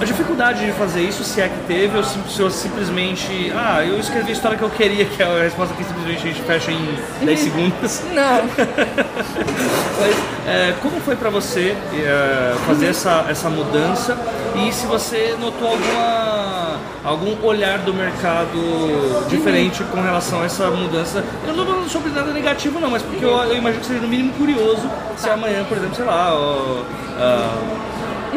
a 0.00 0.04
dificuldade 0.04 0.64
de 0.64 0.72
fazer 0.72 1.02
isso, 1.02 1.22
se 1.22 1.40
é 1.40 1.48
que 1.48 1.58
teve, 1.66 1.96
ou 1.96 2.04
se, 2.04 2.18
se 2.28 2.40
eu 2.40 2.50
simplesmente. 2.50 3.52
Ah, 3.54 3.84
eu 3.84 3.98
escrevi 3.98 4.30
a 4.30 4.32
história 4.32 4.58
que 4.58 4.64
eu 4.64 4.70
queria, 4.70 5.04
que 5.04 5.22
é 5.22 5.26
a 5.26 5.42
resposta 5.42 5.74
que 5.74 5.84
simplesmente 5.84 6.18
a 6.18 6.32
gente 6.32 6.42
fecha 6.42 6.72
em 6.72 6.98
10 7.24 7.40
segundos. 7.40 8.02
Não. 8.12 8.42
Mas 10.00 10.34
é, 10.46 10.74
como 10.82 11.00
foi 11.00 11.16
pra 11.16 11.30
você 11.30 11.76
é, 11.94 12.54
fazer 12.66 12.86
essa, 12.86 13.26
essa 13.28 13.48
mudança 13.48 14.18
e 14.56 14.72
se 14.72 14.86
você 14.86 15.36
notou 15.40 15.68
alguma, 15.68 16.78
algum 17.04 17.46
olhar 17.46 17.78
do 17.78 17.94
mercado 17.94 19.26
diferente 19.28 19.82
com 19.84 20.00
relação 20.00 20.42
a 20.42 20.46
essa 20.46 20.70
mudança? 20.70 21.24
Eu 21.46 21.54
não 21.54 21.64
tô 21.64 21.70
falando 21.70 21.88
sobre 21.88 22.10
nada 22.10 22.32
negativo 22.32 22.80
não, 22.80 22.90
mas 22.90 23.02
porque 23.02 23.24
eu, 23.24 23.30
eu 23.30 23.56
imagino 23.56 23.80
que 23.80 23.86
seja 23.86 24.00
no 24.00 24.08
mínimo 24.08 24.32
curioso 24.34 24.90
se 25.16 25.30
amanhã, 25.30 25.64
por 25.64 25.78
exemplo, 25.78 25.94
sei 25.94 26.04
lá, 26.04 26.34
ó, 26.34 26.82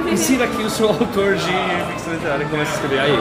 insira 0.12 0.46
aqui 0.46 0.64
o 0.64 0.70
seu 0.70 0.88
autor 0.90 1.36
de 1.36 1.92
ficção 1.94 2.14
literária 2.14 2.44
e 2.44 2.48
comece 2.48 2.72
a 2.72 2.76
escrever 2.76 3.00
aí. 3.00 3.20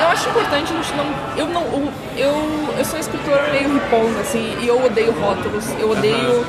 Eu 0.00 0.08
acho 0.08 0.28
importante 0.28 0.72
a 0.72 0.76
gente 0.76 0.94
não. 0.94 1.06
Eu 1.36 1.46
não. 1.48 1.62
Eu, 1.62 1.92
eu, 2.16 2.74
eu 2.78 2.84
sou 2.84 2.98
escritora 2.98 3.50
meio 3.52 3.72
riponga, 3.72 4.20
assim, 4.20 4.56
e 4.60 4.66
eu 4.66 4.84
odeio 4.84 5.12
rótulos. 5.12 5.64
Eu 5.78 5.90
odeio. 5.90 6.44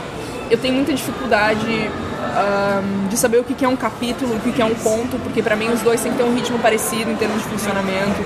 Eu 0.50 0.58
tenho 0.58 0.76
muita 0.76 0.94
dificuldade 0.94 1.90
ahm, 2.38 3.08
de 3.10 3.18
saber 3.18 3.40
o 3.40 3.44
que 3.44 3.66
é 3.66 3.68
um 3.68 3.76
capítulo, 3.76 4.36
o 4.36 4.40
que 4.40 4.62
é 4.62 4.66
um 4.66 4.76
conto, 4.76 5.18
porque 5.20 5.44
pra 5.44 5.56
mim 5.56 5.70
os 5.70 5.82
dois 5.82 6.02
têm 6.02 6.12
que 6.12 6.18
ter 6.18 6.24
um 6.24 6.34
ritmo 6.34 6.58
parecido 6.60 7.12
em 7.12 7.16
termos 7.16 7.44
de 7.44 7.50
funcionamento. 7.50 8.24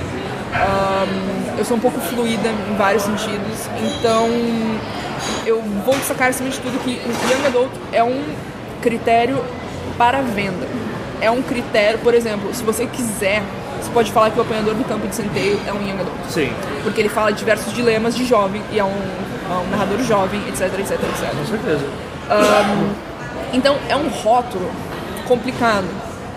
Ahm, 0.53 1.57
eu 1.57 1.65
sou 1.65 1.77
um 1.77 1.79
pouco 1.79 1.99
fluida 1.99 2.49
em 2.49 2.75
vários 2.75 3.03
sentidos, 3.03 3.67
então 3.79 4.29
eu 5.45 5.61
vou 5.85 5.95
destacar 5.95 6.29
acima 6.29 6.49
de 6.49 6.59
tudo 6.59 6.77
que 6.83 6.91
o 6.91 7.31
Young 7.31 7.47
Adult 7.47 7.71
é 7.91 8.03
um 8.03 8.21
critério 8.81 9.43
para 9.97 10.21
venda. 10.21 10.67
É 11.21 11.29
um 11.29 11.41
critério, 11.41 11.99
por 11.99 12.13
exemplo, 12.13 12.53
se 12.53 12.63
você 12.63 12.87
quiser, 12.87 13.43
você 13.79 13.91
pode 13.91 14.11
falar 14.11 14.31
que 14.31 14.39
o 14.39 14.41
apanhador 14.41 14.73
do 14.73 14.83
campo 14.83 15.07
de 15.07 15.15
centeio 15.15 15.59
é 15.67 15.71
um 15.71 15.81
Young 15.81 16.01
Adult 16.01 16.29
Sim, 16.29 16.51
porque 16.83 16.99
ele 16.99 17.09
fala 17.09 17.31
diversos 17.31 17.73
dilemas 17.73 18.15
de 18.15 18.25
jovem 18.25 18.61
e 18.71 18.79
é 18.79 18.83
um, 18.83 18.89
é 18.89 19.53
um 19.65 19.69
narrador 19.69 19.99
jovem, 20.03 20.41
etc, 20.49 20.61
etc, 20.79 20.91
etc. 20.91 21.29
com 21.37 21.45
certeza. 21.45 21.85
Então 23.53 23.77
é 23.87 23.95
um 23.95 24.07
rótulo 24.09 24.71
complicado, 25.27 25.85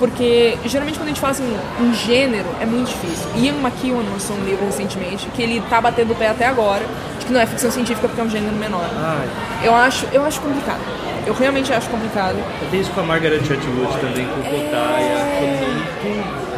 porque 0.04 0.58
geralmente 0.66 0.98
quando 0.98 1.06
a 1.06 1.08
gente 1.12 1.20
fala 1.20 1.30
assim, 1.32 1.56
um 1.80 1.94
gênero 1.94 2.46
é 2.60 2.66
muito 2.66 2.88
difícil. 2.88 3.26
Ian 3.36 3.54
McEwan 3.54 4.02
lançou 4.12 4.36
um 4.36 4.44
livro 4.44 4.66
recentemente 4.66 5.26
que 5.28 5.42
ele 5.42 5.62
tá 5.70 5.80
batendo 5.80 6.12
o 6.12 6.14
pé 6.14 6.28
até 6.28 6.46
agora, 6.46 6.84
de 7.18 7.24
que 7.24 7.32
não 7.32 7.40
é 7.40 7.46
ficção 7.46 7.70
científica 7.70 8.06
porque 8.06 8.20
é 8.20 8.24
um 8.24 8.28
gênero 8.28 8.54
menor. 8.54 8.84
Ai, 8.98 9.26
Eu 9.64 9.74
acho, 9.74 10.06
eu 10.12 10.22
acho 10.22 10.42
complicado. 10.42 10.80
Eu 11.26 11.32
realmente 11.32 11.72
acho 11.72 11.88
complicado. 11.88 12.36
eu 12.36 12.68
tenho 12.70 12.82
isso 12.82 12.90
com 12.90 13.00
a 13.00 13.04
Margaret 13.04 13.38
Atwood 13.38 13.98
também, 13.98 14.26
com 14.26 14.40
o 14.40 14.44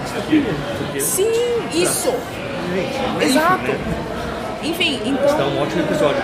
distopia. 0.02 1.00
Sim, 1.00 1.30
isso. 1.72 2.12
Gente, 2.74 2.96
é 3.20 3.24
Exato. 3.26 3.62
né? 3.62 3.78
Enfim, 4.64 4.94
Está 4.96 5.34
então. 5.34 5.48
um 5.50 5.62
ótimo 5.62 5.82
episódio. 5.82 6.20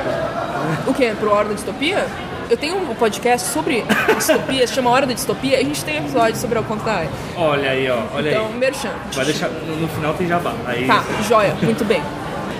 O 0.89 0.93
que? 0.93 1.09
Pro 1.15 1.31
Hora 1.33 1.49
da 1.51 1.55
Distopia? 1.55 2.05
Eu 2.53 2.57
tenho 2.59 2.77
um 2.77 2.95
podcast 2.95 3.49
sobre 3.49 3.83
distopia, 4.15 4.67
se 4.67 4.75
chama 4.75 4.91
Hora 4.91 5.07
da 5.07 5.15
Distopia, 5.15 5.57
e 5.57 5.63
a 5.63 5.65
gente 5.65 5.83
tem 5.87 5.97
episódio 5.97 6.37
sobre 6.39 6.59
o 6.59 6.63
conto 6.63 6.85
da 6.85 6.97
Aya. 6.97 7.09
Olha 7.35 7.71
aí, 7.71 7.91
ó, 7.91 8.03
olha 8.15 8.29
Então, 8.29 8.47
aí. 8.49 8.53
merchan. 8.59 8.91
Vai 9.15 9.25
deixar, 9.25 9.49
no, 9.49 9.77
no 9.77 9.89
final 9.89 10.13
tem 10.13 10.29
jabá. 10.29 10.53
Aí, 10.67 10.87
Tá, 10.87 11.03
joia, 11.27 11.55
muito 11.65 11.83
bem. 11.83 12.03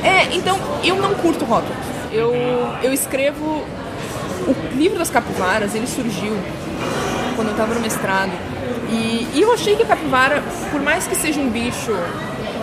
É, 0.03 0.35
então, 0.35 0.59
eu 0.83 0.97
não 0.97 1.13
curto 1.17 1.45
rótulos. 1.45 1.77
Eu, 2.11 2.33
eu 2.83 2.91
escrevo. 2.91 3.45
O 4.49 4.57
livro 4.75 4.99
das 4.99 5.11
capivaras, 5.11 5.75
ele 5.75 5.87
surgiu 5.87 6.35
quando 7.37 7.49
eu 7.49 7.55
tava 7.55 7.75
no 7.75 7.81
mestrado. 7.81 8.33
E, 8.91 9.29
e 9.35 9.43
eu 9.43 9.53
achei 9.53 9.77
que 9.77 9.83
a 9.83 9.87
capivara, 9.87 10.43
por 10.71 10.81
mais 10.81 11.07
que 11.07 11.15
seja 11.15 11.39
um 11.39 11.51
bicho 11.51 11.95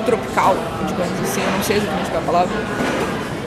tropical, 0.04 0.56
digamos 0.88 1.20
assim, 1.22 1.42
eu 1.44 1.52
não 1.52 1.64
sei 1.64 1.78
exatamente 1.78 2.10
qual 2.10 2.22
é 2.22 2.24
a 2.24 2.26
palavra, 2.26 2.58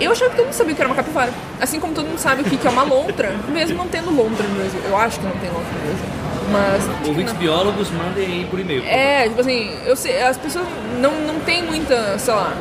eu 0.05 0.12
achava 0.12 0.30
que 0.30 0.36
todo 0.36 0.46
mundo 0.46 0.55
sabia 0.55 0.72
o 0.72 0.76
que 0.76 0.82
era 0.82 0.88
uma 0.88 0.96
capivara. 0.96 1.32
Assim 1.61 1.80
como 1.80 1.94
todo 1.94 2.07
mundo 2.07 2.18
sabe 2.18 2.42
o 2.42 2.44
que 2.44 2.66
é 2.66 2.70
uma 2.70 2.82
lontra, 2.82 3.32
mesmo 3.48 3.76
não 3.76 3.88
tendo 3.88 4.11
lontra 4.11 4.46
no 4.46 4.55
Brasil. 4.55 4.80
Eu 4.86 4.96
acho 4.96 5.18
que 5.20 5.26
não 5.26 5.36
tem 5.36 5.50
lontra 5.50 5.72
no 5.72 5.80
Brasil. 5.80 6.22
Mas. 6.50 7.09
Ouvintes 7.09 7.34
biólogos, 7.34 7.90
mandem 7.90 8.26
aí 8.26 8.46
por 8.50 8.61
e-mail. 8.61 8.84
É, 8.84 9.28
tipo 9.28 9.40
assim, 9.40 9.74
eu 9.86 9.96
sei, 9.96 10.20
as 10.22 10.36
pessoas 10.36 10.66
não, 11.00 11.12
não 11.22 11.40
tem 11.40 11.62
muita, 11.62 12.18
sei 12.18 12.34
lá, 12.34 12.53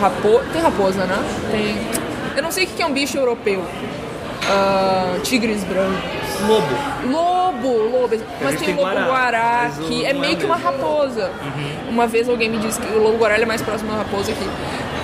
rapo... 0.00 0.40
tem 0.52 0.62
raposa, 0.62 1.04
né? 1.04 1.18
Tem. 1.50 1.76
Eu 2.36 2.42
não 2.42 2.52
sei 2.52 2.64
o 2.64 2.66
que 2.68 2.82
é 2.82 2.86
um 2.86 2.92
bicho 2.92 3.18
europeu. 3.18 3.64
Ah, 4.48 5.18
tigres 5.22 5.64
brancos. 5.64 6.18
Lobo. 6.46 6.66
Lobo, 7.10 7.68
lobo. 7.90 8.16
Mas 8.40 8.56
tem 8.56 8.66
tem 8.66 8.74
lobo 8.76 8.86
guará, 8.86 9.06
guará, 9.06 9.70
que 9.86 10.06
é 10.06 10.10
é 10.10 10.12
meio 10.14 10.36
que 10.36 10.46
uma 10.46 10.56
raposa. 10.56 11.30
Uma 11.88 12.06
vez 12.06 12.28
alguém 12.28 12.48
me 12.48 12.58
disse 12.58 12.80
que 12.80 12.86
o 12.86 13.02
lobo 13.02 13.18
guará 13.18 13.36
é 13.36 13.44
mais 13.44 13.60
próximo 13.60 13.90
da 13.90 13.98
raposa 13.98 14.32
que. 14.32 14.48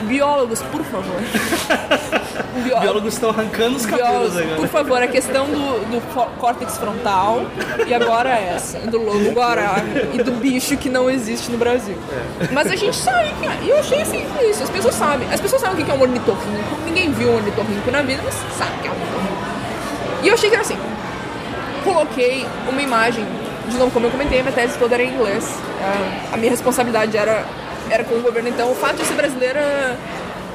Biólogos, 0.05 0.63
por 0.63 0.83
favor. 0.85 1.21
Bió- 2.65 2.81
Biólogos 2.81 3.15
estão 3.15 3.31
arrancando 3.31 3.77
os 3.77 3.87
cabelos 3.87 4.11
Biólogos, 4.33 4.37
agora. 4.39 4.57
por 4.57 4.69
favor, 4.69 5.03
a 5.03 5.09
questão 5.09 5.47
do, 5.47 5.91
do 5.91 6.37
córtex 6.39 6.79
frontal 6.79 7.43
e 7.87 7.93
agora 7.95 8.31
essa, 8.31 8.79
do 8.81 8.99
lobo 9.03 9.31
guará 9.33 9.77
e 10.13 10.23
do 10.23 10.33
bicho 10.33 10.77
que 10.77 10.89
não 10.89 11.11
existe 11.11 11.51
no 11.51 11.59
Brasil. 11.59 11.97
Mas 12.53 12.71
a 12.71 12.77
gente 12.77 12.97
sabe 12.97 13.29
é. 13.43 13.65
E 13.65 13.71
eu 13.71 13.79
achei 13.79 14.01
assim, 14.03 14.25
isso, 14.49 14.63
as 14.63 14.71
pessoas 14.71 14.95
sabem. 14.95 15.27
As 15.33 15.41
pessoas 15.41 15.61
sabem 15.61 15.83
o 15.83 15.85
que 15.85 15.91
é 15.91 15.95
um 15.95 16.01
ornitorrinco. 16.01 16.77
Ninguém 16.85 17.11
viu 17.13 17.31
um 17.31 17.37
ornitorrinco 17.37 17.91
na 17.91 18.03
vida, 18.03 18.23
mas 18.25 18.35
sabe 18.57 18.71
que 18.83 18.89
é 18.89 18.91
um 18.91 18.95
ornitorrinco. 18.95 19.35
E 20.23 20.29
eu 20.29 20.35
achei 20.35 20.49
que 20.49 20.55
era 20.55 20.63
assim. 20.65 20.79
Coloquei 21.83 22.47
uma 22.69 22.81
imagem, 22.81 23.27
de 23.69 23.77
novo, 23.77 23.91
como 23.91 24.07
eu 24.07 24.11
comentei, 24.11 24.41
a 24.41 24.43
minha 24.43 24.55
tese 24.55 24.79
toda 24.79 24.95
era 24.95 25.03
em 25.03 25.13
inglês. 25.13 25.59
Ah, 25.83 26.35
A 26.35 26.37
minha 26.37 26.51
responsabilidade 26.51 27.15
era, 27.17 27.45
era 27.91 28.05
com 28.05 28.15
o 28.15 28.23
governo, 28.23 28.49
então 28.49 28.71
o 28.71 28.75
fato 28.75 28.97
de 28.97 29.05
ser 29.05 29.15
brasileira 29.15 29.99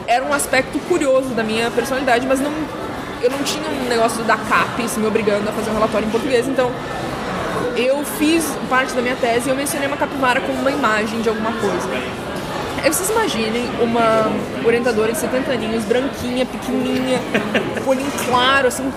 era 0.07 0.25
um 0.25 0.33
aspecto 0.33 0.79
curioso 0.87 1.29
da 1.29 1.43
minha 1.43 1.69
personalidade, 1.71 2.25
mas 2.25 2.39
não, 2.39 2.51
eu 3.21 3.29
não 3.29 3.43
tinha 3.43 3.67
um 3.69 3.87
negócio 3.87 4.23
da 4.23 4.37
CAPES 4.37 4.97
me 4.97 5.05
obrigando 5.05 5.47
a 5.47 5.51
fazer 5.51 5.69
um 5.69 5.73
relatório 5.73 6.07
em 6.07 6.11
português, 6.11 6.47
então 6.47 6.71
eu 7.75 8.03
fiz 8.03 8.45
parte 8.69 8.93
da 8.93 9.01
minha 9.01 9.15
tese 9.15 9.47
e 9.47 9.51
eu 9.51 9.55
mencionei 9.55 9.87
uma 9.87 9.97
capivara 9.97 10.41
como 10.41 10.59
uma 10.59 10.71
imagem 10.71 11.21
de 11.21 11.29
alguma 11.29 11.51
coisa. 11.53 11.87
Vocês 12.83 13.09
imaginem 13.09 13.69
uma 13.81 14.31
orientadora 14.65 15.11
de 15.11 15.17
70 15.17 15.51
aninhos, 15.51 15.83
branquinha, 15.83 16.45
pequenininha, 16.45 17.19
olhinho 17.85 18.11
claro, 18.25 18.67
assim, 18.67 18.91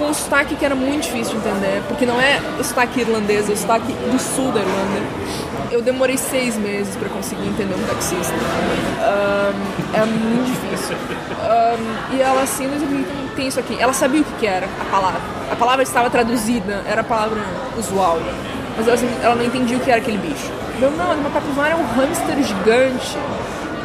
com 0.00 0.06
um 0.06 0.14
sotaque 0.14 0.56
que 0.56 0.64
era 0.64 0.74
muito 0.74 1.02
difícil 1.02 1.38
de 1.38 1.46
entender, 1.46 1.82
porque 1.86 2.06
não 2.06 2.18
é 2.18 2.40
o 2.58 2.64
sotaque 2.64 3.00
irlandês, 3.00 3.50
é 3.50 3.52
o 3.52 3.56
sotaque 3.56 3.92
do 3.92 4.18
sul 4.18 4.50
da 4.50 4.60
Irlanda. 4.60 5.02
Eu 5.70 5.82
demorei 5.82 6.16
seis 6.16 6.56
meses 6.56 6.96
para 6.96 7.10
conseguir 7.10 7.46
entender 7.46 7.74
um 7.74 7.86
taxista. 7.86 8.34
Ahn, 9.02 9.54
é 9.92 10.04
muito 10.06 10.46
difícil. 10.46 10.96
Ahn, 11.42 12.16
e 12.16 12.22
ela 12.22 12.42
assim, 12.42 12.66
mas 12.66 12.82
tem, 13.36 13.46
isso 13.46 13.60
aqui. 13.60 13.76
Ela 13.78 13.92
sabia 13.92 14.22
o 14.22 14.24
que, 14.24 14.32
que 14.40 14.46
era 14.46 14.66
a 14.66 14.90
palavra. 14.90 15.20
A 15.52 15.56
palavra 15.56 15.82
estava 15.82 16.08
traduzida, 16.08 16.82
era 16.86 17.02
a 17.02 17.04
palavra 17.04 17.38
usual. 17.78 18.18
Mas 18.78 18.86
ela, 18.88 18.94
assim, 18.94 19.08
ela 19.22 19.34
não 19.34 19.44
entendia 19.44 19.76
o 19.76 19.80
que 19.80 19.90
era 19.90 20.00
aquele 20.00 20.18
bicho. 20.18 20.50
Eu, 20.80 20.90
não, 20.92 21.12
uma 21.12 21.30
capivara 21.30 21.74
é 21.74 21.76
um 21.76 21.86
hamster 21.94 22.42
gigante 22.42 23.18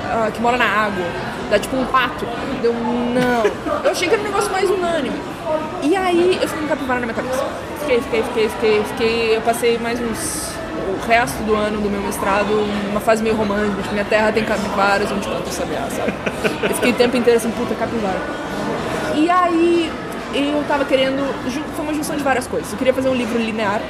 ah, 0.09 0.31
que 0.33 0.41
mora 0.41 0.57
na 0.57 0.65
água. 0.65 1.05
Dá 1.49 1.59
tipo 1.59 1.75
um 1.75 1.85
pato. 1.85 2.25
Deu, 2.61 2.73
não. 2.73 3.45
Eu 3.83 3.91
achei 3.91 4.07
que 4.07 4.13
era 4.13 4.23
um 4.23 4.25
negócio 4.25 4.51
mais 4.51 4.69
unânime. 4.69 5.19
E 5.83 5.95
aí 5.95 6.39
eu 6.41 6.47
fiquei 6.47 6.63
com 6.63 6.67
capivara 6.67 6.99
na 6.99 7.05
minha 7.05 7.15
cabeça. 7.15 7.45
Fiquei, 7.79 8.01
fiquei, 8.01 8.23
fiquei, 8.23 8.49
fiquei, 8.49 8.83
fiquei. 8.83 9.37
Eu 9.37 9.41
passei 9.41 9.77
mais 9.77 9.99
uns. 9.99 10.55
O 10.87 11.07
resto 11.07 11.41
do 11.43 11.55
ano 11.55 11.79
do 11.79 11.89
meu 11.89 12.01
mestrado, 12.01 12.51
uma 12.89 12.99
fase 12.99 13.23
meio 13.23 13.35
romântica. 13.35 13.81
Tipo, 13.81 13.93
minha 13.93 14.05
terra 14.05 14.31
tem 14.31 14.43
capivaras, 14.43 15.11
onde 15.11 15.27
planta 15.27 15.49
sabiá, 15.51 15.87
sabe? 15.89 16.13
Eu 16.63 16.75
fiquei 16.75 16.91
o 16.91 16.95
tempo 16.95 17.15
inteiro 17.15 17.37
assim, 17.37 17.49
puta, 17.51 17.73
capivara. 17.75 18.19
E 19.15 19.29
aí 19.29 19.91
eu 20.33 20.63
tava 20.67 20.83
querendo. 20.85 21.23
Foi 21.75 21.85
uma 21.85 21.93
junção 21.93 22.15
de 22.15 22.23
várias 22.23 22.47
coisas. 22.47 22.71
Eu 22.71 22.77
queria 22.77 22.93
fazer 22.93 23.09
um 23.09 23.15
livro 23.15 23.37
linear. 23.37 23.81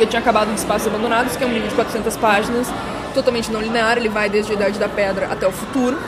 Eu 0.00 0.06
tinha 0.06 0.20
acabado 0.20 0.48
de 0.48 0.58
Espaços 0.58 0.86
Abandonados, 0.86 1.36
que 1.36 1.44
é 1.44 1.46
um 1.46 1.52
livro 1.52 1.68
de 1.68 1.74
400 1.74 2.16
páginas, 2.16 2.66
totalmente 3.12 3.52
não 3.52 3.60
linear. 3.60 3.98
Ele 3.98 4.08
vai 4.08 4.30
desde 4.30 4.52
a 4.52 4.54
Idade 4.54 4.78
da 4.78 4.88
Pedra 4.88 5.28
até 5.30 5.46
o 5.46 5.52
futuro. 5.52 5.98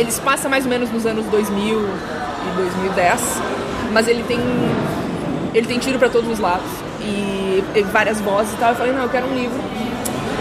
Ele 0.00 0.10
se 0.10 0.20
passa 0.22 0.48
mais 0.48 0.64
ou 0.64 0.70
menos 0.70 0.90
nos 0.90 1.04
anos 1.04 1.26
2000 1.26 1.78
e 1.78 2.56
2010, 2.56 3.20
mas 3.92 4.08
ele 4.08 4.22
tem 4.22 4.40
ele 5.52 5.66
tem 5.66 5.78
tiro 5.78 5.98
pra 5.98 6.08
todos 6.08 6.30
os 6.30 6.38
lados 6.38 6.70
e, 7.00 7.62
e 7.74 7.82
várias 7.82 8.18
vozes 8.18 8.54
e 8.54 8.56
tal. 8.56 8.70
Eu 8.70 8.76
falei, 8.76 8.92
não, 8.94 9.02
eu 9.02 9.10
quero 9.10 9.26
um 9.26 9.34
livro 9.34 9.60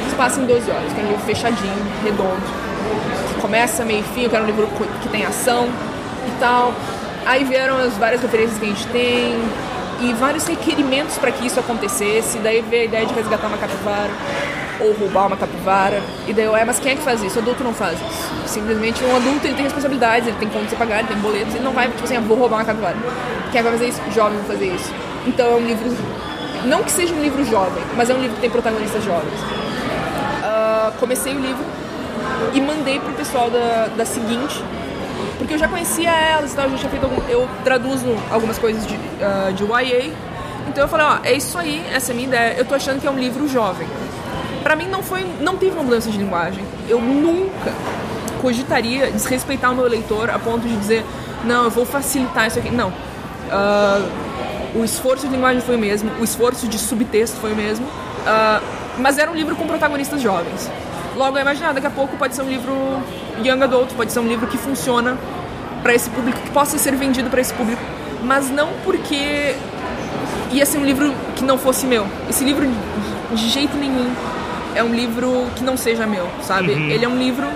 que 0.03 0.09
se 0.09 0.15
passa 0.15 0.39
em 0.39 0.45
12 0.45 0.71
horas, 0.71 0.83
eu 0.85 0.95
quero 0.95 1.07
um 1.07 1.11
livro 1.11 1.25
fechadinho, 1.25 1.85
redondo, 2.05 3.41
começa, 3.41 3.83
meio 3.83 3.99
e 3.99 4.03
fim, 4.13 4.23
eu 4.23 4.29
quero 4.29 4.43
um 4.43 4.47
livro 4.47 4.65
que 5.01 5.09
tem 5.09 5.25
ação 5.25 5.67
e 6.25 6.39
tal. 6.39 6.73
Aí 7.25 7.43
vieram 7.43 7.75
as 7.79 7.97
várias 7.97 8.21
referências 8.21 8.57
que 8.57 8.65
a 8.65 8.69
gente 8.69 8.87
tem 8.87 9.37
e 9.99 10.13
vários 10.13 10.47
requerimentos 10.47 11.17
para 11.17 11.33
que 11.33 11.45
isso 11.45 11.59
acontecesse. 11.59 12.37
Daí 12.37 12.61
veio 12.61 12.83
a 12.83 12.85
ideia 12.85 13.05
de 13.05 13.13
resgatar 13.13 13.47
uma 13.47 13.57
capivara. 13.57 14.11
Ou 14.79 14.93
roubar 14.93 15.27
uma 15.27 15.37
capivara. 15.37 16.01
E 16.27 16.33
daí 16.33 16.45
eu, 16.45 16.55
é, 16.55 16.63
mas 16.63 16.79
quem 16.79 16.93
é 16.93 16.95
que 16.95 17.01
faz 17.01 17.21
isso? 17.21 17.37
O 17.37 17.41
adulto 17.41 17.63
não 17.63 17.73
faz 17.73 17.99
isso. 17.99 18.31
Simplesmente 18.45 19.03
um 19.03 19.15
adulto 19.15 19.45
ele 19.45 19.55
tem 19.55 19.63
responsabilidades, 19.63 20.27
ele 20.27 20.37
tem 20.37 20.49
contas 20.49 20.73
a 20.73 20.75
pagar, 20.75 20.99
ele 20.99 21.07
tem 21.07 21.17
boletos, 21.17 21.53
ele 21.55 21.63
não 21.63 21.71
vai, 21.71 21.87
tipo 21.87 22.03
assim, 22.03 22.17
ah, 22.17 22.21
vou 22.21 22.37
roubar 22.37 22.57
uma 22.57 22.65
capivara. 22.65 22.97
Quem 23.51 23.59
é 23.59 23.63
vai 23.63 23.73
fazer 23.73 23.87
isso? 23.87 24.01
Jovem 24.13 24.37
vai 24.39 24.47
fazer 24.47 24.73
isso. 24.73 24.93
Então 25.25 25.45
é 25.45 25.55
um 25.55 25.65
livro. 25.65 25.95
Não 26.65 26.83
que 26.83 26.91
seja 26.91 27.13
um 27.13 27.21
livro 27.21 27.43
jovem, 27.45 27.83
mas 27.95 28.09
é 28.09 28.13
um 28.13 28.19
livro 28.19 28.35
que 28.35 28.41
tem 28.41 28.49
protagonistas 28.49 29.03
jovens. 29.03 29.39
Uh, 30.43 30.91
comecei 30.99 31.33
o 31.33 31.39
livro 31.39 31.63
e 32.53 32.61
mandei 32.61 32.99
pro 32.99 33.13
pessoal 33.13 33.49
da, 33.49 33.87
da 33.95 34.05
seguinte, 34.05 34.61
porque 35.37 35.53
eu 35.53 35.57
já 35.57 35.67
conhecia 35.67 36.09
elas 36.09 36.51
e 36.51 36.55
tal, 36.55 36.65
eu 36.65 36.77
já 36.77 36.89
feito 36.89 37.03
algum, 37.03 37.21
eu 37.29 37.47
traduzo 37.63 38.07
algumas 38.29 38.57
coisas 38.57 38.85
de, 38.85 38.95
uh, 38.95 39.53
de 39.53 39.63
YA. 39.63 40.11
Então 40.67 40.83
eu 40.83 40.87
falei, 40.87 41.05
ó, 41.05 41.19
é 41.23 41.33
isso 41.33 41.57
aí, 41.57 41.83
essa 41.91 42.11
é 42.11 42.13
a 42.13 42.15
minha 42.15 42.27
ideia. 42.27 42.55
Eu 42.57 42.65
tô 42.65 42.75
achando 42.75 42.99
que 42.99 43.07
é 43.07 43.11
um 43.11 43.17
livro 43.17 43.47
jovem. 43.47 43.87
Para 44.63 44.75
mim 44.75 44.87
não 44.87 45.01
foi, 45.01 45.25
não 45.39 45.57
teve 45.57 45.73
uma 45.73 45.83
mudança 45.83 46.09
de 46.09 46.17
linguagem. 46.17 46.63
Eu 46.87 47.01
nunca 47.01 47.73
cogitaria 48.41 49.11
desrespeitar 49.11 49.71
o 49.71 49.75
meu 49.75 49.87
leitor 49.87 50.29
a 50.29 50.39
ponto 50.39 50.67
de 50.67 50.75
dizer, 50.75 51.05
não, 51.45 51.65
eu 51.65 51.69
vou 51.69 51.85
facilitar 51.85 52.47
isso 52.47 52.59
aqui. 52.59 52.71
Não. 52.71 52.89
Uh, 52.89 54.29
o 54.75 54.83
esforço 54.83 55.27
de 55.27 55.33
linguagem 55.33 55.61
foi 55.61 55.75
o 55.75 55.79
mesmo, 55.79 56.11
o 56.19 56.23
esforço 56.23 56.67
de 56.67 56.77
subtexto 56.77 57.37
foi 57.37 57.53
o 57.53 57.55
mesmo, 57.55 57.85
uh, 57.85 58.63
mas 58.99 59.17
era 59.17 59.29
um 59.31 59.35
livro 59.35 59.55
com 59.55 59.65
protagonistas 59.65 60.21
jovens. 60.21 60.69
Logo, 61.15 61.37
eu 61.37 61.41
imaginar, 61.41 61.73
daqui 61.73 61.87
a 61.87 61.91
pouco 61.91 62.15
pode 62.17 62.35
ser 62.35 62.43
um 62.43 62.49
livro 62.49 62.73
young 63.43 63.63
adult, 63.63 63.91
pode 63.93 64.11
ser 64.11 64.19
um 64.19 64.27
livro 64.27 64.47
que 64.47 64.57
funciona 64.57 65.17
para 65.81 65.93
esse 65.93 66.09
público, 66.09 66.39
que 66.39 66.51
possa 66.51 66.77
ser 66.77 66.95
vendido 66.95 67.29
para 67.29 67.41
esse 67.41 67.53
público, 67.53 67.81
mas 68.23 68.49
não 68.49 68.69
porque 68.83 69.55
ia 70.51 70.65
ser 70.65 70.77
um 70.77 70.85
livro 70.85 71.13
que 71.35 71.43
não 71.43 71.57
fosse 71.57 71.85
meu. 71.85 72.05
Esse 72.29 72.43
livro, 72.43 72.67
de 73.31 73.49
jeito 73.49 73.75
nenhum, 73.75 74.13
é 74.75 74.83
um 74.83 74.93
livro 74.93 75.47
que 75.55 75.63
não 75.63 75.77
seja 75.77 76.05
meu, 76.05 76.27
sabe? 76.41 76.73
Uhum. 76.73 76.89
Ele 76.89 77.05
é 77.05 77.07
um 77.07 77.17
livro 77.17 77.47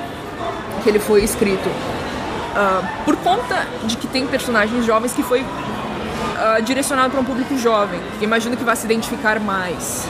que 0.84 0.90
ele 0.90 1.00
foi 1.00 1.24
escrito 1.24 1.70
uh, 1.70 3.04
por 3.06 3.16
conta 3.18 3.66
de 3.84 3.98
que 3.98 4.08
tem 4.08 4.26
personagens 4.28 4.86
jovens 4.86 5.14
que 5.14 5.24
foi 5.24 5.42
uh, 5.42 6.62
direcionado 6.64 7.12
para 7.12 7.22
um 7.22 7.26
público 7.26 7.58
jovem, 7.58 8.00
que 8.20 8.26
imagino 8.26 8.58
que 8.58 8.64
vai 8.64 8.76
se 8.76 8.86
identificar 8.86 9.40
mais. 9.40 10.08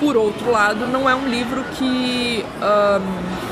Por 0.00 0.16
outro 0.16 0.50
lado, 0.50 0.86
não 0.86 1.08
é 1.08 1.14
um 1.14 1.26
livro 1.28 1.64
que 1.76 2.44
um, 2.60 3.44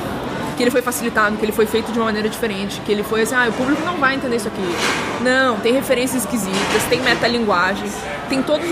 que 0.57 0.63
ele 0.63 0.71
foi 0.71 0.83
facilitado, 0.83 1.37
que 1.37 1.45
ele 1.45 1.53
foi 1.53 1.67
feito 1.67 1.91
de 1.93 1.99
uma 1.99 2.07
maneira 2.07 2.29
diferente, 2.29 2.81
que 2.83 2.93
ele 2.93 3.03
foi 3.03 3.23
assim, 3.23 3.35
ah, 3.35 3.47
o 3.49 3.53
público 3.53 3.83
não 3.85 3.97
vai 3.97 4.15
entender 4.15 4.37
isso 4.37 4.49
aqui. 4.49 5.23
Não, 5.23 5.57
tem 5.59 5.73
referências 5.73 6.25
esquisitas, 6.25 6.83
tem 6.89 7.01
metalinguagem, 7.01 7.91
tem 8.29 8.43
todas 8.43 8.69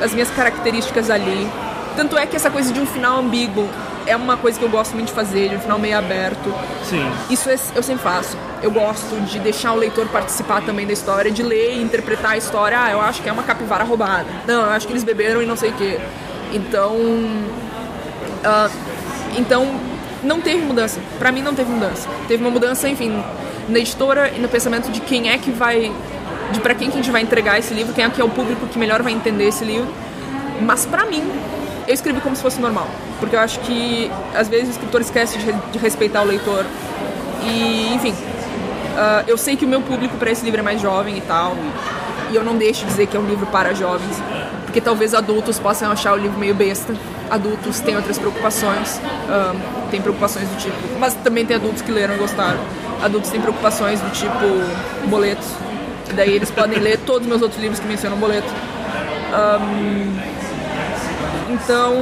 as 0.00 0.12
minhas 0.12 0.30
características 0.30 1.10
ali. 1.10 1.48
Tanto 1.96 2.16
é 2.16 2.26
que 2.26 2.36
essa 2.36 2.50
coisa 2.50 2.72
de 2.72 2.80
um 2.80 2.86
final 2.86 3.18
ambíguo 3.18 3.68
é 4.06 4.16
uma 4.16 4.36
coisa 4.36 4.58
que 4.58 4.64
eu 4.64 4.70
gosto 4.70 4.94
muito 4.94 5.08
de 5.08 5.12
fazer, 5.12 5.50
de 5.50 5.56
um 5.56 5.60
final 5.60 5.78
meio 5.78 5.98
aberto. 5.98 6.52
Sim. 6.84 7.06
Isso 7.28 7.48
eu 7.74 7.82
sempre 7.82 8.02
faço. 8.02 8.36
Eu 8.62 8.70
gosto 8.70 9.20
de 9.26 9.38
deixar 9.38 9.72
o 9.72 9.76
leitor 9.76 10.08
participar 10.08 10.62
também 10.62 10.86
da 10.86 10.92
história, 10.92 11.30
de 11.30 11.42
ler 11.42 11.74
e 11.74 11.82
interpretar 11.82 12.32
a 12.32 12.36
história. 12.36 12.78
Ah, 12.80 12.90
eu 12.90 13.00
acho 13.00 13.22
que 13.22 13.28
é 13.28 13.32
uma 13.32 13.42
capivara 13.42 13.84
roubada. 13.84 14.26
Não, 14.46 14.62
eu 14.62 14.70
acho 14.70 14.86
que 14.86 14.92
eles 14.92 15.04
beberam 15.04 15.42
e 15.42 15.46
não 15.46 15.56
sei 15.56 15.70
o 15.70 15.74
quê. 15.74 15.98
Então. 16.52 16.96
Uh, 16.96 18.70
então, 19.36 19.78
não 20.22 20.40
teve 20.40 20.64
mudança. 20.64 21.00
Para 21.18 21.30
mim, 21.30 21.42
não 21.42 21.54
teve 21.54 21.70
mudança. 21.70 22.08
Teve 22.26 22.42
uma 22.42 22.50
mudança, 22.50 22.88
enfim, 22.88 23.22
na 23.68 23.78
editora 23.78 24.32
e 24.34 24.40
no 24.40 24.48
pensamento 24.48 24.90
de 24.90 25.00
quem 25.00 25.30
é 25.30 25.38
que 25.38 25.50
vai. 25.50 25.92
de 26.50 26.60
para 26.60 26.74
quem 26.74 26.90
que 26.90 26.94
a 26.94 27.02
gente 27.02 27.10
vai 27.10 27.22
entregar 27.22 27.58
esse 27.58 27.74
livro, 27.74 27.92
quem 27.92 28.04
é 28.04 28.08
que 28.08 28.20
é 28.20 28.24
o 28.24 28.30
público 28.30 28.66
que 28.66 28.78
melhor 28.78 29.02
vai 29.02 29.12
entender 29.12 29.48
esse 29.48 29.64
livro. 29.64 29.88
Mas 30.60 30.86
para 30.86 31.04
mim, 31.04 31.22
eu 31.88 31.94
escrevi 31.94 32.20
como 32.20 32.36
se 32.36 32.42
fosse 32.42 32.60
normal. 32.60 32.86
Porque 33.18 33.34
eu 33.34 33.40
acho 33.40 33.58
que 33.60 34.10
às 34.34 34.46
vezes 34.46 34.68
o 34.68 34.70
escritor 34.72 35.00
esquece 35.00 35.38
de, 35.38 35.52
de 35.52 35.78
respeitar 35.78 36.22
o 36.22 36.26
leitor. 36.26 36.64
E, 37.42 37.94
enfim, 37.94 38.12
uh, 38.12 39.24
eu 39.26 39.38
sei 39.38 39.56
que 39.56 39.64
o 39.64 39.68
meu 39.68 39.80
público 39.80 40.16
para 40.18 40.30
esse 40.30 40.44
livro 40.44 40.60
é 40.60 40.62
mais 40.62 40.82
jovem 40.82 41.16
e 41.16 41.22
tal. 41.22 41.56
E, 42.28 42.34
e 42.34 42.36
eu 42.36 42.44
não 42.44 42.56
deixo 42.56 42.84
de 42.84 42.90
dizer 42.90 43.06
que 43.06 43.16
é 43.16 43.20
um 43.20 43.26
livro 43.26 43.46
para 43.46 43.72
jovens. 43.74 44.22
Porque 44.66 44.82
talvez 44.82 45.14
adultos 45.14 45.58
possam 45.58 45.90
achar 45.90 46.12
o 46.12 46.16
livro 46.16 46.38
meio 46.38 46.54
besta. 46.54 46.94
Adultos 47.30 47.80
têm 47.80 47.96
outras 47.96 48.18
preocupações. 48.18 48.98
Uh, 48.98 49.58
tem 49.90 50.02
preocupações 50.02 50.46
do 50.46 50.58
tipo. 50.58 50.76
Mas 51.00 51.14
também 51.14 51.46
tem 51.46 51.56
adultos 51.56 51.80
que 51.80 51.90
leram 51.90 52.14
e 52.16 52.18
gostaram. 52.18 52.60
Adultos 53.02 53.30
têm 53.30 53.40
preocupações 53.40 53.98
do 53.98 54.10
tipo 54.10 55.08
boletos. 55.08 55.48
Daí 56.14 56.34
eles 56.34 56.50
podem 56.50 56.80
ler 56.80 56.98
todos 56.98 57.22
os 57.22 57.28
meus 57.28 57.40
outros 57.40 57.60
livros 57.60 57.80
que 57.80 57.86
mencionam 57.86 58.18
boleto. 58.18 58.48
Um, 59.30 60.47
então 61.48 61.94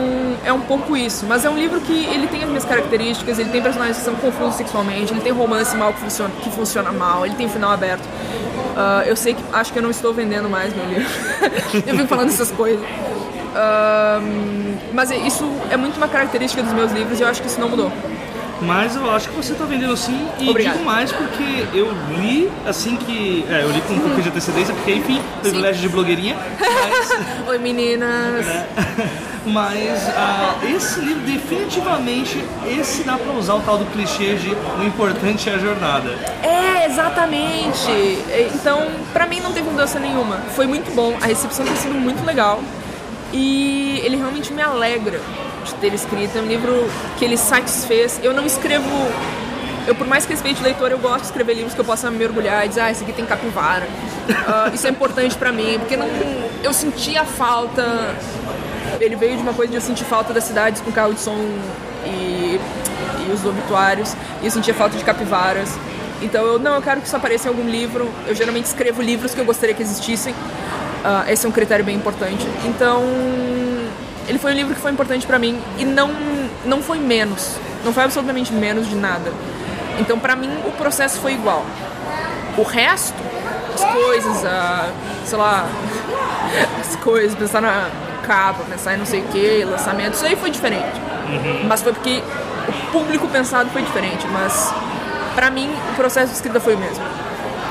é 0.45 0.53
um 0.53 0.61
pouco 0.61 0.97
isso. 0.97 1.25
Mas 1.27 1.45
é 1.45 1.51
um 1.51 1.57
livro 1.57 1.81
que 1.81 2.05
ele 2.07 2.27
tem 2.27 2.43
as 2.43 2.49
minhas 2.49 2.65
características, 2.65 3.39
ele 3.39 3.51
tem 3.51 3.63
personagens 3.63 3.99
que 3.99 4.05
são 4.05 4.15
confusos 4.15 4.55
sexualmente, 4.55 5.13
ele 5.13 5.21
tem 5.21 5.33
romance 5.33 5.77
mal 5.77 5.93
que 5.93 6.01
funciona, 6.01 6.33
que 6.43 6.51
funciona 6.51 6.93
mal, 6.93 7.25
ele 7.25 7.35
tem 7.35 7.49
final 7.49 7.71
aberto. 7.71 8.05
Uh, 8.05 9.03
eu 9.07 9.17
sei 9.17 9.35
que 9.35 9.43
acho 9.53 9.73
que 9.73 9.79
eu 9.79 9.83
não 9.83 9.91
estou 9.91 10.13
vendendo 10.13 10.51
mais 10.51 10.75
meu 10.75 10.85
livro. 10.87 11.09
eu 11.87 11.97
fico 11.97 12.09
falando 12.09 12.29
essas 12.29 12.51
coisas. 12.51 12.85
Uh, 12.85 14.77
mas 14.93 15.11
isso 15.11 15.51
é 15.71 15.77
muito 15.77 15.97
uma 15.97 16.09
característica 16.09 16.63
dos 16.63 16.73
meus 16.73 16.93
livros 16.93 17.19
e 17.19 17.23
eu 17.23 17.29
acho 17.29 17.41
que 17.41 17.49
isso 17.49 17.61
não 17.61 17.69
mudou. 17.69 17.91
Mas 18.63 18.97
eu 18.97 19.11
acho 19.11 19.29
que 19.29 19.37
você 19.37 19.53
está 19.53 19.65
vendendo 19.65 19.97
sim 19.97 20.29
e 20.39 20.53
digo 20.53 20.85
mais 20.85 21.13
porque 21.13 21.67
eu 21.75 21.93
li 22.19 22.51
assim 22.67 22.97
que. 22.97 23.45
É, 23.51 23.63
eu 23.63 23.71
li 23.71 23.81
com 23.83 23.95
um 23.95 24.01
pouquinho 24.01 24.23
de 24.23 24.29
antecedência, 24.29 24.75
porque 24.75 24.95
enfim, 24.95 25.21
privilégio 25.43 25.83
de 25.83 25.89
blogueirinha. 25.89 26.37
Mas, 26.59 27.17
Oi 27.49 27.59
meninas! 27.59 28.47
É, 28.47 28.67
mas 29.47 30.03
uh, 30.09 30.75
esse 30.75 31.01
livro 31.01 31.23
definitivamente 31.23 32.43
esse 32.67 33.05
dá 33.05 33.17
para 33.17 33.33
usar 33.33 33.55
o 33.55 33.61
tal 33.61 33.79
do 33.79 33.85
clichê 33.87 34.35
de 34.35 34.51
o 34.51 34.85
importante 34.85 35.49
é 35.49 35.55
a 35.55 35.59
jornada. 35.59 36.11
É, 36.43 36.87
exatamente! 36.87 37.91
Então, 38.55 38.89
para 39.13 39.27
mim 39.27 39.41
não 39.41 39.53
teve 39.53 39.69
mudança 39.69 39.99
nenhuma. 39.99 40.39
Foi 40.55 40.67
muito 40.67 40.93
bom, 40.95 41.17
a 41.21 41.27
recepção 41.27 41.65
tem 41.65 41.77
sido 41.77 41.95
muito 41.95 42.25
legal. 42.25 42.61
E 43.33 44.01
ele 44.05 44.17
realmente 44.17 44.53
me 44.53 44.63
alegra 44.63 45.21
de 45.67 45.75
ter 45.75 45.93
escrito. 45.95 46.39
É 46.39 46.41
um 46.41 46.47
livro 46.47 46.89
que 47.19 47.25
ele 47.25 47.37
satisfez. 47.37 48.21
Eu 48.23 48.33
não 48.33 48.47
escrevo. 48.47 48.89
Eu, 49.87 49.95
por 49.95 50.07
mais 50.07 50.27
que 50.27 50.33
respeite 50.33 50.61
o 50.61 50.65
leitor, 50.65 50.91
eu 50.91 50.99
gosto 50.99 51.21
de 51.21 51.27
escrever 51.27 51.55
livros 51.55 51.75
que 51.75 51.81
eu 51.81 51.85
possa 51.85 52.11
me 52.11 52.25
orgulhar 52.25 52.67
e 52.67 52.69
dizer, 52.69 52.81
ah, 52.81 52.91
esse 52.91 53.05
aqui 53.05 53.13
tem 53.13 53.25
capivara. 53.25 53.87
Uh, 54.29 54.75
isso 54.75 54.87
é 54.87 54.91
importante 54.91 55.37
para 55.37 55.53
mim, 55.53 55.79
porque 55.79 55.97
não, 55.97 56.09
eu 56.63 56.73
sentia 56.73 57.25
falta. 57.25 58.15
Ele 59.01 59.15
veio 59.15 59.37
de 59.37 59.43
uma 59.43 59.55
coisa 59.55 59.71
de 59.71 59.77
eu 59.77 59.81
sentir 59.81 60.05
falta 60.05 60.33
das 60.33 60.45
cidades 60.45 60.81
com 60.81 60.91
carro 60.91 61.15
de 61.15 61.21
som 61.21 61.39
e, 62.05 62.59
e 62.59 63.33
os 63.33 63.45
obituários, 63.45 64.15
e 64.43 64.47
eu 64.47 64.51
sentia 64.51 64.75
falta 64.75 64.97
de 64.97 65.05
capivaras. 65.05 65.79
Então 66.21 66.45
eu 66.45 66.59
não, 66.59 66.75
eu 66.77 66.83
quero 66.83 67.01
que 67.01 67.07
isso 67.07 67.17
apareça 67.17 67.47
em 67.47 67.51
algum 67.51 67.69
livro. 67.69 68.11
Eu 68.27 68.35
geralmente 68.35 68.65
escrevo 68.65 69.03
livros 69.03 69.35
que 69.35 69.41
eu 69.41 69.45
gostaria 69.45 69.75
que 69.75 69.83
existissem. 69.83 70.33
Uh, 70.33 71.31
esse 71.31 71.47
é 71.47 71.49
um 71.49 71.53
critério 71.53 71.85
bem 71.85 71.95
importante. 71.95 72.45
Então 72.65 73.05
ele 74.29 74.39
foi 74.39 74.53
um 74.53 74.55
livro 74.55 74.75
que 74.75 74.81
foi 74.81 74.91
importante 74.91 75.27
para 75.27 75.39
mim 75.39 75.61
e 75.79 75.85
não 75.85 76.11
não 76.65 76.83
foi 76.83 76.99
menos, 76.99 77.57
não 77.85 77.93
foi 77.93 78.05
absolutamente 78.05 78.53
menos 78.53 78.89
de 78.89 78.95
nada. 78.95 79.33
Então 79.99 80.19
para 80.19 80.37
mim 80.37 80.51
o 80.67 80.73
processo 80.73 81.21
foi 81.21 81.35
igual. 81.35 81.65
O 82.57 82.63
resto, 82.63 83.17
as 83.75 83.85
coisas, 83.85 84.45
a, 84.45 84.89
sei 85.25 85.39
lá, 85.39 85.67
as 86.81 86.97
coisas, 86.97 87.35
pensar 87.37 87.61
na 87.61 87.89
capa, 88.27 88.65
pensar 88.65 88.95
em 88.95 88.99
não 88.99 89.07
sei 89.07 89.21
o 89.21 89.25
que, 89.25 89.65
lançamento, 89.65 90.15
isso 90.15 90.27
aí 90.27 90.37
foi 90.37 90.51
diferente. 90.51 91.01
Uhum. 91.29 91.67
Mas 91.69 91.83
foi 91.83 91.93
porque 91.93 92.23
o 92.69 92.93
público 92.93 93.29
pensado 93.29 93.71
foi 93.71 93.83
diferente, 93.83 94.27
mas 94.29 94.73
para 95.35 95.51
mim 95.51 95.71
o 95.93 95.95
processo 95.95 96.29
de 96.29 96.35
escrita 96.37 96.59
foi 96.59 96.75
o 96.75 96.79
mesmo. 96.79 97.05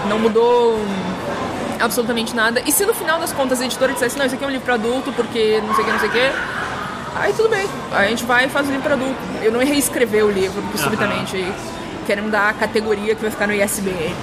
Não 0.07 0.19
mudou 0.19 0.79
absolutamente 1.79 2.35
nada. 2.35 2.61
E 2.65 2.71
se 2.71 2.85
no 2.85 2.93
final 2.93 3.19
das 3.19 3.31
contas 3.31 3.61
a 3.61 3.65
editora 3.65 3.93
dissesse, 3.93 4.17
não, 4.17 4.25
isso 4.25 4.35
aqui 4.35 4.43
é 4.43 4.47
um 4.47 4.51
livro 4.51 4.65
para 4.65 4.75
adulto 4.75 5.11
porque 5.13 5.61
não 5.65 5.73
sei 5.75 5.83
o 5.83 5.85
que, 5.85 5.91
não 5.91 5.99
sei 5.99 6.09
o 6.09 6.11
que, 6.11 6.31
aí 7.15 7.33
tudo 7.33 7.49
bem. 7.49 7.67
Aí 7.91 8.07
a 8.07 8.09
gente 8.09 8.25
vai 8.25 8.45
e 8.45 8.49
faz 8.49 8.67
o 8.67 8.71
livro 8.71 8.83
para 8.83 8.95
adulto. 8.95 9.15
Eu 9.41 9.51
não 9.51 9.61
ia 9.61 9.67
reescrever 9.67 10.25
o 10.25 10.31
livro, 10.31 10.61
porque 10.63 10.77
subitamente 10.77 11.37
uhum. 11.37 11.53
querem 12.05 12.29
dar 12.29 12.49
a 12.49 12.53
categoria 12.53 13.15
que 13.15 13.21
vai 13.21 13.31
ficar 13.31 13.47
no 13.47 13.53
ISBN. 13.53 14.15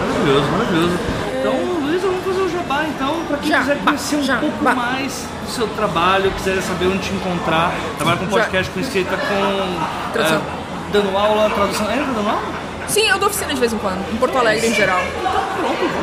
Maravilhoso, 0.00 0.50
maravilhoso. 0.52 0.98
Então, 1.38 1.52
Luísa, 1.82 2.06
vamos 2.06 2.24
fazer 2.24 2.40
o 2.40 2.48
jabá 2.48 2.84
então, 2.84 3.24
para 3.28 3.36
quem 3.38 3.50
já, 3.50 3.60
quiser 3.60 3.78
conhecer 3.84 4.16
um 4.16 4.22
já, 4.22 4.38
pouco 4.38 4.64
bah. 4.64 4.74
mais 4.74 5.26
do 5.44 5.50
seu 5.50 5.66
trabalho, 5.68 6.30
quiser 6.30 6.62
saber 6.62 6.86
onde 6.86 7.00
te 7.00 7.12
encontrar, 7.12 7.72
trabalha 7.98 8.18
com 8.18 8.26
podcast, 8.26 8.72
com 8.72 8.80
escrita, 8.80 9.16
com. 9.16 10.12
Tradução. 10.12 10.38
É, 10.38 10.92
dando 10.92 11.16
aula, 11.16 11.50
tradução. 11.50 11.90
É, 11.90 11.96
dando 11.96 12.28
aula? 12.28 12.63
Sim, 12.88 13.08
eu 13.08 13.18
dou 13.18 13.28
oficina 13.28 13.52
de 13.54 13.60
vez 13.60 13.72
em 13.72 13.78
quando, 13.78 14.04
em 14.12 14.16
Porto 14.16 14.36
Alegre 14.38 14.66
em 14.66 14.74
geral. 14.74 15.00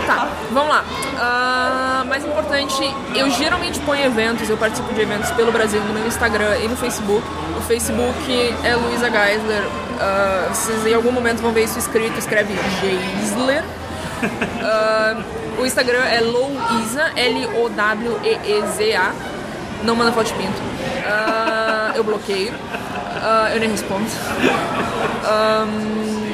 Tá, 0.05 0.27
vamos 0.51 0.69
lá. 0.69 0.83
Uh, 0.83 2.05
mais 2.07 2.25
importante, 2.25 2.95
eu 3.15 3.29
geralmente 3.29 3.79
ponho 3.81 4.03
eventos, 4.03 4.49
eu 4.49 4.57
participo 4.57 4.93
de 4.93 5.01
eventos 5.01 5.31
pelo 5.31 5.51
Brasil 5.51 5.79
no 5.81 5.93
meu 5.93 6.07
Instagram 6.07 6.57
e 6.57 6.67
no 6.67 6.75
Facebook. 6.75 7.25
O 7.57 7.61
Facebook 7.61 8.55
é 8.63 8.75
Luisa 8.75 9.09
Geisler. 9.09 9.63
Uh, 9.63 10.49
vocês 10.49 10.85
em 10.85 10.93
algum 10.93 11.11
momento 11.11 11.41
vão 11.41 11.51
ver 11.51 11.63
isso 11.65 11.77
escrito, 11.77 12.17
escreve 12.17 12.53
Geisler. 12.81 13.63
Uh, 14.23 15.23
o 15.61 15.65
Instagram 15.65 16.03
é 16.03 16.19
Louisa, 16.21 17.11
L-O-W-E-E-Z-A. 17.15 19.13
Não 19.83 19.95
manda 19.95 20.11
foto 20.11 20.27
de 20.27 20.33
pinto. 20.33 20.61
Ah, 21.05 21.91
eu 21.95 22.03
bloqueio. 22.03 22.53
Eu 23.53 23.59
nem 23.59 23.69
respondo. 23.69 24.05
Ahn, 25.25 26.30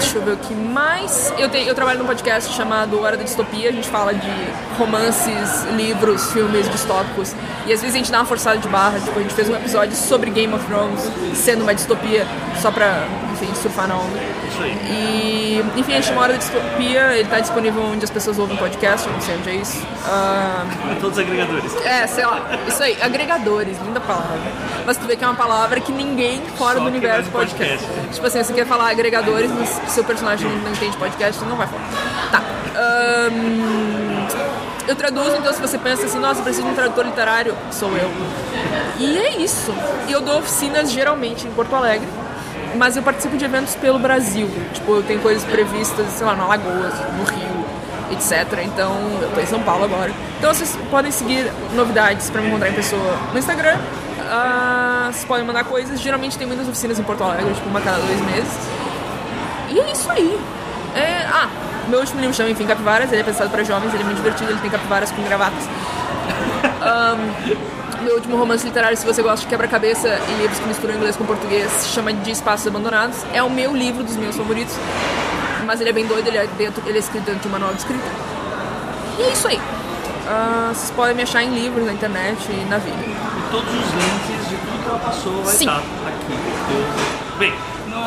deixa 0.00 0.18
eu 0.18 0.22
ver 0.22 0.32
o 0.32 0.36
que 0.38 0.54
mais. 0.54 1.32
Eu, 1.38 1.48
tenho, 1.48 1.68
eu 1.68 1.74
trabalho 1.74 1.98
num 1.98 2.06
podcast 2.06 2.52
chamado 2.54 3.00
Hora 3.00 3.16
da 3.16 3.22
Distopia. 3.22 3.68
A 3.68 3.72
gente 3.72 3.88
fala 3.88 4.12
de 4.14 4.30
romances, 4.78 5.64
livros, 5.76 6.32
filmes 6.32 6.68
distópicos. 6.70 7.34
E 7.66 7.72
às 7.72 7.80
vezes 7.80 7.94
a 7.94 7.98
gente 7.98 8.10
dá 8.10 8.18
uma 8.18 8.24
forçada 8.26 8.58
de 8.58 8.68
barra. 8.68 8.98
Tipo, 8.98 9.18
a 9.18 9.22
gente 9.22 9.34
fez 9.34 9.48
um 9.48 9.54
episódio 9.54 9.94
sobre 9.94 10.30
Game 10.30 10.52
of 10.54 10.64
Thrones 10.66 11.00
sendo 11.34 11.62
uma 11.62 11.74
distopia, 11.74 12.26
só 12.60 12.70
pra, 12.70 13.04
enfim, 13.32 13.54
surfar 13.54 13.86
na 13.88 13.96
onda. 13.96 14.18
Isso 14.50 14.62
aí. 14.62 14.72
E, 14.90 15.64
enfim, 15.78 15.92
a 15.92 15.96
gente 15.96 16.06
chama 16.08 16.22
Hora 16.22 16.32
da 16.32 16.38
Distopia. 16.38 17.16
Ele 17.16 17.28
tá 17.28 17.38
disponível 17.40 17.82
onde 17.82 18.04
as 18.04 18.10
pessoas 18.10 18.38
ouvem 18.38 18.56
podcast, 18.56 19.06
eu 19.06 19.12
não 19.12 19.20
sei 19.20 19.36
onde 19.36 19.50
é 19.50 19.54
isso. 19.56 19.82
Ah, 20.06 20.64
Todos 21.00 21.18
os 21.18 21.24
agregadores. 21.24 21.76
é, 21.84 22.06
sei 22.06 22.24
lá, 22.26 22.40
isso 22.66 22.82
aí, 22.82 22.96
agregadores, 23.00 23.76
linda 23.84 24.00
palavra. 24.00 24.38
Mas 24.86 24.96
tu 24.96 25.06
vê 25.06 25.14
que 25.14 25.22
é 25.24 25.26
uma 25.26 25.36
palavra 25.36 25.78
que 25.80 25.92
ninguém 25.92 26.40
fora 26.56 26.78
Só 26.78 26.80
do 26.80 26.86
universo 26.88 27.30
podcast. 27.30 27.84
podcast. 27.84 28.08
Tipo 28.14 28.26
assim, 28.26 28.42
você 28.42 28.52
quer 28.52 28.66
falar 28.66 28.90
agregadores, 28.90 29.50
mas 29.52 29.68
seu 29.90 30.04
personagem 30.04 30.48
não 30.48 30.72
entende 30.72 30.96
podcast, 30.96 31.44
não 31.44 31.56
vai 31.56 31.66
falar. 31.66 31.82
Tá. 32.30 32.42
ahn, 32.76 34.10
eu 34.88 34.96
traduzo, 34.96 35.36
então 35.36 35.52
se 35.52 35.60
você 35.60 35.78
pensa 35.78 36.06
assim, 36.06 36.18
nossa, 36.18 36.42
preciso 36.42 36.66
de 36.66 36.72
um 36.72 36.74
tradutor 36.74 37.04
literário, 37.04 37.56
sou 37.70 37.90
eu. 37.96 38.10
E 38.98 39.18
é 39.18 39.36
isso. 39.36 39.72
Eu 40.08 40.20
dou 40.20 40.38
oficinas 40.38 40.90
geralmente 40.90 41.46
em 41.46 41.50
Porto 41.52 41.74
Alegre. 41.74 42.08
Mas 42.76 42.96
eu 42.96 43.02
participo 43.02 43.36
de 43.36 43.44
eventos 43.44 43.74
pelo 43.76 43.98
Brasil. 43.98 44.48
Tipo, 44.72 44.96
eu 44.96 45.02
tenho 45.02 45.20
coisas 45.20 45.44
previstas, 45.44 46.06
sei 46.08 46.26
lá, 46.26 46.34
no 46.34 46.44
Alagoas, 46.44 46.94
no 47.16 47.24
Rio, 47.24 47.64
etc. 48.12 48.64
Então, 48.64 48.96
eu 49.22 49.30
tô 49.34 49.40
em 49.40 49.46
São 49.46 49.60
Paulo 49.62 49.84
agora. 49.84 50.12
Então, 50.38 50.52
vocês 50.52 50.76
podem 50.90 51.10
seguir 51.10 51.50
novidades 51.74 52.30
pra 52.30 52.40
me 52.40 52.48
encontrar 52.48 52.68
em 52.68 52.74
pessoa 52.74 53.16
no 53.32 53.38
Instagram. 53.38 53.78
Ah, 54.30 55.08
vocês 55.12 55.24
podem 55.24 55.44
mandar 55.44 55.64
coisas. 55.64 56.00
Geralmente 56.00 56.38
tem 56.38 56.46
muitas 56.46 56.68
oficinas 56.68 56.98
em 56.98 57.02
Porto 57.02 57.24
Alegre, 57.24 57.52
tipo, 57.54 57.68
uma 57.68 57.80
cada 57.80 57.98
dois 57.98 58.20
meses. 58.22 58.58
E 59.70 59.80
é 59.80 59.92
isso 59.92 60.10
aí. 60.10 60.38
É, 60.94 61.26
ah, 61.32 61.48
meu 61.88 62.00
último 62.00 62.20
livro 62.20 62.34
chama 62.34 62.50
Enfim 62.50 62.66
Capivaras. 62.66 63.10
Ele 63.12 63.20
é 63.20 63.24
pensado 63.24 63.50
pra 63.50 63.62
jovens, 63.62 63.92
ele 63.94 64.02
é 64.02 64.06
muito 64.06 64.18
divertido, 64.18 64.50
ele 64.50 64.60
tem 64.60 64.70
capivaras 64.70 65.10
com 65.10 65.22
gravatas. 65.22 65.64
Meu 68.02 68.14
último 68.14 68.38
romance 68.38 68.64
literário, 68.64 68.96
se 68.96 69.04
você 69.04 69.22
gosta 69.22 69.40
de 69.40 69.46
quebra-cabeça 69.46 70.08
e 70.08 70.32
livros 70.40 70.58
que 70.58 70.66
misturam 70.66 70.94
inglês 70.94 71.16
com 71.16 71.26
português, 71.26 71.70
se 71.70 71.88
chama 71.88 72.14
De 72.14 72.30
Espaços 72.30 72.66
Abandonados. 72.66 73.18
É 73.34 73.42
o 73.42 73.50
meu 73.50 73.76
livro 73.76 74.02
dos 74.02 74.16
meus 74.16 74.34
favoritos. 74.36 74.74
Mas 75.66 75.82
ele 75.82 75.90
é 75.90 75.92
bem 75.92 76.06
doido, 76.06 76.26
ele 76.26 76.38
é, 76.38 76.46
dentro, 76.56 76.82
ele 76.86 76.96
é 76.96 77.00
escrito 77.00 77.24
dentro 77.24 77.42
de 77.42 77.48
um 77.48 77.50
manual 77.50 77.72
de 77.72 77.80
escrita. 77.80 78.02
E 79.18 79.22
é 79.22 79.30
isso 79.30 79.46
aí. 79.46 79.60
Ah, 80.26 80.70
vocês 80.72 80.90
podem 80.92 81.14
me 81.14 81.22
achar 81.22 81.42
em 81.42 81.50
livros, 81.50 81.84
na 81.84 81.92
internet 81.92 82.38
e 82.50 82.64
na 82.70 82.78
vida. 82.78 82.96
E 82.96 83.50
todos 83.50 83.68
os 83.68 83.74
links 83.74 84.48
de 84.48 84.56
tudo 84.56 84.82
que 84.82 84.88
ela 84.88 84.98
passou 84.98 85.42
vai 85.42 85.54
Sim. 85.54 85.66
estar 85.66 85.76
aqui. 85.76 86.32
Bem, 87.38 87.52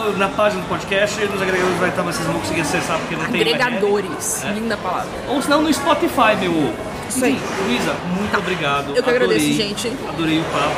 no- 0.03 0.17
na 0.17 0.27
página 0.29 0.61
do 0.61 0.67
podcast, 0.67 1.19
nos 1.25 1.41
agregadores 1.41 1.77
vai 1.79 1.89
estar, 1.89 2.03
mas 2.03 2.15
vocês 2.15 2.25
não 2.27 2.33
vão 2.33 2.41
conseguir 2.41 2.61
acessar 2.61 2.97
porque 2.99 3.15
não 3.15 3.25
tem 3.25 3.41
Agregadores. 3.41 4.43
É. 4.43 4.49
Linda 4.53 4.77
palavra. 4.77 5.09
Ou 5.29 5.41
senão 5.41 5.61
no 5.61 5.73
Spotify, 5.73 6.35
meu. 6.39 6.73
Isso 7.09 7.25
aí. 7.25 7.39
Luísa, 7.67 7.93
muito 8.17 8.35
obrigado. 8.37 8.95
Eu 8.95 9.03
que 9.03 9.09
agradeço, 9.09 9.39
Adorei. 9.45 9.53
gente. 9.53 9.91
Adorei 10.09 10.39
o 10.39 10.43
papo. 10.45 10.75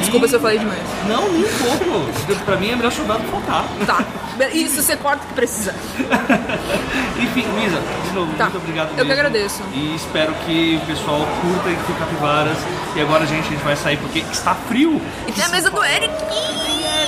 Desculpa 0.00 0.26
E- 0.26 0.28
se 0.28 0.34
eu 0.36 0.40
falei 0.40 0.58
demais. 0.58 0.80
Não, 1.08 1.28
nem 1.32 1.44
um 1.44 1.58
pouco. 1.58 2.44
pra 2.44 2.56
mim 2.56 2.70
é 2.70 2.76
melhor 2.76 2.92
soldado 2.92 3.22
faltar. 3.30 3.64
Tá. 3.86 4.04
Isso 4.52 4.82
você 4.82 4.96
corta 4.96 5.24
o 5.24 5.28
que 5.28 5.34
precisa. 5.34 5.74
Enfim, 7.18 7.44
Luísa, 7.52 7.80
de 8.06 8.12
novo, 8.14 8.32
Tá. 8.36 8.44
muito 8.44 8.58
obrigado 8.58 8.88
Eu 8.90 8.96
mesmo. 8.96 9.06
que 9.06 9.12
agradeço. 9.12 9.62
E 9.72 9.94
espero 9.96 10.32
que 10.46 10.78
o 10.82 10.86
pessoal 10.86 11.26
curta 11.40 11.70
Enfim 11.70 11.92
Capivaras. 11.98 12.56
E 12.94 13.00
agora, 13.00 13.26
gente, 13.26 13.46
a 13.46 13.50
gente 13.50 13.64
vai 13.64 13.76
sair 13.76 13.96
porque 13.96 14.20
está 14.30 14.54
frio. 14.54 15.00
E 15.26 15.32
tem 15.32 15.44
a 15.44 15.48
mesa 15.48 15.70
do 15.70 15.82
Eric. 15.84 16.12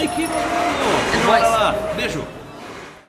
Eric, 0.01 0.23
É 0.25 1.27
nóis. 1.27 1.43
Beijo. 1.97 2.40